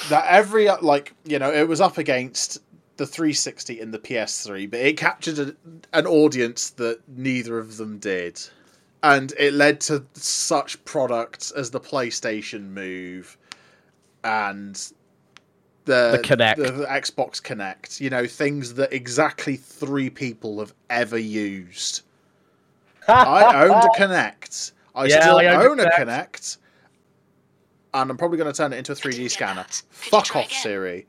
[0.08, 2.58] That every uh, like you know it was up against
[2.96, 5.54] the 360 and the PS3, but it captured a,
[5.96, 8.40] an audience that neither of them did,
[9.02, 13.36] and it led to such products as the PlayStation Move
[14.24, 14.74] and
[15.84, 16.56] the The Kinect.
[16.56, 18.00] the, the Xbox Kinect.
[18.00, 22.02] You know things that exactly three people have ever used.
[23.08, 24.72] I owned a Kinect.
[24.94, 25.96] I Yeah, still I owned own a Kinect.
[25.96, 26.58] Connect.
[27.92, 29.64] And I'm probably going to turn it into a 3D scanner.
[29.90, 31.06] Fuck off, Siri.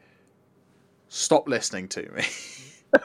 [1.10, 2.24] Stop listening to me.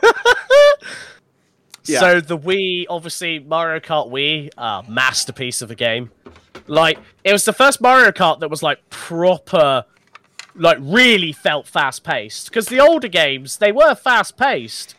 [1.91, 2.01] Yeah.
[2.01, 6.11] So the Wii, obviously Mario Kart Wii, uh, masterpiece of a game.
[6.67, 9.85] Like it was the first Mario Kart that was like proper,
[10.55, 12.49] like really felt fast paced.
[12.49, 14.95] Because the older games they were fast paced,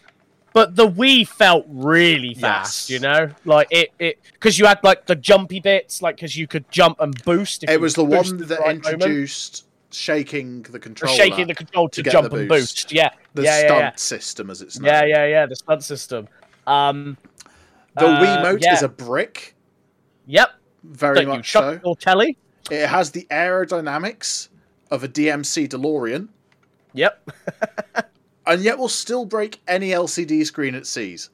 [0.53, 2.89] but the Wii felt really fast.
[2.89, 2.89] Yes.
[2.89, 6.47] You know, like it it because you had like the jumpy bits, like because you
[6.47, 7.63] could jump and boost.
[7.63, 8.85] If it was the one that right moment.
[8.85, 12.75] introduced shaking the controller, shaking the control to, to jump the and boost.
[12.87, 12.91] boost.
[12.91, 14.87] Yeah, the yeah, stunt yeah, system, as it's known.
[14.87, 15.45] yeah, yeah, yeah.
[15.45, 16.27] The stunt system.
[16.67, 17.17] Um,
[17.97, 18.73] The Uh, Wiimote yeah.
[18.73, 19.53] is a brick,
[20.25, 20.51] yep.
[20.83, 21.79] very Don't much so.
[21.83, 22.37] your telly?
[22.69, 24.47] It has the aerodynamics
[24.89, 26.29] of a DMC DeLorean,
[26.93, 27.31] Yep.
[28.45, 31.29] and yet will still break any LCD screen it sees.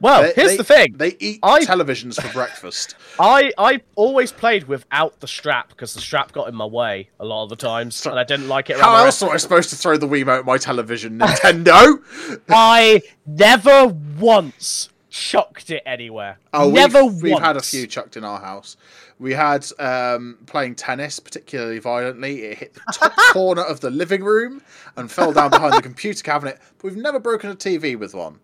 [0.00, 0.94] Well, They- here's they- the thing.
[0.96, 2.94] They eat I- televisions for breakfast.
[3.18, 7.24] I I always played without the strap because the strap got in my way a
[7.24, 8.78] lot of the times, So- and I didn't like it.
[8.78, 12.02] How else am I supposed to throw the Wiimote at my television, Nintendo?
[12.50, 13.86] I never
[14.18, 16.38] once chucked it anywhere.
[16.52, 18.76] Oh, never we've, we've had a few chucked in our house.
[19.18, 22.42] We had um, playing tennis particularly violently.
[22.42, 24.60] It hit the top corner of the living room
[24.96, 26.58] and fell down behind the computer cabinet.
[26.78, 28.40] But we've never broken a TV with one.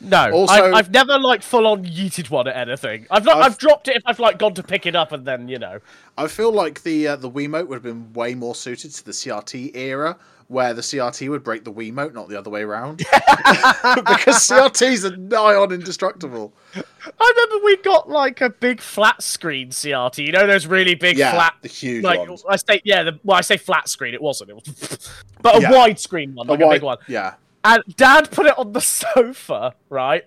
[0.00, 3.06] No, Also- I've, I've never like full on yeeted one at anything.
[3.10, 3.38] I've not.
[3.38, 5.58] I've, I've- dropped it if I've like gone to pick it up and then you
[5.58, 5.80] know.
[6.18, 9.12] I feel like the uh, the Wiimote would have been way more suited to the
[9.12, 12.98] CRT era, where the CRT would break the Wiimote, not the other way around.
[12.98, 16.52] because CRTs are nigh on indestructible.
[16.74, 20.24] I remember we got like a big flat screen CRT.
[20.24, 21.54] You know those really big Yeah, flat.
[21.62, 22.44] the huge Like ones.
[22.48, 23.02] I say, yeah.
[23.02, 24.14] The, well, I say flat screen.
[24.14, 24.50] It wasn't.
[24.50, 25.12] It was,
[25.42, 25.72] but a Yeah.
[25.72, 26.98] widescreen one, like a, wide- big one.
[27.08, 27.34] Yeah.
[27.64, 30.24] And Dad put it on the sofa, right?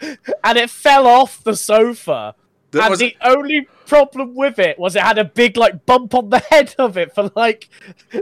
[0.00, 2.34] And it fell off the sofa.
[2.72, 6.14] That and was- the only problem with it was it had a big like bump
[6.14, 7.68] on the head of it for like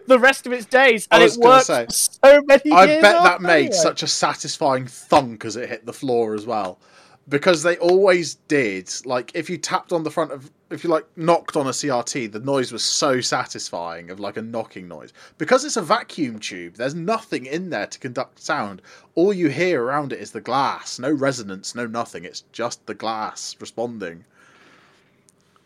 [0.07, 3.15] the rest of its days, I and it worked say, so many I bet that
[3.15, 6.79] after made such a satisfying thunk as it hit the floor as well.
[7.27, 8.93] Because they always did.
[9.07, 12.33] Like if you tapped on the front of if you like knocked on a CRT,
[12.33, 15.13] the noise was so satisfying of like a knocking noise.
[15.39, 18.83] Because it's a vacuum tube, there's nothing in there to conduct sound.
[19.15, 20.99] All you hear around it is the glass.
[20.99, 22.25] No resonance, no nothing.
[22.25, 24.25] It's just the glass responding.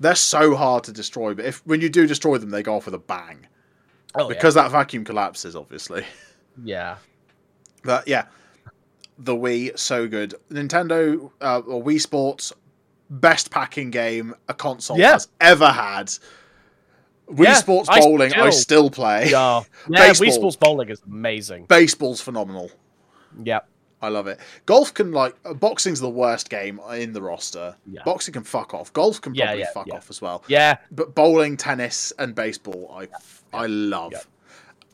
[0.01, 2.85] They're so hard to destroy, but if when you do destroy them, they go off
[2.87, 3.47] with a bang.
[4.15, 4.29] Oh, yeah.
[4.35, 6.05] Because that vacuum collapses, obviously.
[6.65, 6.97] yeah,
[7.85, 8.27] But yeah,
[9.19, 10.35] the Wii so good.
[10.51, 12.53] Nintendo uh, or Wii Sports
[13.11, 15.13] best packing game a console Yeah.
[15.13, 16.07] has ever had.
[17.29, 19.31] Wii Yeah, Sports Bowling, I still- still play.
[19.31, 20.07] yeah, yeah.
[20.09, 20.29] Baseball.
[20.29, 21.67] Wii Sports Bowling is amazing.
[21.67, 22.71] Baseball's phenomenal.
[23.43, 23.61] Yeah,
[24.01, 24.39] I love it.
[24.67, 27.75] Golf can like uh, boxing's the worst game in the roster.
[27.87, 28.03] Yeah.
[28.05, 28.93] Boxing can fuck off.
[28.93, 29.95] Golf can probably yeah, fuck yeah.
[29.95, 30.45] off as well.
[30.47, 30.79] yeah.
[30.91, 33.09] But bowling, tennis, and baseball, I
[33.53, 34.13] I love.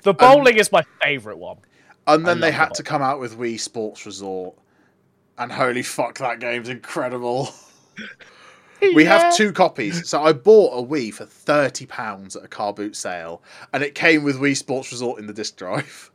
[0.03, 1.59] The bowling is my favorite one.
[2.07, 4.55] And then they had the to come out with Wii Sports Resort,
[5.39, 7.49] and holy fuck, that game's incredible.
[8.95, 10.09] We have two copies.
[10.09, 13.95] So I bought a Wii for thirty pounds at a car boot sale, and it
[13.95, 16.11] came with Wii Sports Resort in the disc drive.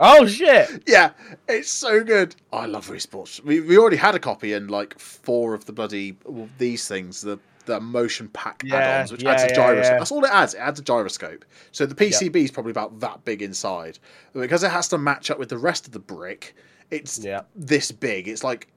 [0.00, 0.82] Oh shit!
[0.86, 1.10] yeah,
[1.48, 2.34] it's so good.
[2.52, 3.40] Oh, I love Wii Sports.
[3.44, 7.20] We we already had a copy and like four of the bloody well, these things,
[7.20, 9.84] the the motion pack Yeah, add-ons, which yeah, adds a gyroscope.
[9.92, 9.98] yeah.
[9.98, 10.54] That's all it adds.
[10.54, 11.44] It adds a gyroscope.
[11.72, 13.98] So the PCB is probably about that big inside,
[14.32, 16.54] but because it has to match up with the rest of the brick,
[16.90, 18.28] it's this big.
[18.28, 18.68] It's like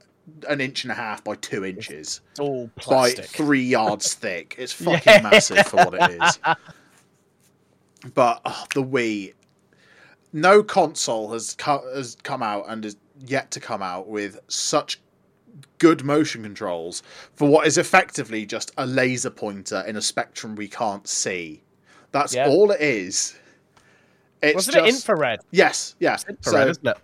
[0.48, 3.24] an inch and a half by two inches it's all by plastic.
[3.26, 4.54] three yards thick.
[4.56, 6.38] It's fucking massive for what it is.
[8.14, 9.34] But oh, the Wii,
[10.32, 12.96] no console has co- has come out and is
[13.26, 15.00] yet to come out with such
[15.78, 17.02] good motion controls
[17.34, 21.62] for what is effectively just a laser pointer in a spectrum we can't see.
[22.12, 22.48] That's Yeah.
[22.48, 23.34] all it is.
[24.42, 25.40] It's Wasn't just it infrared?
[25.50, 26.16] yes, yeah.
[26.28, 26.96] Infrared, So isn't it?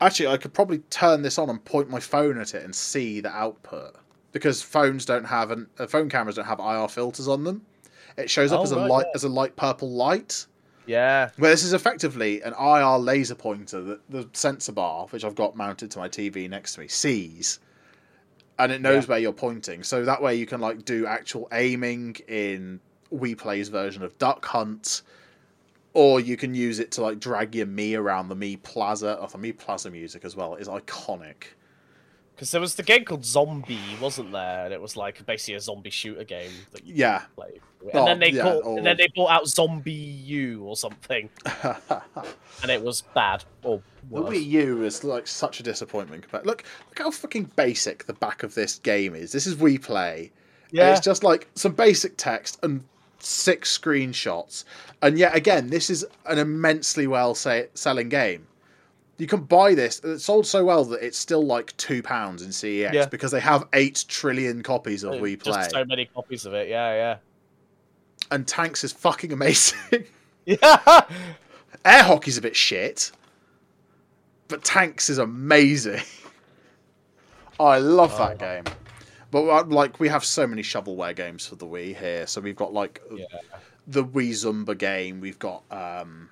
[0.00, 3.20] Actually, I could probably turn this on and point my phone at it and see
[3.20, 3.96] the output
[4.30, 7.62] because phones don't have an uh, phone cameras don't have IR filters on them.
[8.16, 9.12] It shows up Oh, as a right, light yeah.
[9.16, 10.46] as a light purple light.
[10.88, 11.30] Yeah.
[11.36, 15.54] Where this is effectively an IR laser pointer that the sensor bar, which I've got
[15.54, 17.60] mounted to my TV next to me, sees,
[18.58, 19.10] and it knows Yeah.
[19.10, 19.82] where you're pointing.
[19.84, 22.80] So that way you can like do actual aiming in
[23.12, 25.02] Wii Play's version of Duck Hunt,
[25.92, 29.18] or you can use it to like drag your Mii around the Mii Plaza.
[29.20, 31.54] Oh, the Mii Plaza music as well is iconic.
[32.38, 34.66] Because there was the game called Zombie, wasn't there?
[34.66, 37.22] And it was like basically a zombie shooter game that you Yeah.
[37.34, 37.60] played.
[37.82, 41.28] And Oh, then they yeah, called, and then they brought out ZombiU or something,
[42.62, 43.82] and it was bad or
[44.12, 44.36] The worse.
[44.36, 46.22] Wii U is like such a disappointment.
[46.22, 49.32] Compared, look, look how fucking basic the back of this game is.
[49.32, 50.30] This is Wii Play.
[50.70, 50.92] And Yeah.
[50.92, 52.84] it's just like some basic text and
[53.20, 54.64] six screenshots.
[55.02, 58.47] And yet again, this is an immensely well say, selling game.
[59.18, 59.98] You can buy this.
[60.00, 63.06] It sold so well that it's still like two pounds in CEX Yeah.
[63.06, 65.52] because they have eight trillion copies of Wii Play.
[65.54, 66.68] Just so many copies of it.
[66.68, 67.16] Yeah, yeah.
[68.30, 70.04] And Tanks is fucking amazing.
[70.46, 71.02] Yeah.
[71.84, 73.12] Air hockey's a bit shit,
[74.48, 76.00] but Tanks is amazing.
[77.60, 78.36] I love that Oh.
[78.38, 78.64] game.
[79.30, 82.56] But uh, like we have so many shovelware games for the Wii here, so we've
[82.56, 83.26] got like Yeah.
[83.86, 85.20] the Wii Zumba game.
[85.20, 86.30] We've got um,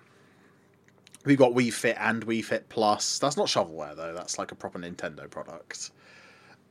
[1.26, 3.18] we've got Wii Fit and Wii Fit Plus.
[3.18, 4.14] That's not shovelware though.
[4.14, 5.90] That's like a proper Nintendo product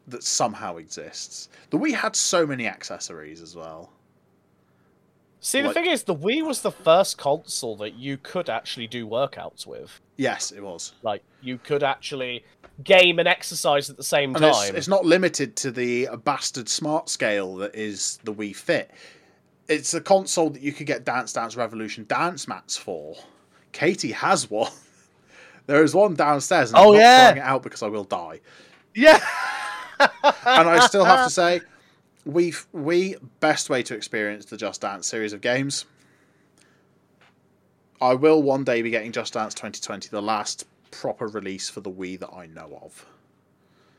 [0.08, 1.50] that somehow exists.
[1.70, 3.92] The Wii had so many accessories as well.
[5.40, 8.88] See, the Like- thing is, the Wii was the first console that you could actually
[8.88, 10.02] do workouts with.
[10.18, 10.94] Yes, it was.
[11.04, 12.44] Like, you could actually
[12.84, 14.76] game and exercise at the same And it's, time.
[14.76, 18.92] it's not limited to the bastard smart scale that is the Wii Fit.
[19.68, 23.16] It's a console that you could get Dance Dance Revolution dance mats for.
[23.76, 24.72] Katie has one.
[25.68, 27.24] There is one downstairs, and Oh, I'm not yeah.
[27.32, 28.40] trying it out because I will die.
[28.94, 29.20] Yeah.
[30.00, 31.62] And I still have to say,
[32.24, 35.86] we we best way to experience the Just Dance series of games.
[38.00, 41.90] I will one day be getting Just Dance 2020, the last proper release for the
[41.92, 43.06] Wii that I know of.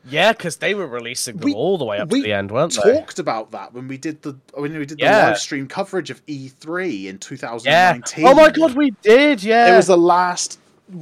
[0.05, 2.77] Yeah, because they were releasing them We- all the way up to the end, weren't
[2.81, 2.91] they?
[2.93, 5.27] We talked about that when we did the when we did the Yeah.
[5.27, 7.19] live stream coverage of E3 in Yeah.
[7.19, 8.25] 2019.
[8.27, 9.43] Oh my god, we did.
[9.43, 9.73] Yeah.
[9.73, 10.59] It was the last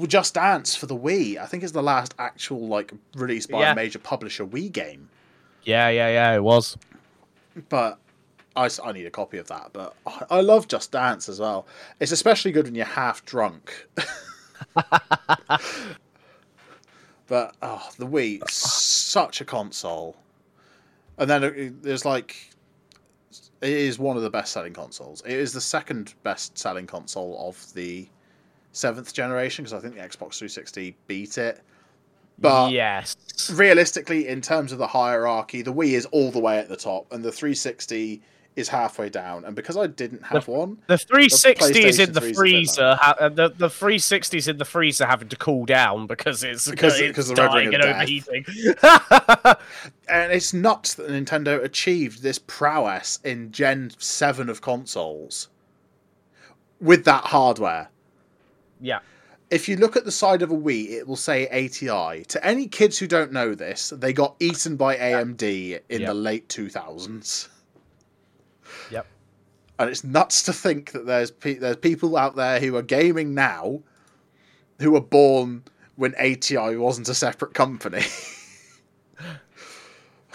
[0.07, 1.37] Just Dance for the Wii.
[1.37, 3.73] I think it's the last actual like released by Yeah.
[3.73, 5.09] a major publisher Wii game.
[5.63, 6.33] Yeah, yeah, yeah.
[6.35, 6.75] It was.
[7.69, 7.99] But
[8.55, 9.69] I, I need a copy of that.
[9.73, 11.67] But I- I love Just Dance as well.
[11.99, 13.87] It's especially good when you're half drunk.
[17.27, 20.15] but oh, the Wii, such a console.
[21.17, 22.51] And then there's like,
[23.61, 25.21] it is one of the best selling consoles.
[25.25, 28.07] It is the second best selling console of the
[28.73, 31.61] seventh generation because I think the Xbox 360 beat it.
[32.37, 33.15] But yes.
[33.51, 37.07] realistically, in terms of the hierarchy, the Wii is all the way at the top,
[37.13, 38.21] and the 360
[38.55, 39.43] is halfway down.
[39.45, 42.95] And because I didn't have one, The 360 is in the 3's a bit freezer.
[42.95, 46.67] Ha- uh, the the 360 is in the freezer, having to cool down because it's
[46.69, 48.45] Because- it's because of the dying and overheating.
[50.09, 55.49] and it's nuts that Nintendo achieved this prowess in Gen 7 of consoles
[56.79, 57.89] with that hardware.
[58.79, 58.99] yeah.
[59.51, 62.23] If you look at the side of a Wii, it will say ATI.
[62.25, 66.49] To any kids who don't know this, they got eaten by AMD in the late
[66.49, 67.47] 2000s.
[68.91, 69.05] Yep.
[69.79, 73.33] and it's nuts to think that there's pe- there's people out there who are gaming
[73.33, 73.81] now
[74.79, 75.63] who were born
[75.95, 78.03] when ATI wasn't a separate company.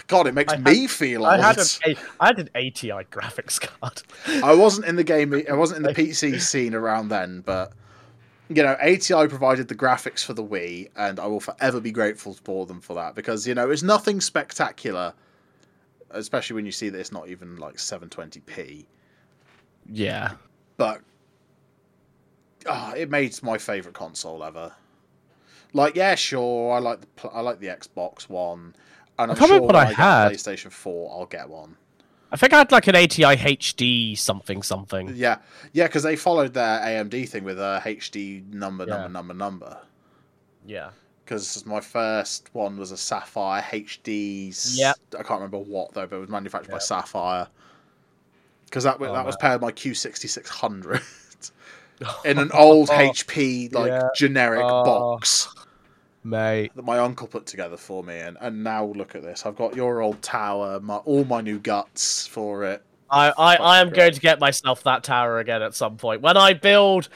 [0.07, 1.33] God, it makes I had- me feel old.
[1.39, 4.01] I had an I had an ATI graphics card.
[4.43, 5.33] I wasn't in the game.
[5.49, 7.71] I wasn't in the PC scene around then, but
[8.49, 12.33] you know, ATI provided the graphics for the Wii, and I will forever be grateful
[12.43, 15.13] for them for that because you know it's nothing spectacular,
[16.13, 18.85] especially when you see that it's not even like 720p.
[19.91, 20.33] Yeah.
[20.77, 21.01] but
[22.67, 24.71] ah, it made my favorite console ever.
[25.73, 28.75] Like, yeah, sure, I like the I like the Xbox One,
[29.17, 30.31] and I'm can't sure remember what I I, had.
[30.33, 31.77] PlayStation Four, I'll get one.
[32.33, 35.13] I think I had like an ATI HD something something.
[35.15, 35.37] Yeah,
[35.73, 39.07] yeah, because they followed their AMD thing with a HD number, Yeah.
[39.07, 39.77] number, number, number.
[40.65, 40.89] Yeah.
[41.25, 44.53] Because my first one was a Sapphire HD.
[44.77, 44.93] Yeah.
[45.13, 47.47] I can't remember what though, but it was manufactured by Sapphire.
[48.65, 49.51] Because that Oh, that was man.
[49.51, 51.01] paired my Q6600
[52.25, 52.93] in an old oh.
[52.93, 54.09] HP like Yeah.
[54.15, 54.83] generic Oh.
[54.83, 55.47] box.
[56.23, 56.71] Mate.
[56.75, 59.43] that my uncle put together for me, and, and now look at this.
[59.45, 62.83] I've got your old tower, my, all my new guts for it.
[63.09, 63.95] I, I, I am great.
[63.97, 66.21] going to get myself that tower again at some point.
[66.21, 67.09] When I build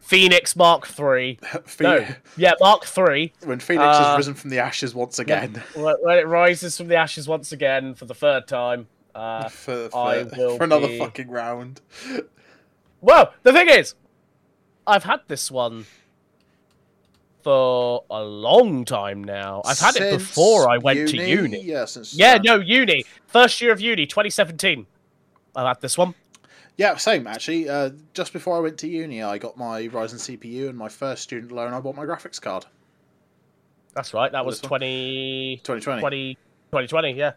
[0.00, 1.38] Phoenix Mark III.
[1.66, 3.32] Phoenix, No, yeah, Mark III.
[3.44, 6.88] When Phoenix Uh, has risen from the ashes once again, When when it rises from
[6.88, 8.88] the ashes once again for the third time.
[9.14, 11.80] Uh, for, I for, will for another be- fucking round.
[13.00, 13.94] well, the thing is,
[14.86, 15.86] I've had this one
[17.42, 19.62] for a long time now.
[19.64, 21.62] I've had it before I went to uni.
[21.62, 23.04] Yeah, since Yeah, no, uni.
[23.26, 24.86] First year of uni, 2017.
[25.54, 26.14] I've had this one.
[26.76, 27.68] Yeah, same actually.
[27.68, 31.22] Uh, just before I went to uni, I got my Ryzen CPU and my first
[31.22, 31.72] student loan.
[31.72, 32.66] I bought my graphics card.
[33.94, 34.30] That's right.
[34.30, 34.80] That was This one?
[34.80, 36.00] 20, 2020.
[36.00, 37.32] 20, 2020, yeah.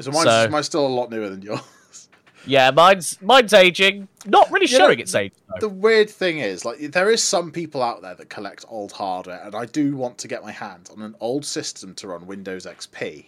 [0.00, 1.60] So mine's, So- mine's still a lot newer than yours.
[2.44, 4.08] Yeah, mine's mine's aging.
[4.26, 5.32] Not really You know, showing its age.
[5.46, 5.68] though.
[5.68, 9.40] The weird thing is, like, there is some people out there that collect old hardware,
[9.44, 12.66] and I do want to get my hands on an old system to run Windows
[12.66, 13.26] XP.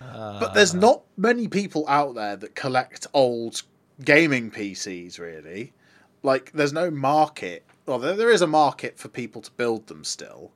[0.00, 3.60] But there's Uh, not many people out there that collect old
[4.04, 5.72] gaming PCs, really.
[6.22, 7.64] Like, there's no market.
[7.86, 10.50] Well, there, there is a market for people to build them still,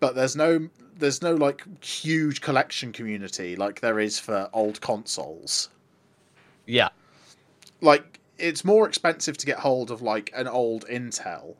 [0.00, 0.68] but there's no
[0.98, 5.70] there's no like huge collection community like there is for old consoles.
[6.66, 6.90] Yeah.
[7.80, 11.56] Like, it's more expensive to get hold of like an old Intel.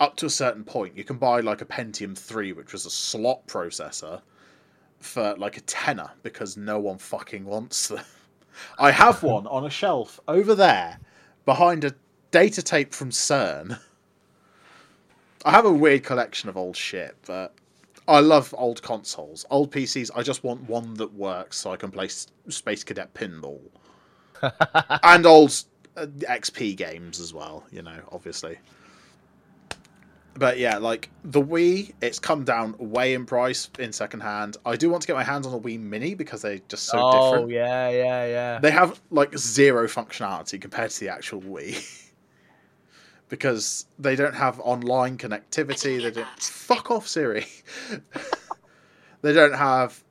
[0.00, 2.90] Up to a certain point, you can buy like a Pentium 3, which was a
[2.90, 4.20] slot processor,
[4.98, 8.00] for like a tenner because no one fucking wants them.
[8.78, 10.98] I have one on a shelf over there,
[11.44, 11.94] behind a
[12.30, 13.78] data tape from CERN.
[15.44, 17.54] I have a weird collection of old shit, but
[18.06, 19.44] I love old consoles.
[19.50, 23.60] Old PCs, I just want one that works so I can play Space Cadet Pinball.
[25.02, 25.64] and old
[25.96, 28.58] uh, XP games as well, you know, obviously.
[30.34, 34.56] But yeah, like the Wii, it's come down way in price in second hand.
[34.64, 36.98] I do want to get my hands on a Wii Mini because they're just so
[36.98, 37.44] oh different.
[37.44, 38.58] Oh yeah, yeah, yeah.
[38.60, 41.98] They have like zero functionality compared to the actual Wii.
[43.28, 47.46] because they don't have online connectivity, they don't fuck off Siri.
[49.22, 50.04] they don't have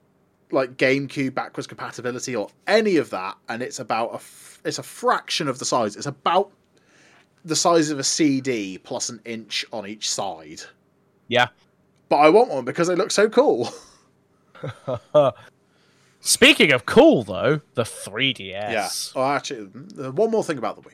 [0.51, 4.83] like GameCube backwards compatibility or any of that and it's about a f- it's a
[4.83, 5.95] fraction of the size.
[5.95, 6.51] It's about
[7.45, 10.61] the size of a CD plus an inch on each side.
[11.27, 11.47] Yeah.
[12.09, 13.69] But I want one because they look so cool.
[16.19, 18.49] Speaking of cool, though, the 3DS.
[18.49, 18.89] Yeah.
[19.15, 19.69] Oh, actually,
[19.99, 20.93] uh, one more thing about the Wii.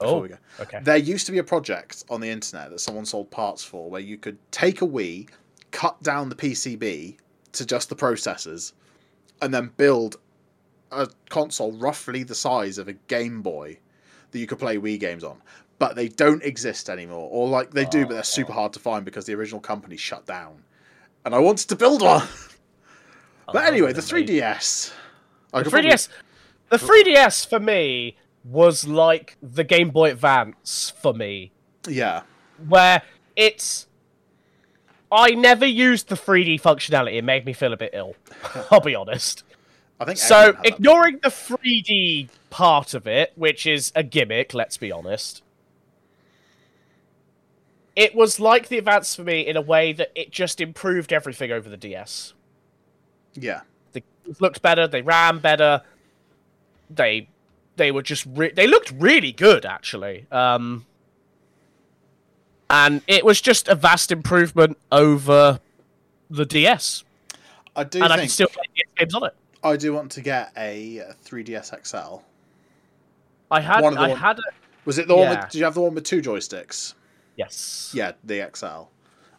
[0.00, 0.36] Oh, we go.
[0.60, 0.80] okay.
[0.82, 4.00] There used to be a project on the internet that someone sold parts for where
[4.00, 5.28] you could take a Wii,
[5.70, 7.16] cut down the PCB
[7.52, 8.72] to just the processors,
[9.42, 10.16] and then build
[10.92, 13.78] a console roughly the size of a Game Boy
[14.30, 15.40] that you could play Wii games on.
[15.78, 17.28] But they don't exist anymore.
[17.30, 20.26] Or, like, they do, but they're super hard to find because the original company shut
[20.26, 20.62] down.
[21.24, 22.26] And I wanted to build one.
[23.50, 24.92] But oh, anyway, the 3DS.
[25.54, 26.08] I The 3DS.
[26.68, 28.14] The 3DS for me
[28.44, 31.50] was like the Game Boy Advance for me,
[31.86, 32.24] Yeah.
[32.68, 33.00] where
[33.36, 33.86] it's.
[35.10, 37.14] I never used the 3D functionality.
[37.16, 38.16] It made me feel a bit ill.
[38.70, 39.44] I'll be honest.
[39.98, 40.74] I think So, everyone had that.
[40.74, 45.42] ignoring the 3D part of it, which is a gimmick, let's be honest,
[47.98, 51.50] it was like the Advance for me in a way that it just improved everything
[51.50, 52.32] over the DS.
[53.34, 53.62] Yeah.
[53.92, 54.04] They
[54.38, 55.82] looked better, they ran better,
[56.88, 57.28] they
[57.76, 60.26] they were just re- they looked really good actually.
[60.30, 60.86] Um,
[62.70, 65.58] and it was just a vast improvement over
[66.30, 67.02] the DS,
[67.74, 69.34] I do and I can still play DS games on it.
[69.64, 72.18] I do want to get a 3DS XL.
[73.50, 74.42] I had One I one- had a
[74.84, 75.40] Was it the one Yeah.
[75.42, 75.50] with?
[75.50, 76.94] Did you have the one with two joysticks?
[77.38, 77.90] Yes.
[77.94, 78.66] Yeah, the XL.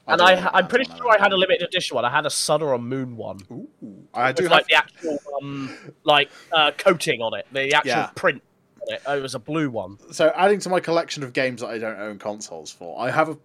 [0.07, 2.05] and I, I'm pretty sure I had a limited edition one.
[2.05, 3.39] I had a Sun or a Moon one.
[3.51, 3.67] Ooh,
[4.15, 4.51] I do have.
[4.51, 5.69] like the actual um,
[6.03, 8.07] like uh, coating on it, the actual Yeah.
[8.15, 8.41] print
[8.81, 9.01] on it.
[9.05, 9.99] Oh, it was a blue one.
[10.11, 13.29] So adding to my collection of games that I don't own consoles for, I have
[13.29, 13.37] a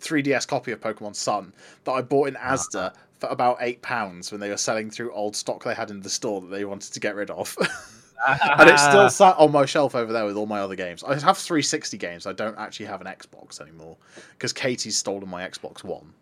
[0.00, 1.52] 3DS copy of Pokemon Sun
[1.84, 5.36] that I bought in Asda for about eight pounds when they were selling through old
[5.36, 7.54] stock they had in the store that they wanted to get rid of.
[8.26, 11.02] and it's still sat on my shelf over there with all my other games.
[11.04, 12.26] I have 360 games.
[12.26, 13.96] I don't actually have an Xbox anymore
[14.32, 16.12] because Katie's stolen my Xbox One.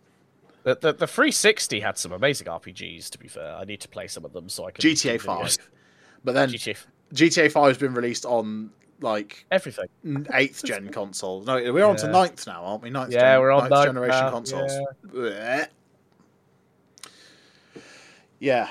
[0.65, 3.11] The, the the 360 had some amazing RPGs.
[3.11, 5.57] To be fair, I need to play some of them so I can GTA 5.
[6.25, 6.77] But then GTA
[7.15, 8.70] GTA 5 has been released on
[9.01, 9.87] like everything.
[10.35, 11.43] eighth gen console.
[11.43, 12.12] No, we're on to Yeah.
[12.12, 12.91] ninth now, aren't we?
[12.91, 14.79] Ninth Yeah, gen, we're on ninth ninth generation now, consoles.
[15.07, 15.69] Blech.
[18.41, 18.69] Yeah.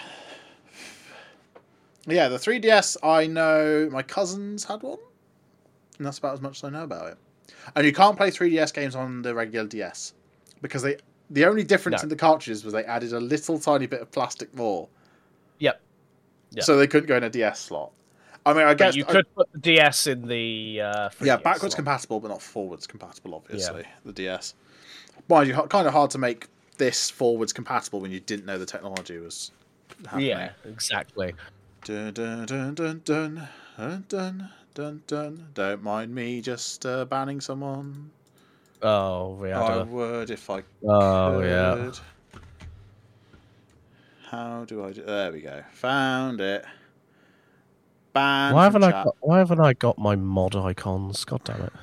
[2.08, 4.98] Yeah, the 3DS, I know my cousins had one.
[5.98, 7.18] And that's about as much as I know about it.
[7.76, 10.14] And you can't play 3DS games on the regular DS.
[10.62, 10.98] Because they
[11.30, 12.04] the only difference No.
[12.04, 14.88] in the cartridges was they added a little tiny bit of plastic more.
[15.60, 15.82] Yep.
[16.52, 16.64] Yeah.
[16.64, 17.92] So they couldn't go in a DS slot.
[18.46, 21.26] I mean, I But guess you I- could put the DS in the uh, 3DS
[21.26, 21.76] yeah, backwards slot.
[21.76, 23.36] compatible, but not forwards compatible.
[23.36, 24.54] Obviously, the DS.
[25.28, 26.48] Mind you, kind of hard to make
[26.78, 29.52] this forwards compatible when you didn't know the technology was
[30.06, 30.28] happening.
[30.28, 31.34] Yeah, exactly.
[31.88, 33.48] Dun, dun, dun, dun, dun,
[33.78, 35.48] dun, dun, dun, dun.
[35.54, 38.12] Don't mind me just uh, banning someone.
[38.82, 41.46] Oh, had I would if I Oh, could.
[41.46, 41.92] yeah.
[44.30, 45.04] How do I do?
[45.04, 45.64] There we go.
[45.76, 46.66] Found it.
[48.12, 48.54] Ban.
[48.54, 49.06] Why haven't I chat.
[49.06, 49.16] got?
[49.22, 51.24] Why haven't I got my mod icons?
[51.24, 51.74] God damn it!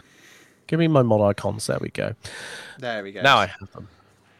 [0.66, 1.66] Give me my mod icons.
[1.66, 2.14] There we go.
[2.78, 3.22] There we go.
[3.22, 3.88] Now I have them.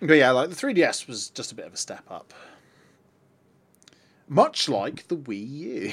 [0.03, 2.35] But yeah, like the 3DS was just a bit of a step up.
[4.29, 5.93] Much like the Wii U.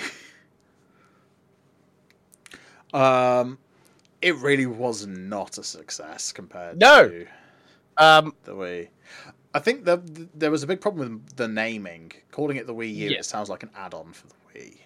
[2.98, 3.58] um,
[4.22, 7.10] it really was not a success compared No.
[7.10, 7.28] to
[7.98, 8.88] Um, the Wii.
[9.54, 10.02] I think the,
[10.34, 12.12] there was a big problem with the naming.
[12.32, 13.18] Calling it the Wii U, Yeah.
[13.20, 14.78] it sounds like an add-on for the Wii.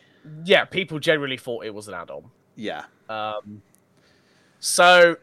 [0.43, 2.31] yeah, people generally thought it was an add-on.
[2.55, 3.61] Yeah, Um,
[4.59, 5.17] so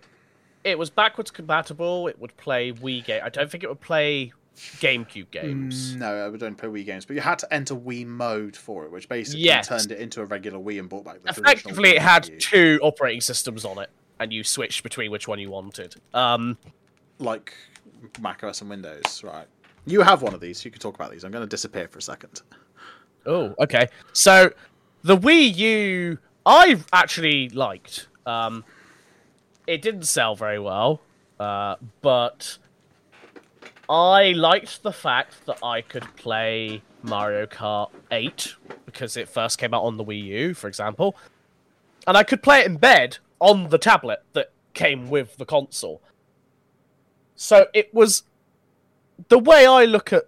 [0.65, 2.07] it was backwards compatible.
[2.07, 3.23] It would play Wii game.
[3.25, 5.95] I don't think it would play GameCube games.
[5.95, 8.57] Mm, no, I would only play Wii games, but you had to enter Wii mode
[8.57, 9.69] for it, which basically Yes.
[9.69, 12.39] turned it into a regular Wii and brought back the Effectively, it had U.
[12.39, 15.95] two operating systems on it, and you switched between which one you wanted.
[16.15, 16.59] Um,
[17.19, 17.55] like
[18.21, 19.47] Mac OS and Windows, right?
[19.87, 20.65] You have one of these.
[20.65, 21.25] You can talk about these.
[21.25, 22.43] I'm going to disappear for a second.
[23.27, 23.89] Oh, okay.
[24.13, 24.51] So
[25.03, 28.09] the Wii U, I actually liked.
[28.27, 28.65] Um,
[29.67, 31.01] it didn't sell very well,
[31.41, 32.59] uh, but
[33.89, 38.55] I liked the fact that I could play Mario Kart 8
[38.87, 41.17] because it first came out on the Wii U, for example,
[42.07, 46.01] and I could play it in bed on the tablet that came with the console.
[47.35, 48.23] So it was
[49.29, 50.25] the way I look at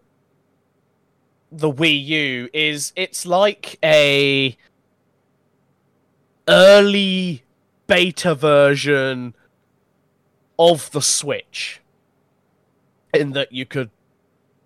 [1.52, 4.56] the Wii U is it's like a
[6.48, 7.44] early
[7.86, 9.34] beta version
[10.58, 11.80] of the Switch
[13.16, 13.90] in that you could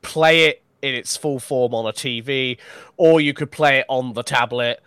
[0.03, 2.59] play it in its full form on a TV
[2.97, 4.81] or you could play it on the tablet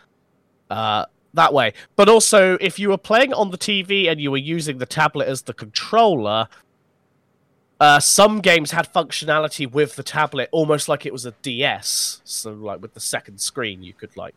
[0.70, 1.74] uh, that way.
[1.96, 5.28] But also, if you were playing on the TV and you were using the tablet
[5.28, 6.48] as the controller,
[7.80, 12.22] uh, some games had functionality with the tablet almost like it was a DS.
[12.24, 14.36] So, like with the second screen, you could like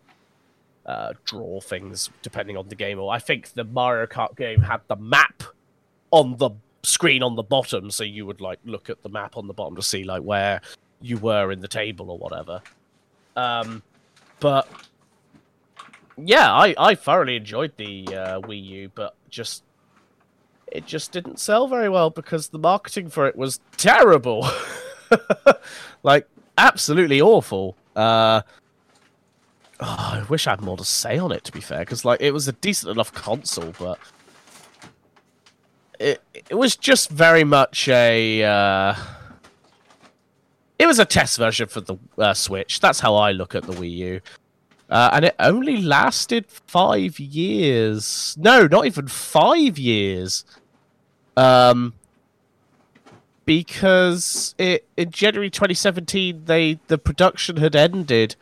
[0.87, 2.99] uh, draw things depending on the game.
[2.99, 5.43] Or I think the Mario Kart game had the map
[6.11, 6.51] on the
[6.85, 9.77] screen on the bottom, so you would like look at the map on the bottom
[9.77, 10.61] to see like where
[11.01, 12.63] you were in the table or whatever.
[13.37, 13.83] Um,
[14.41, 14.69] but
[16.17, 19.65] yeah, I I thoroughly enjoyed the uh, Wii U, but just
[20.69, 24.49] it just didn't sell very well because the marketing for it was terrible,
[26.03, 26.29] like
[26.59, 27.77] absolutely awful.
[27.95, 28.43] Uh,
[29.81, 31.45] oh, I wish I had more to say on it.
[31.45, 33.99] To be fair, because like it was a decent enough console, but
[36.01, 38.43] it was just very much a.
[38.43, 38.95] Uh,
[40.79, 42.81] it was a test version for the uh, Switch.
[42.81, 44.21] That's how I look at the Wii U.
[44.91, 48.37] Uh, and it only lasted five years.
[48.39, 50.45] No, not even five years.
[51.37, 51.95] Um,
[53.47, 58.37] because it in January 2017, they the production had ended,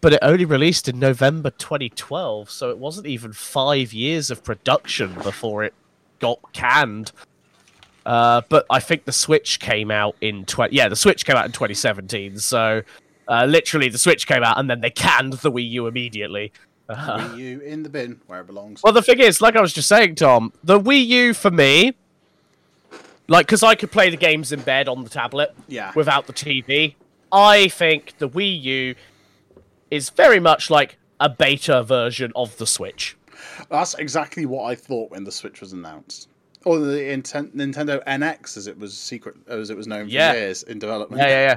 [0.00, 2.50] but it only released in November 2012.
[2.50, 5.74] So it wasn't even five years of production before it
[6.24, 7.12] got canned.
[8.06, 10.74] Uh, but I think the Switch came out in 20.
[10.74, 12.38] Yeah, the Switch came out in 2017.
[12.38, 12.82] So
[13.28, 16.52] uh, literally, the Switch came out and then they canned the Wii U immediately.
[16.88, 18.82] Uh, Wii U in the bin where it belongs.
[18.82, 21.94] well, the thing is, like I was just saying, Tom, the Wii U for me,
[23.28, 25.92] like, because I could play the games in bed on the tablet yeah.
[25.94, 26.94] without the TV,
[27.32, 28.94] I think the Wii U
[29.90, 33.16] is very much like a beta version of the Switch.
[33.70, 36.28] That's exactly what I thought when the Switch was announced.
[36.64, 40.32] Or the Inten- Nintendo NX, as it was secret, as it was known for Yeah.
[40.32, 41.20] years in development.
[41.20, 41.56] Yeah, yeah, yeah.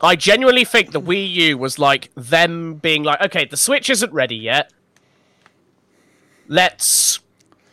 [0.00, 4.12] I genuinely think the Wii U was like them being like, okay, the Switch isn't
[4.12, 4.72] ready yet.
[6.48, 7.20] Let's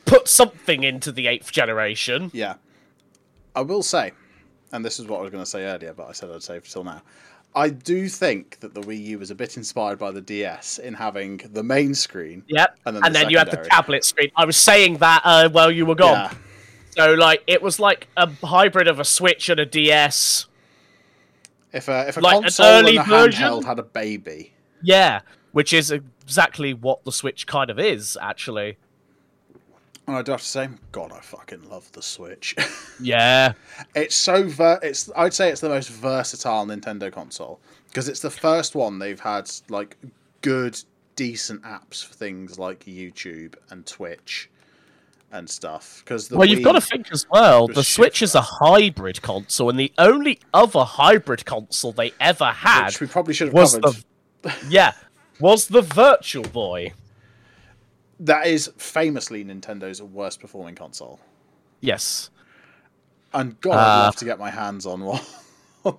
[0.05, 2.29] put something into the eighth generation.
[2.33, 2.55] Yeah.
[3.55, 4.11] I will say,
[4.71, 6.63] and this is what I was going to say earlier, but I said I'd save
[6.63, 7.01] it till now.
[7.55, 10.93] I do think that the Wii U was a bit inspired by the DS in
[10.93, 12.43] having the main screen.
[12.47, 12.77] Yep.
[12.85, 14.31] And And then then, you had the tablet screen.
[14.35, 16.13] I was saying that uh, while you were gone.
[16.13, 16.33] Yeah.
[16.91, 20.45] So like it was like a hybrid of a Switch and a DS.
[21.71, 23.43] If a, if a Like an early and a version?
[23.43, 25.21] handheld had a baby, Yeah,
[25.51, 28.77] which is exactly what the Switch kind of is actually.
[30.09, 32.55] And I do have to say, God, I fucking love the Switch.
[33.01, 33.53] Yeah.
[33.95, 38.29] it's so ver- it's I'd say it's the most versatile Nintendo console because it's the
[38.29, 39.95] first one they've had like
[40.41, 40.77] good
[41.15, 44.49] decent apps for things like YouTube and Twitch
[45.31, 47.67] and stuff because well, you've got to think as well.
[47.67, 52.87] The Switch is a hybrid console, and the only other hybrid console they ever had
[52.87, 54.03] which we probably should have was covered.
[54.41, 54.93] the yeah
[55.39, 56.93] was the Virtual Boy.
[58.19, 61.19] That is famously Nintendo's worst performing console.
[61.81, 62.29] Yes.
[63.33, 65.21] And God, I'd Uh, love to get my hands on one.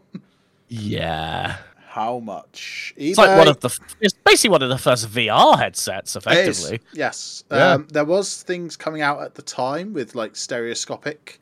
[0.68, 1.56] Yeah.
[1.88, 2.94] How much?
[2.96, 3.76] It's like one of the.
[4.00, 6.80] It's basically one of the first VR headsets, effectively.
[6.92, 7.42] Yes.
[7.50, 7.72] Yeah.
[7.72, 11.40] Um, there was things coming out at the time with like stereoscopic,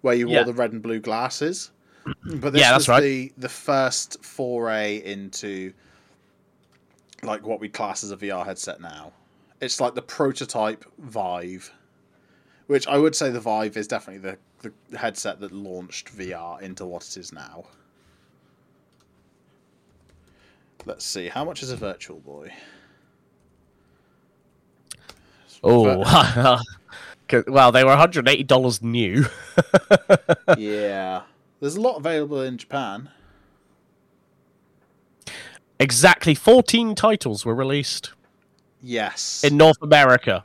[0.00, 0.42] where you wore Yeah.
[0.44, 1.70] the red and blue glasses.
[2.24, 3.00] But this Yeah, was right.
[3.02, 5.74] the the first foray into
[7.22, 9.12] like what we class as a VR headset now.
[9.60, 11.72] It's like the prototype Vive,
[12.66, 16.86] which I would say the Vive is definitely the, the headset that launched VR into
[16.86, 17.64] what it is now.
[20.86, 22.52] Let's see, how much is a Virtual Boy?
[25.62, 26.58] Oh,
[27.46, 29.26] well, they were one hundred eighty dollars new.
[30.56, 31.22] yeah.
[31.60, 33.10] There's a lot available in Japan.
[35.78, 38.12] exactly fourteen titles were released
[38.82, 39.44] Yes.
[39.44, 40.44] in North America.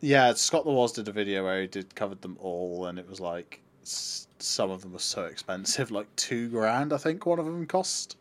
[0.00, 3.08] yeah, Scott the Woz did a video where he did covered them all, and it
[3.08, 6.92] was like some of them were so expensive, like two grand.
[6.92, 8.16] I think one of them cost.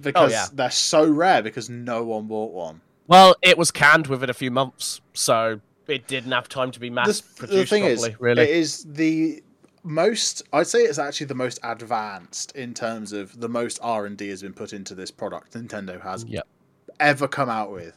[0.00, 0.46] Because yeah.
[0.52, 2.82] they're so rare because no one bought one.
[3.06, 6.90] Well, it was canned within a few months, so it didn't have time to be
[6.90, 8.10] mass produced the thing properly.
[8.10, 9.42] is, really, it is the
[9.84, 10.42] most.
[10.52, 14.28] I'd say it's actually the most advanced in terms of the most R and D
[14.28, 15.54] has been put into this product.
[15.54, 16.46] Nintendo has Yep.
[17.00, 17.96] Ever come out with.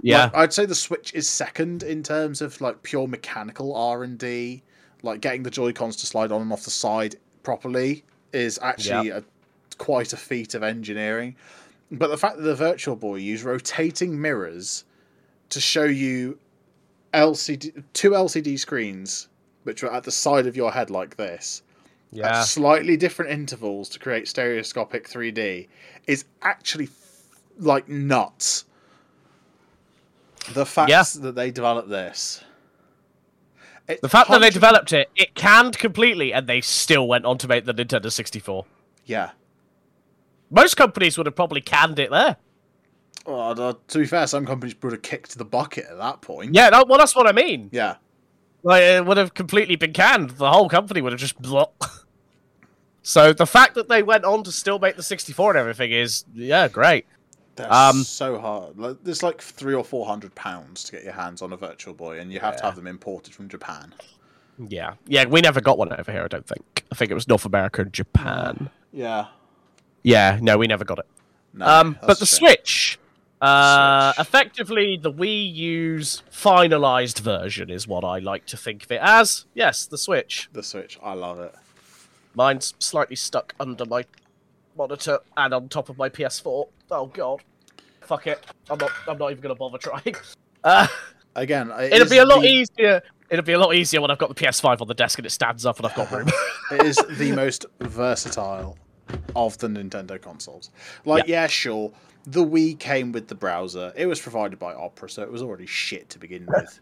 [0.00, 4.02] yeah, Like, I'd say the Switch is second in terms of like pure mechanical R
[4.04, 4.62] and D,
[5.02, 9.10] like getting the Joy Cons to slide on and off the side properly is actually
[9.10, 9.22] a,
[9.78, 11.36] quite a feat of engineering.
[11.90, 14.84] But the fact that the Virtual Boy used rotating mirrors
[15.50, 16.38] to show you
[17.12, 19.28] LCD two LCD screens,
[19.62, 21.62] which were at the side of your head like this,
[22.10, 22.40] yeah.
[22.40, 25.68] at slightly different intervals to create stereoscopic 3D,
[26.06, 26.86] is actually
[27.58, 28.64] like nuts.
[30.52, 31.04] The fact Yeah.
[31.20, 32.42] that they developed this.
[34.00, 37.48] The fact that they developed it, it canned completely, and they still went on to
[37.48, 38.64] make the Nintendo 64.
[39.04, 39.30] Yeah.
[40.50, 42.36] Most companies would have probably canned it there.
[43.26, 46.54] Well, uh, to be fair, some companies would have kicked the bucket at that point.
[46.54, 47.68] Yeah, no, well, that's what I mean.
[47.72, 47.96] Yeah.
[48.62, 50.30] Like, it would have completely been canned.
[50.30, 51.40] The whole company would have just.
[51.40, 51.66] Blah.
[53.06, 56.24] So the fact that they went on to still make the 64 and everything is,
[56.32, 57.04] yeah, great.
[57.56, 58.76] They're Um, so hard.
[58.78, 61.94] Like, there's like three or four hundred pounds to get your hands on a Virtual
[61.94, 63.94] Boy, and you have to have them imported from Japan.
[64.58, 66.22] Yeah, yeah, we never got one over here.
[66.24, 66.84] I don't think.
[66.90, 68.70] I think it was North America and Japan.
[68.92, 69.26] Yeah.
[70.02, 71.06] Yeah, no, we never got it.
[71.52, 72.26] No, Um, but the.
[72.26, 72.98] Switch,
[73.40, 74.26] uh, Switch.
[74.26, 79.46] effectively the Wii U's finalized version is what I like to think of it as.
[79.54, 80.48] Yes, the Switch.
[80.52, 81.54] The Switch, I love it.
[82.34, 84.04] Mine's slightly stuck under my
[84.76, 86.68] monitor and on top of my PS4.
[86.90, 87.42] Oh god,
[88.02, 88.44] fuck it.
[88.70, 88.90] I'm not.
[89.08, 90.14] I'm not even gonna bother trying.
[90.62, 90.86] Uh,
[91.36, 93.02] Again, it it'll be a lot the- easier.
[93.30, 95.30] It'll be a lot easier when I've got the PS5 on the desk and it
[95.30, 96.28] stands up and I've got room.
[96.70, 98.76] it is the most versatile
[99.34, 100.70] of the Nintendo consoles.
[101.04, 101.46] Like, yeah.
[101.46, 101.90] sure,
[102.26, 103.92] the Wii came with the browser.
[103.96, 106.78] It was provided by Opera, so it was already shit to begin with.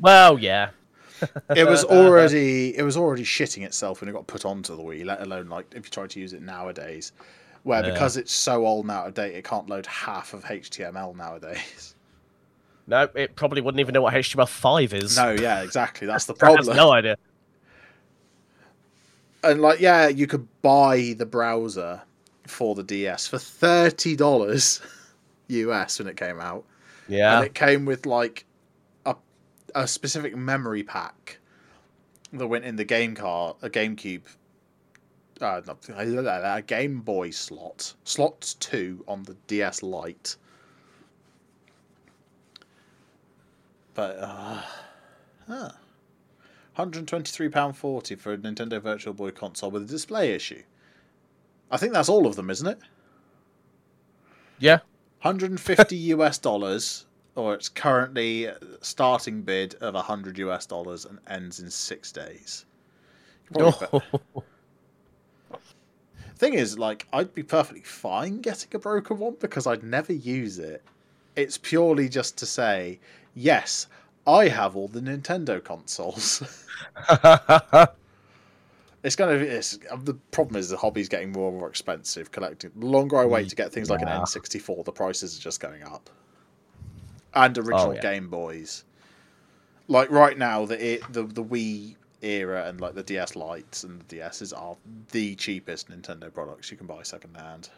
[0.00, 0.70] well, yeah.
[1.56, 5.04] It was already it was already shitting itself when it got put onto the Wii.
[5.04, 7.12] Let alone like if you try to use it nowadays,
[7.62, 7.92] where Yeah.
[7.92, 11.94] because it's so old and out of date, it can't load half of HTML nowadays.
[12.86, 15.16] No, it probably wouldn't even know what HTML5 is.
[15.16, 16.06] No, yeah, exactly.
[16.06, 16.76] That's the It has problem.
[16.76, 17.16] no idea.
[19.44, 22.02] And like, yeah, you could buy the browser
[22.46, 24.80] for the DS for thirty dollars
[25.48, 26.64] US when it came out,
[27.08, 27.36] Yeah.
[27.36, 28.44] and it came with like
[29.74, 31.38] a specific memory pack
[32.32, 34.22] that went in the game car, a GameCube,
[35.40, 40.36] uh, not, a Game Boy slot, slot two on the DS Lite.
[43.94, 44.62] But uh,
[45.46, 45.70] huh.
[46.78, 50.62] £123.40 for a Nintendo Virtual Boy console with a display issue.
[51.70, 52.78] I think that's all of them, isn't it?
[54.58, 54.78] Yeah.
[55.20, 58.48] 150 US dollars, or it's currently
[58.80, 62.66] starting bid of 100 US dollars and ends in six days.
[63.50, 64.02] Bet- oh.
[66.36, 70.58] Thing is, like, I'd be perfectly fine getting a broken one because I'd never use
[70.58, 70.82] it.
[71.36, 72.98] It's purely just to say,
[73.34, 73.86] yes,
[74.26, 76.42] I have all the Nintendo consoles.
[79.02, 79.46] it's gonna be.
[79.46, 82.30] It's, um, the problem is the hobby's getting more and more expensive.
[82.32, 85.60] Collecting the longer I wait to get things like an N64, the prices are just
[85.60, 86.10] going up.
[87.34, 88.00] And oh, original yeah.
[88.00, 88.84] Game Boys,
[89.88, 94.16] like right now, the the the Wii era and like the DS lights and the
[94.16, 94.76] DSs are
[95.10, 97.68] the cheapest Nintendo products you can buy second hand.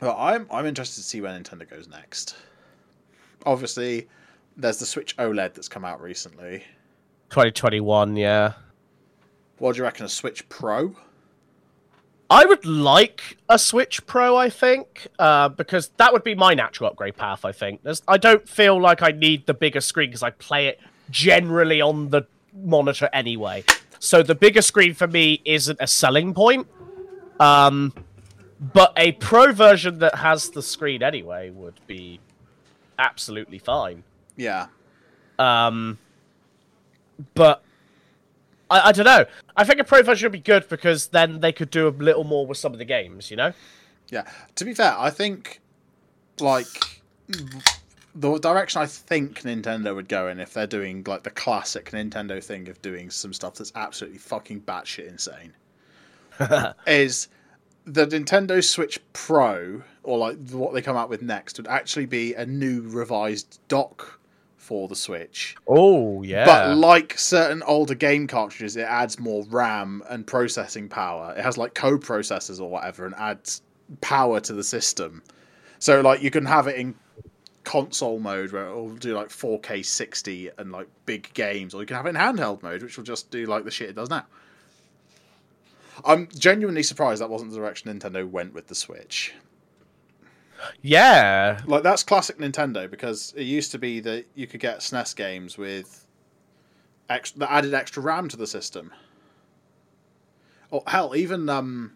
[0.00, 2.36] But I'm I'm interested to see where Nintendo goes next.
[3.46, 4.08] Obviously,
[4.56, 6.64] there's the Switch OLED that's come out recently.
[7.30, 8.52] 2021, yeah.
[9.58, 10.04] What do you reckon?
[10.06, 10.94] A Switch Pro?
[12.30, 16.90] I would like a Switch Pro, I think, uh, because that would be my natural
[16.90, 17.44] upgrade path.
[17.44, 20.66] I think There's, I don't feel like I need the bigger screen because I play
[20.68, 20.80] it
[21.10, 22.22] generally on the
[22.54, 23.64] monitor anyway.
[23.98, 26.66] So the bigger screen for me isn't a selling point.
[27.40, 27.92] Um,
[28.72, 32.20] but a Pro version that has the screen anyway would be
[32.98, 34.02] absolutely fine.
[34.36, 34.68] Yeah.
[35.38, 35.98] Um,
[37.34, 37.62] but
[38.70, 39.24] I, I don't know.
[39.56, 42.24] I think a pro version would be good because then they could do a little
[42.24, 43.30] more with some of the games.
[43.30, 43.52] You know?
[44.08, 44.24] Yeah.
[44.56, 45.60] To be fair, I think
[46.40, 47.02] like
[48.14, 52.42] the direction I think Nintendo would go in if they're doing like the classic Nintendo
[52.42, 55.52] thing of doing some stuff that's absolutely fucking batshit insane
[56.86, 57.28] is
[57.86, 62.34] the Nintendo Switch Pro or like what they come out with next would actually be
[62.34, 64.20] a new revised dock
[64.64, 65.54] for the Switch.
[65.68, 66.46] Oh yeah.
[66.46, 71.34] But like certain older game cartridges, it adds more RAM and processing power.
[71.36, 73.60] It has like co-processors or whatever, and adds
[74.00, 75.22] power to the system.
[75.78, 76.94] So like you can have it in
[77.64, 81.96] console mode where it'll do like 4K 60 and like big games, or you can
[81.96, 84.24] have it in handheld mode, which will just do like the shit it does now.
[86.04, 89.34] I'm genuinely surprised that wasn't the direction Nintendo went with the Switch.
[90.82, 91.60] Yeah.
[91.66, 95.58] Like that's classic Nintendo because it used to be that you could get SNES games
[95.58, 96.06] with
[97.08, 98.92] ex- that added extra RAM to the system.
[100.70, 101.92] Or hell, even um,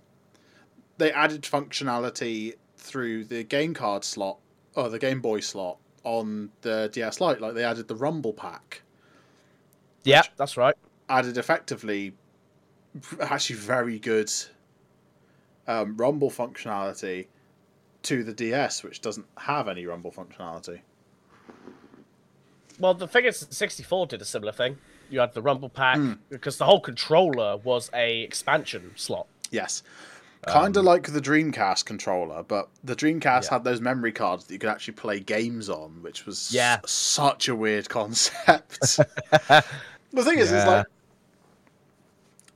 [0.99, 4.39] they added functionality through the game card slot
[4.75, 7.41] or the Game Boy slot on the DS Lite.
[7.41, 8.83] Like they added the Rumble pack,
[10.05, 10.77] Yeah, that's right.
[11.09, 12.15] added effectively
[13.21, 14.31] actually very good
[15.67, 17.27] um, Rumble functionality
[18.03, 20.81] to the DS, which doesn't have any Rumble functionality.
[22.79, 24.79] Well, the thing is, the 64 did a similar thing.
[25.11, 26.13] You had the Rumble Pack hmm.
[26.29, 29.27] because the whole controller was a expansion slot.
[29.51, 29.83] Yes.
[30.47, 33.51] Kind of um, like the Dreamcast controller, but the Dreamcast Yeah.
[33.51, 36.79] had those memory cards that you could actually play games on, which was Yeah.
[36.85, 38.79] s- such a weird concept.
[38.89, 39.65] the
[40.13, 40.69] thing is, is Yeah.
[40.69, 40.87] like,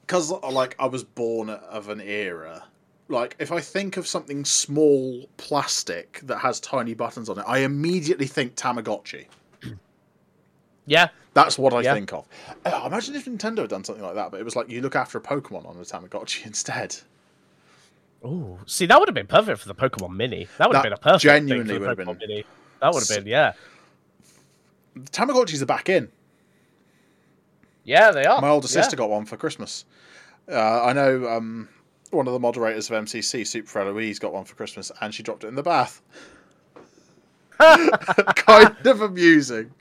[0.02, 2.64] because like I was born of an era.
[3.12, 7.58] Like, if I think of something small plastic that has tiny buttons on it, I
[7.58, 9.26] immediately think Tamagotchi.
[10.86, 11.94] Yeah, That's what I Yeah.
[11.94, 12.26] think of.
[12.66, 14.96] Uh, imagine if Nintendo had done something like that, but it was like you look
[14.96, 16.96] after a Pokemon on a Tamagotchi instead.
[18.24, 20.46] Oh, see, that would have been perfect for the Pokemon Mini.
[20.58, 22.44] That would have been a perfect genuinely thing for would the have Pokemon been- Mini.
[22.80, 23.52] That would have been, yeah,
[24.94, 26.10] The Tamagotchis are back in.
[27.84, 28.40] yeah, they are.
[28.40, 28.82] My older Yeah.
[28.82, 29.84] sister got one for Christmas.
[30.50, 31.68] Uh, I know um,
[32.12, 35.44] one of the moderators of MCC, Super Eloise, got one for Christmas, and she dropped
[35.44, 36.02] it in the bath.
[37.58, 39.72] kind of amusing.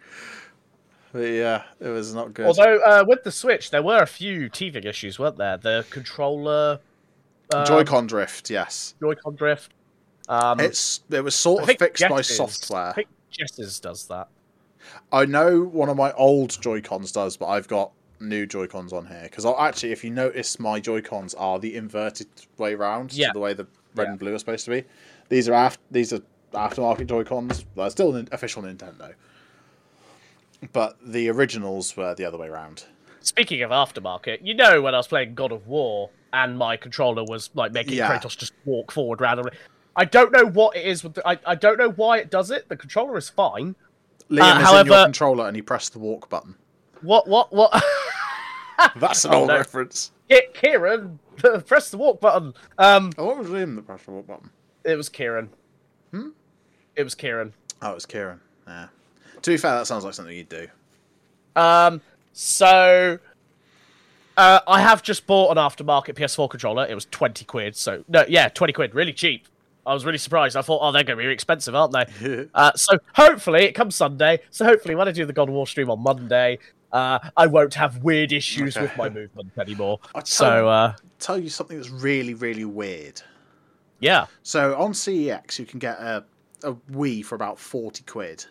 [1.13, 2.45] But yeah, it was not good.
[2.45, 5.57] Although uh, with the Switch, there were a few teething issues, weren't there?
[5.57, 6.79] The controller,
[7.53, 8.95] um, Joy-Con drift, yes.
[8.99, 9.73] Joy-Con drift.
[10.29, 12.89] Um, It's it was sort I of fixed by software.
[12.89, 14.29] I think Jess's does that.
[15.11, 17.91] I know one of my old Joy Cons does, but I've got
[18.21, 21.75] new Joy Cons on here because actually, if you notice, my Joy Cons are the
[21.75, 22.27] inverted
[22.57, 23.27] way round, Yeah.
[23.29, 24.09] so the way the red Yeah.
[24.11, 24.83] and blue are supposed to be.
[25.29, 26.21] These are after these are
[26.53, 27.65] aftermarket Joy Cons.
[27.75, 29.13] They're still an official Nintendo,
[30.73, 32.85] but the originals were the other way round.
[33.21, 37.23] Speaking of aftermarket, you know when I was playing God of War and my controller
[37.23, 38.17] was like making Yeah.
[38.17, 39.51] Kratos just walk forward randomly.
[39.95, 42.49] I don't know what it is with the, I, I don't know why it does
[42.49, 42.69] it.
[42.69, 43.75] The controller is fine.
[44.29, 46.55] Liam Uh, is in your controller and he pressed the walk button.
[47.01, 47.71] What what what
[48.97, 49.57] That's an Oh, old no.
[49.57, 50.11] reference.
[50.29, 51.19] Ki- Kieran
[51.65, 52.53] press the walk button.
[52.77, 54.49] Um Oh, what was Liam that pressed the walk button?
[54.83, 55.49] it was Kieran.
[56.11, 56.29] Hmm?
[56.95, 57.53] It was Kieran.
[57.81, 58.39] Oh, it was Kieran.
[58.67, 58.87] Yeah.
[59.41, 60.67] To be fair, that sounds like something you'd do.
[61.55, 62.01] Um,
[62.33, 63.17] so
[64.37, 66.85] uh, I have just bought an aftermarket PS4 controller.
[66.85, 67.75] It was twenty quid.
[67.75, 69.47] So no, yeah, twenty quid, really cheap.
[69.85, 70.55] I was really surprised.
[70.55, 72.47] I thought, oh, they're going to be expensive, aren't they?
[72.53, 74.39] uh, so hopefully it comes Sunday.
[74.51, 76.59] So hopefully when I do the God of War stream on Monday,
[76.93, 78.85] uh, I won't have weird issues Okay.
[78.85, 79.99] with my movement anymore.
[80.15, 83.21] I tell So uh, tell you something that's really, really weird.
[83.99, 86.23] yeah, So on CEX, you can get a,
[86.63, 88.45] a Wii for about 40 quid.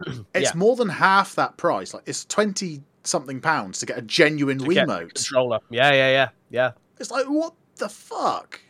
[0.34, 0.52] It's Yeah.
[0.54, 1.94] more than half that price.
[1.94, 5.14] Like It's 20 something pounds to get a genuine to Wiimote.
[5.14, 5.60] controller.
[5.70, 6.70] Yeah, yeah, yeah, yeah.
[6.98, 8.60] It's like, what the fuck?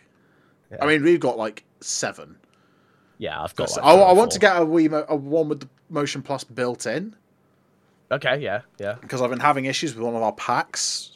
[0.71, 0.79] Yeah.
[0.83, 2.37] I mean, we've got like seven.
[3.19, 3.71] Yeah, I've got.
[3.71, 6.85] Like I, I want to get a Wiimote, a one with the Motion Plus built
[6.87, 7.17] in,
[8.11, 8.97] Okay, yeah, yeah.
[9.01, 11.13] because I've been having issues with one of our packs.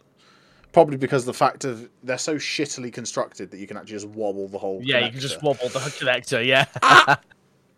[0.73, 4.09] Probably because of the fact of they're so shittily constructed that you can actually just
[4.09, 4.81] wobble the whole.
[4.83, 6.45] Yeah, you can just wobble the connector.
[6.47, 6.67] Yeah.
[6.83, 7.21] Ah!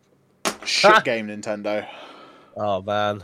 [0.65, 1.89] shit game Nintendo.
[2.57, 3.23] Oh man.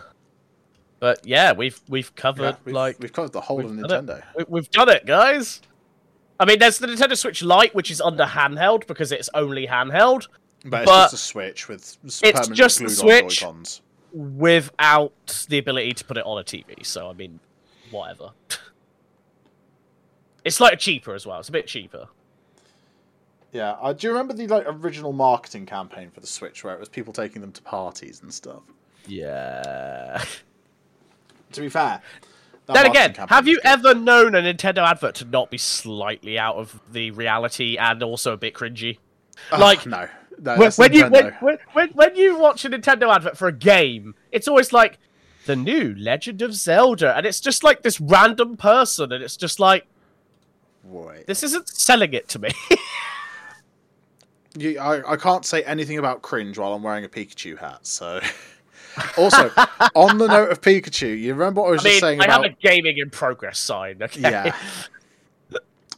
[1.01, 4.23] But yeah, we've we've covered Yeah, we've, like we've covered the whole of Nintendo.
[4.37, 5.61] we, we've done it, guys.
[6.41, 10.29] I mean, there's the Nintendo Switch Lite, which is under handheld because it's only handheld
[10.65, 13.41] But it's just a Switch with it's just the Switch.
[13.41, 13.83] Joy-Cons.
[14.13, 16.85] Without the ability to put it on a TV.
[16.85, 17.41] So I mean,
[17.91, 18.31] whatever.
[20.45, 21.39] it's like cheaper as well.
[21.41, 22.09] It's a bit cheaper.
[23.53, 26.81] Yeah, uh, do you remember the like original marketing campaign for the Switch where it
[26.81, 28.63] was people taking them to parties and stuff?
[29.07, 30.23] Yeah.
[31.53, 32.03] To be fair,
[32.67, 36.79] then again, have you ever known a Nintendo advert to not be slightly out of
[36.93, 38.99] the reality and also a bit cringy?
[39.51, 40.09] Like- no,
[40.41, 44.15] no when, when you when, when, when, you watch a Nintendo advert for a game,
[44.33, 44.99] it's always like
[45.47, 49.59] the new Legend of Zelda, and it's just like this random person, and it's just
[49.59, 49.87] like
[50.85, 51.27] Wait.
[51.27, 52.51] this isn't selling it to me.
[54.57, 57.87] You, I, I can't say anything about cringe while I'm wearing a Pikachu hat.
[57.87, 58.21] So,
[59.17, 59.51] also
[59.95, 62.25] on the note of Pikachu, you remember what I was I just mean, saying I
[62.25, 64.03] about have a gaming in progress sign.
[64.03, 64.21] Okay?
[64.21, 64.57] yeah.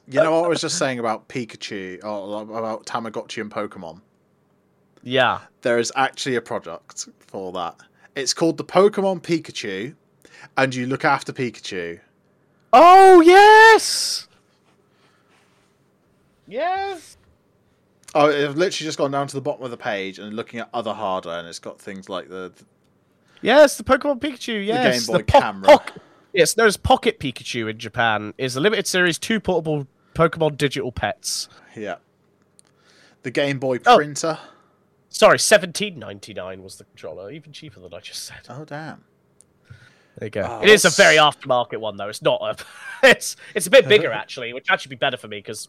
[0.08, 4.00] You know what I was just saying about Pikachu or about Tamagotchi and Pokemon.
[5.02, 5.40] Yeah.
[5.62, 7.76] there is actually a product for that.
[8.16, 9.94] It's called the Pokemon Pikachu,
[10.56, 12.00] and you look after Pikachu.
[12.72, 14.26] Oh yes.
[16.46, 17.16] Yes.
[18.14, 20.68] Oh, I've literally just gone down to the bottom of the page and looking at
[20.74, 22.52] other hardware, and it's got things like the
[23.42, 24.64] Yes, the Pokemon Pikachu.
[24.66, 25.68] Yes, Game Boy po- camera.
[25.68, 25.96] poc-
[26.34, 28.34] yes, there's Pocket Pikachu in Japan.
[28.36, 31.48] Is a limited series two portable Pokemon digital pets.
[31.76, 31.96] yeah,
[33.22, 33.96] the Game Boy Oh.
[35.10, 35.18] Printer.
[35.18, 38.40] Sorry, seventeen ninety nine was the controller, even cheaper than I just said.
[38.48, 39.04] Oh damn!
[40.18, 40.42] There you go.
[40.42, 42.08] Oh, it is a very aftermarket one though.
[42.08, 42.56] It's not a.
[43.08, 45.68] it's it's a bit bigger actually, which actually be better for me because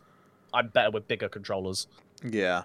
[0.53, 1.87] I'm better with bigger controllers.
[2.23, 2.63] Yeah,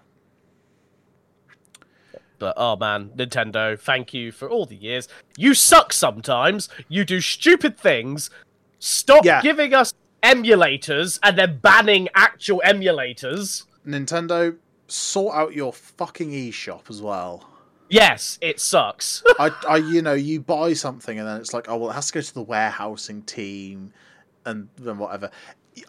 [2.38, 5.08] But oh man, Nintendo, thank you for all the years.
[5.38, 6.68] You suck sometimes.
[6.88, 8.28] You do stupid things.
[8.78, 9.40] Stop Yeah.
[9.40, 13.64] giving us emulators and then banning actual emulators.
[13.86, 14.56] Nintendo,
[14.88, 17.48] sort out your fucking eShop as well.
[17.88, 19.22] Yes, it sucks.
[19.38, 22.08] I, I, you know, you buy something and then it's like, oh well, it has
[22.08, 23.92] to go to the warehousing team,
[24.44, 25.30] and then whatever.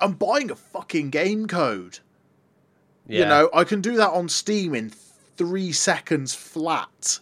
[0.02, 2.00] I'm buying a fucking game code.
[3.10, 7.20] You know, I can do that on Steam in three seconds flat.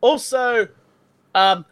[0.00, 0.68] Also,
[1.34, 1.64] um,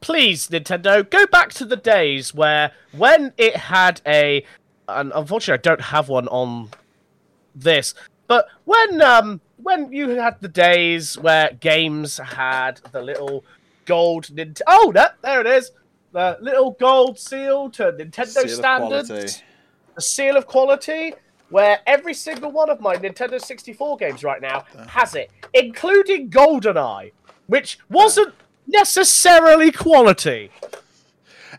[0.00, 4.44] please, Nintendo, go back to the days where when it had a,
[4.88, 6.70] and unfortunately, I don't have one on
[7.54, 7.94] this,
[8.26, 13.44] but when um when you had the days where games had the little
[13.84, 15.70] gold Nint- oh no, there it is,
[16.12, 19.42] the little gold seal to Nintendo Seal standards,
[19.94, 21.14] the seal of quality.
[21.48, 27.12] Where every single one of my Nintendo 64 games right now has it, including GoldenEye,
[27.46, 28.34] which wasn't
[28.66, 30.50] necessarily quality.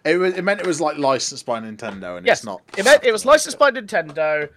[0.04, 2.62] It, was, it meant it was like licensed by Nintendo, and Yes, it's not.
[2.78, 4.50] it meant it was licensed by Nintendo,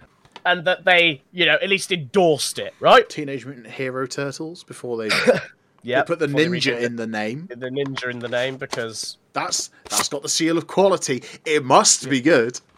[0.45, 3.07] and that they, you know, at least endorsed it, right?
[3.09, 5.09] Teenage Mutant Hero Turtles before they,
[5.83, 6.03] Yeah.
[6.03, 7.47] put the ninja in the name.
[7.49, 11.23] the ninja in the name because That's that's got the seal of quality.
[11.45, 12.59] It must be good.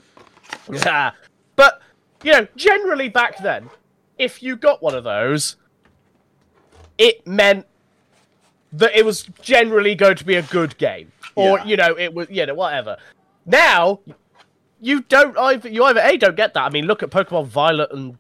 [0.72, 1.12] Yeah.
[1.56, 1.82] But,
[2.24, 3.70] you know, generally back then,
[4.18, 5.56] if you got one of those,
[6.98, 7.66] it meant
[8.74, 11.12] that it was generally going to be a good game.
[11.36, 11.66] Or, Yeah.
[11.66, 12.98] you know, it was, you know, whatever.
[13.46, 14.00] Now,
[14.84, 16.64] you don't either, you either A, don't get that.
[16.64, 18.18] I mean, look at Pokemon Violet and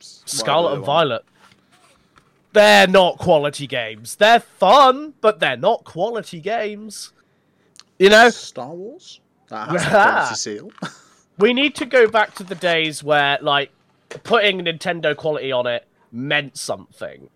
[0.00, 0.84] Scarlet and.
[0.84, 1.24] Violet.
[2.52, 4.16] They're not quality games.
[4.16, 7.12] They're fun, but they're not quality games.
[7.98, 8.30] You know?
[8.30, 9.20] Star Wars.
[9.48, 10.70] That has quality seal.
[11.38, 13.70] We need to go back to the days where, like,
[14.24, 17.28] putting Nintendo quality on it meant something.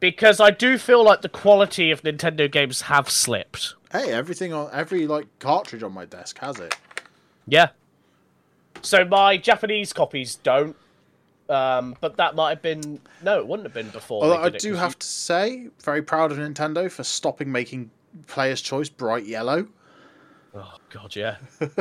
[0.00, 3.74] Because I do feel like the quality of Nintendo games have slipped.
[3.90, 6.76] hey, everything on every like cartridge on my desk has it.
[7.46, 7.68] Yeah.
[8.82, 10.76] So my Japanese copies don't.
[11.48, 14.22] Um, but that might have been no, it wouldn't have been before.
[14.26, 17.04] they Although I do it, do 'cause have to say, very proud of Nintendo for
[17.04, 17.90] stopping making
[18.26, 19.68] Player's Choice bright yellow.
[20.54, 21.36] Oh god, yeah.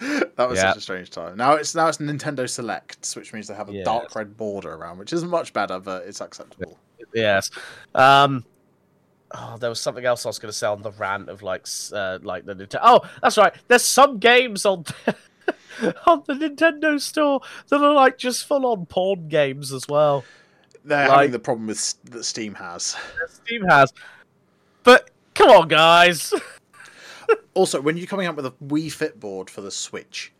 [0.00, 0.70] That was Yeah.
[0.70, 1.36] such a strange time.
[1.36, 3.84] Now it's now it's Nintendo Selects, which means they have a Yes.
[3.84, 6.78] dark red border around, which isn't much better, but it's acceptable.
[7.12, 7.50] Yes.
[7.94, 8.44] Um.
[9.32, 11.66] Oh, there was something else I was going to say on the rant of like,
[11.92, 12.80] uh, like the Nintendo.
[12.82, 13.52] Oh, that's right.
[13.68, 14.84] There's some games on
[16.06, 20.24] on the Nintendo store that are like just full on porn games as well.
[20.84, 22.96] They're Like- having the problem with that Steam has.
[23.28, 23.92] Steam has,
[24.82, 26.32] but come on, guys.
[27.54, 30.32] Also, when you're coming up with a Wii Fit board for the Switch,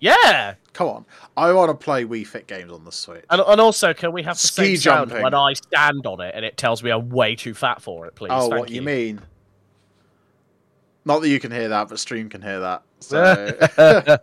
[0.00, 1.04] yeah, come on,
[1.36, 3.24] I want to play Wii Fit games on the Switch.
[3.30, 6.34] and, and also, can we have the Ski same sound when I stand on it
[6.34, 8.30] and it tells me I'm way too fat for it, please?
[8.32, 9.20] oh, Thank what you mean?
[11.04, 12.82] Not that you can hear that, but Stream can hear that.
[13.00, 13.22] So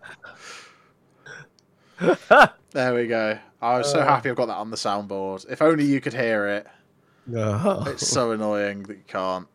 [2.71, 3.37] there we go.
[3.61, 4.05] I was so Uh.
[4.05, 5.45] happy I've got that on the soundboard.
[5.49, 6.67] If only you could hear it.
[7.29, 9.47] It's so annoying that you can't.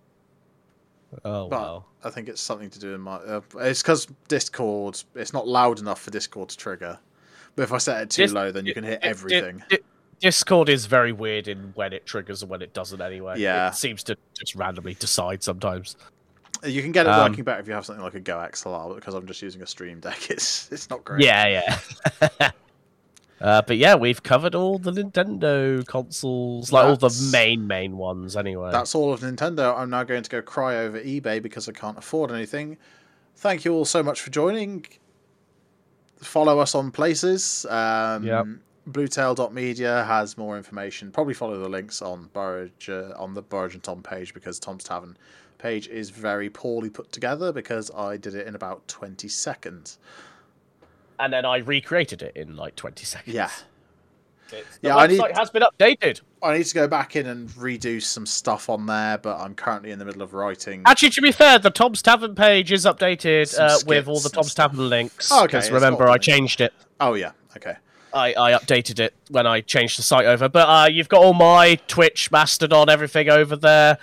[1.24, 1.86] Oh But well.
[2.05, 3.16] I think it's something to do in my.
[3.16, 5.01] Uh, it's because Discord.
[5.14, 6.98] It's not loud enough for Discord to trigger.
[7.56, 9.62] But if I set it too Dis- low, then you can hear everything.
[9.68, 9.78] di-
[10.20, 13.39] Discord is very weird in when it triggers and when it doesn't anyway.
[13.40, 13.68] Yeah.
[13.68, 15.97] It seems to just randomly decide sometimes.
[16.64, 18.89] You can get it Um, working better if you have something like a Go XLR,
[18.89, 21.24] but because I'm just using a Stream Deck, it's it's not great.
[21.24, 21.64] Yeah,
[22.30, 22.51] yeah.
[23.43, 28.36] uh, but yeah, we've covered all the Nintendo consoles, like all the main main ones
[28.36, 28.70] anyway.
[28.73, 29.77] That's all of Nintendo.
[29.77, 32.78] I'm now going to go cry over eBay because I can't afford anything.
[33.36, 34.86] Thank you all so much for joining.
[36.20, 37.66] Follow us on places.
[37.69, 38.47] Um, Yep.
[38.85, 41.12] Bluetail.media has more information.
[41.12, 44.82] Probably follow the links on Burridge, uh, on the Burridge and Tom page because Tom's
[44.82, 45.16] Tavern
[45.59, 49.98] page is very poorly put together because I did it in about 20 seconds.
[51.23, 53.35] And then I recreated it in like 20 seconds.
[53.35, 53.49] Yeah.
[54.53, 54.66] it.
[54.82, 56.20] The Yeah, I website need- has been updated.
[56.43, 59.93] I need to go back in and redo some stuff on there, but I'm currently
[59.93, 60.82] in the middle of writing.
[60.85, 64.53] Actually, to be fair, the Tom's Tavern page is updated uh, with all the Tom's.
[64.53, 65.31] Tavern links.
[65.31, 66.73] Oh, okay, Because remember, I changed it.
[67.01, 67.77] Oh yeah, okay.
[68.12, 70.49] I, I updated it when I changed the site over.
[70.49, 73.97] But uh, you've got all my Twitch, Mastodon, everything over there.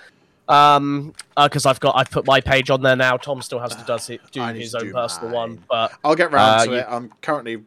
[0.50, 3.16] Um, because I've got I've put my page on there now.
[3.16, 5.36] Tom still has to does it, do his own do personal mine.
[5.36, 6.86] one, but I'll get round Uh, to you- it.
[6.88, 7.64] I'm currently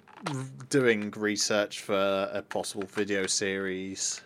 [0.69, 4.21] doing research for a possible video series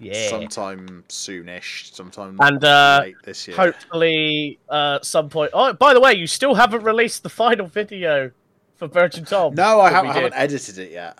[0.00, 0.28] yeah.
[0.30, 3.56] sometime soonish, sometime And, uh, late this year.
[3.56, 5.50] Hopefully, uh, some point.
[5.54, 8.30] Oh, by the way, you still haven't released the final video
[8.76, 9.54] for Virgin Tom.
[9.54, 11.18] no, I haven't, I haven't edited it yet.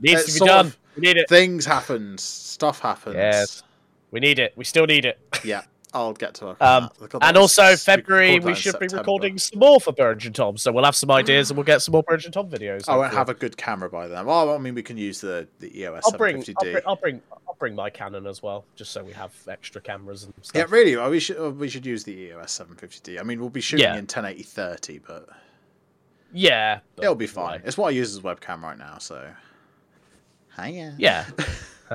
[0.00, 0.72] Needs it's to be done.
[0.96, 1.28] We need it.
[1.28, 3.16] Things happen, stuff happens.
[3.16, 3.62] Yes.
[4.10, 4.52] We need it.
[4.56, 5.18] We still need it.
[5.44, 5.62] Yeah,
[5.94, 6.90] I'll get to work Um.
[7.22, 10.56] And also February, we should be recording some more for Virgin Tom.
[10.56, 12.88] So we'll have some ideas and we'll get some more Virgin Tom videos.
[12.88, 14.26] I won't have a good camera by then.
[14.26, 16.54] Well, I mean, we can use the the EOS I'll bring, 750D.
[16.56, 19.80] I'll bring, I'll bring, I'll bring my Canon as well, just so we have extra
[19.80, 20.56] cameras and stuff.
[20.58, 20.96] Yeah, really.
[21.10, 23.20] We should uh, we should use the EOS 750D.
[23.20, 23.92] I mean, we'll be shooting Yeah.
[23.92, 25.28] in 1080 30, but
[26.32, 27.44] Yeah, but it'll be fine.
[27.52, 29.30] like- It's what I use as webcam right now, so.
[30.60, 30.94] Hiya.
[30.98, 31.26] Yeah,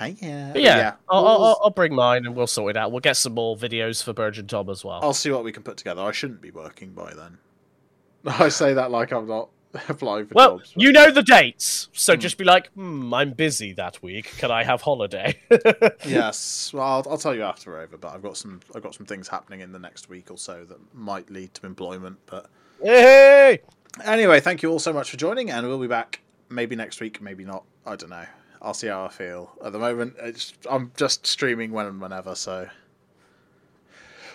[0.00, 0.52] oh, yeah.
[0.52, 2.90] But yeah, I'll, we'll- I'll, I'll- I'll bring mine and we'll sort it out.
[2.92, 5.00] We'll get some more videos for Virgin Tom as well.
[5.02, 6.02] I'll see what we can put together.
[6.02, 7.38] I shouldn't be working by then.
[8.26, 9.48] I say that like I'm not
[9.88, 10.72] applying for well, jobs.
[10.74, 12.20] but- you know the dates, so Hmm.
[12.20, 14.26] just be like, hmm, I'm busy that week.
[14.38, 15.38] Can I have holiday?
[16.04, 16.72] yes.
[16.74, 17.96] Well, I'll, I'll tell you after we're over.
[17.96, 20.64] But I've got some I've got some things happening in the next week or so
[20.64, 22.18] that might lead to employment.
[22.26, 22.46] But
[22.82, 23.60] hey!
[24.04, 27.20] anyway, thank you all so much for joining, and we'll be back maybe next week,
[27.22, 27.62] maybe not.
[27.86, 28.24] I don't know.
[28.62, 29.50] I'll see how I feel.
[29.64, 32.68] At the moment, it's, I'm just streaming when and whenever, so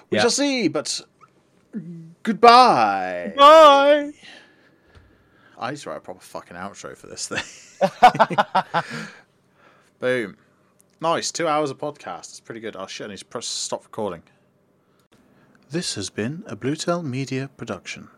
[0.10, 0.22] we Yeah.
[0.22, 0.68] shall see.
[0.68, 1.00] But
[2.24, 3.34] goodbye.
[3.38, 4.12] Bye!
[5.58, 7.44] I need to write a proper fucking outro for this thing.
[10.00, 10.38] Boom.
[11.02, 11.32] Nice.
[11.32, 12.30] Two hours of podcast.
[12.32, 12.76] It's pretty good.
[12.76, 14.24] Oh shit, I need to press stop recording.
[15.70, 18.10] This has been a Bluetel Media production.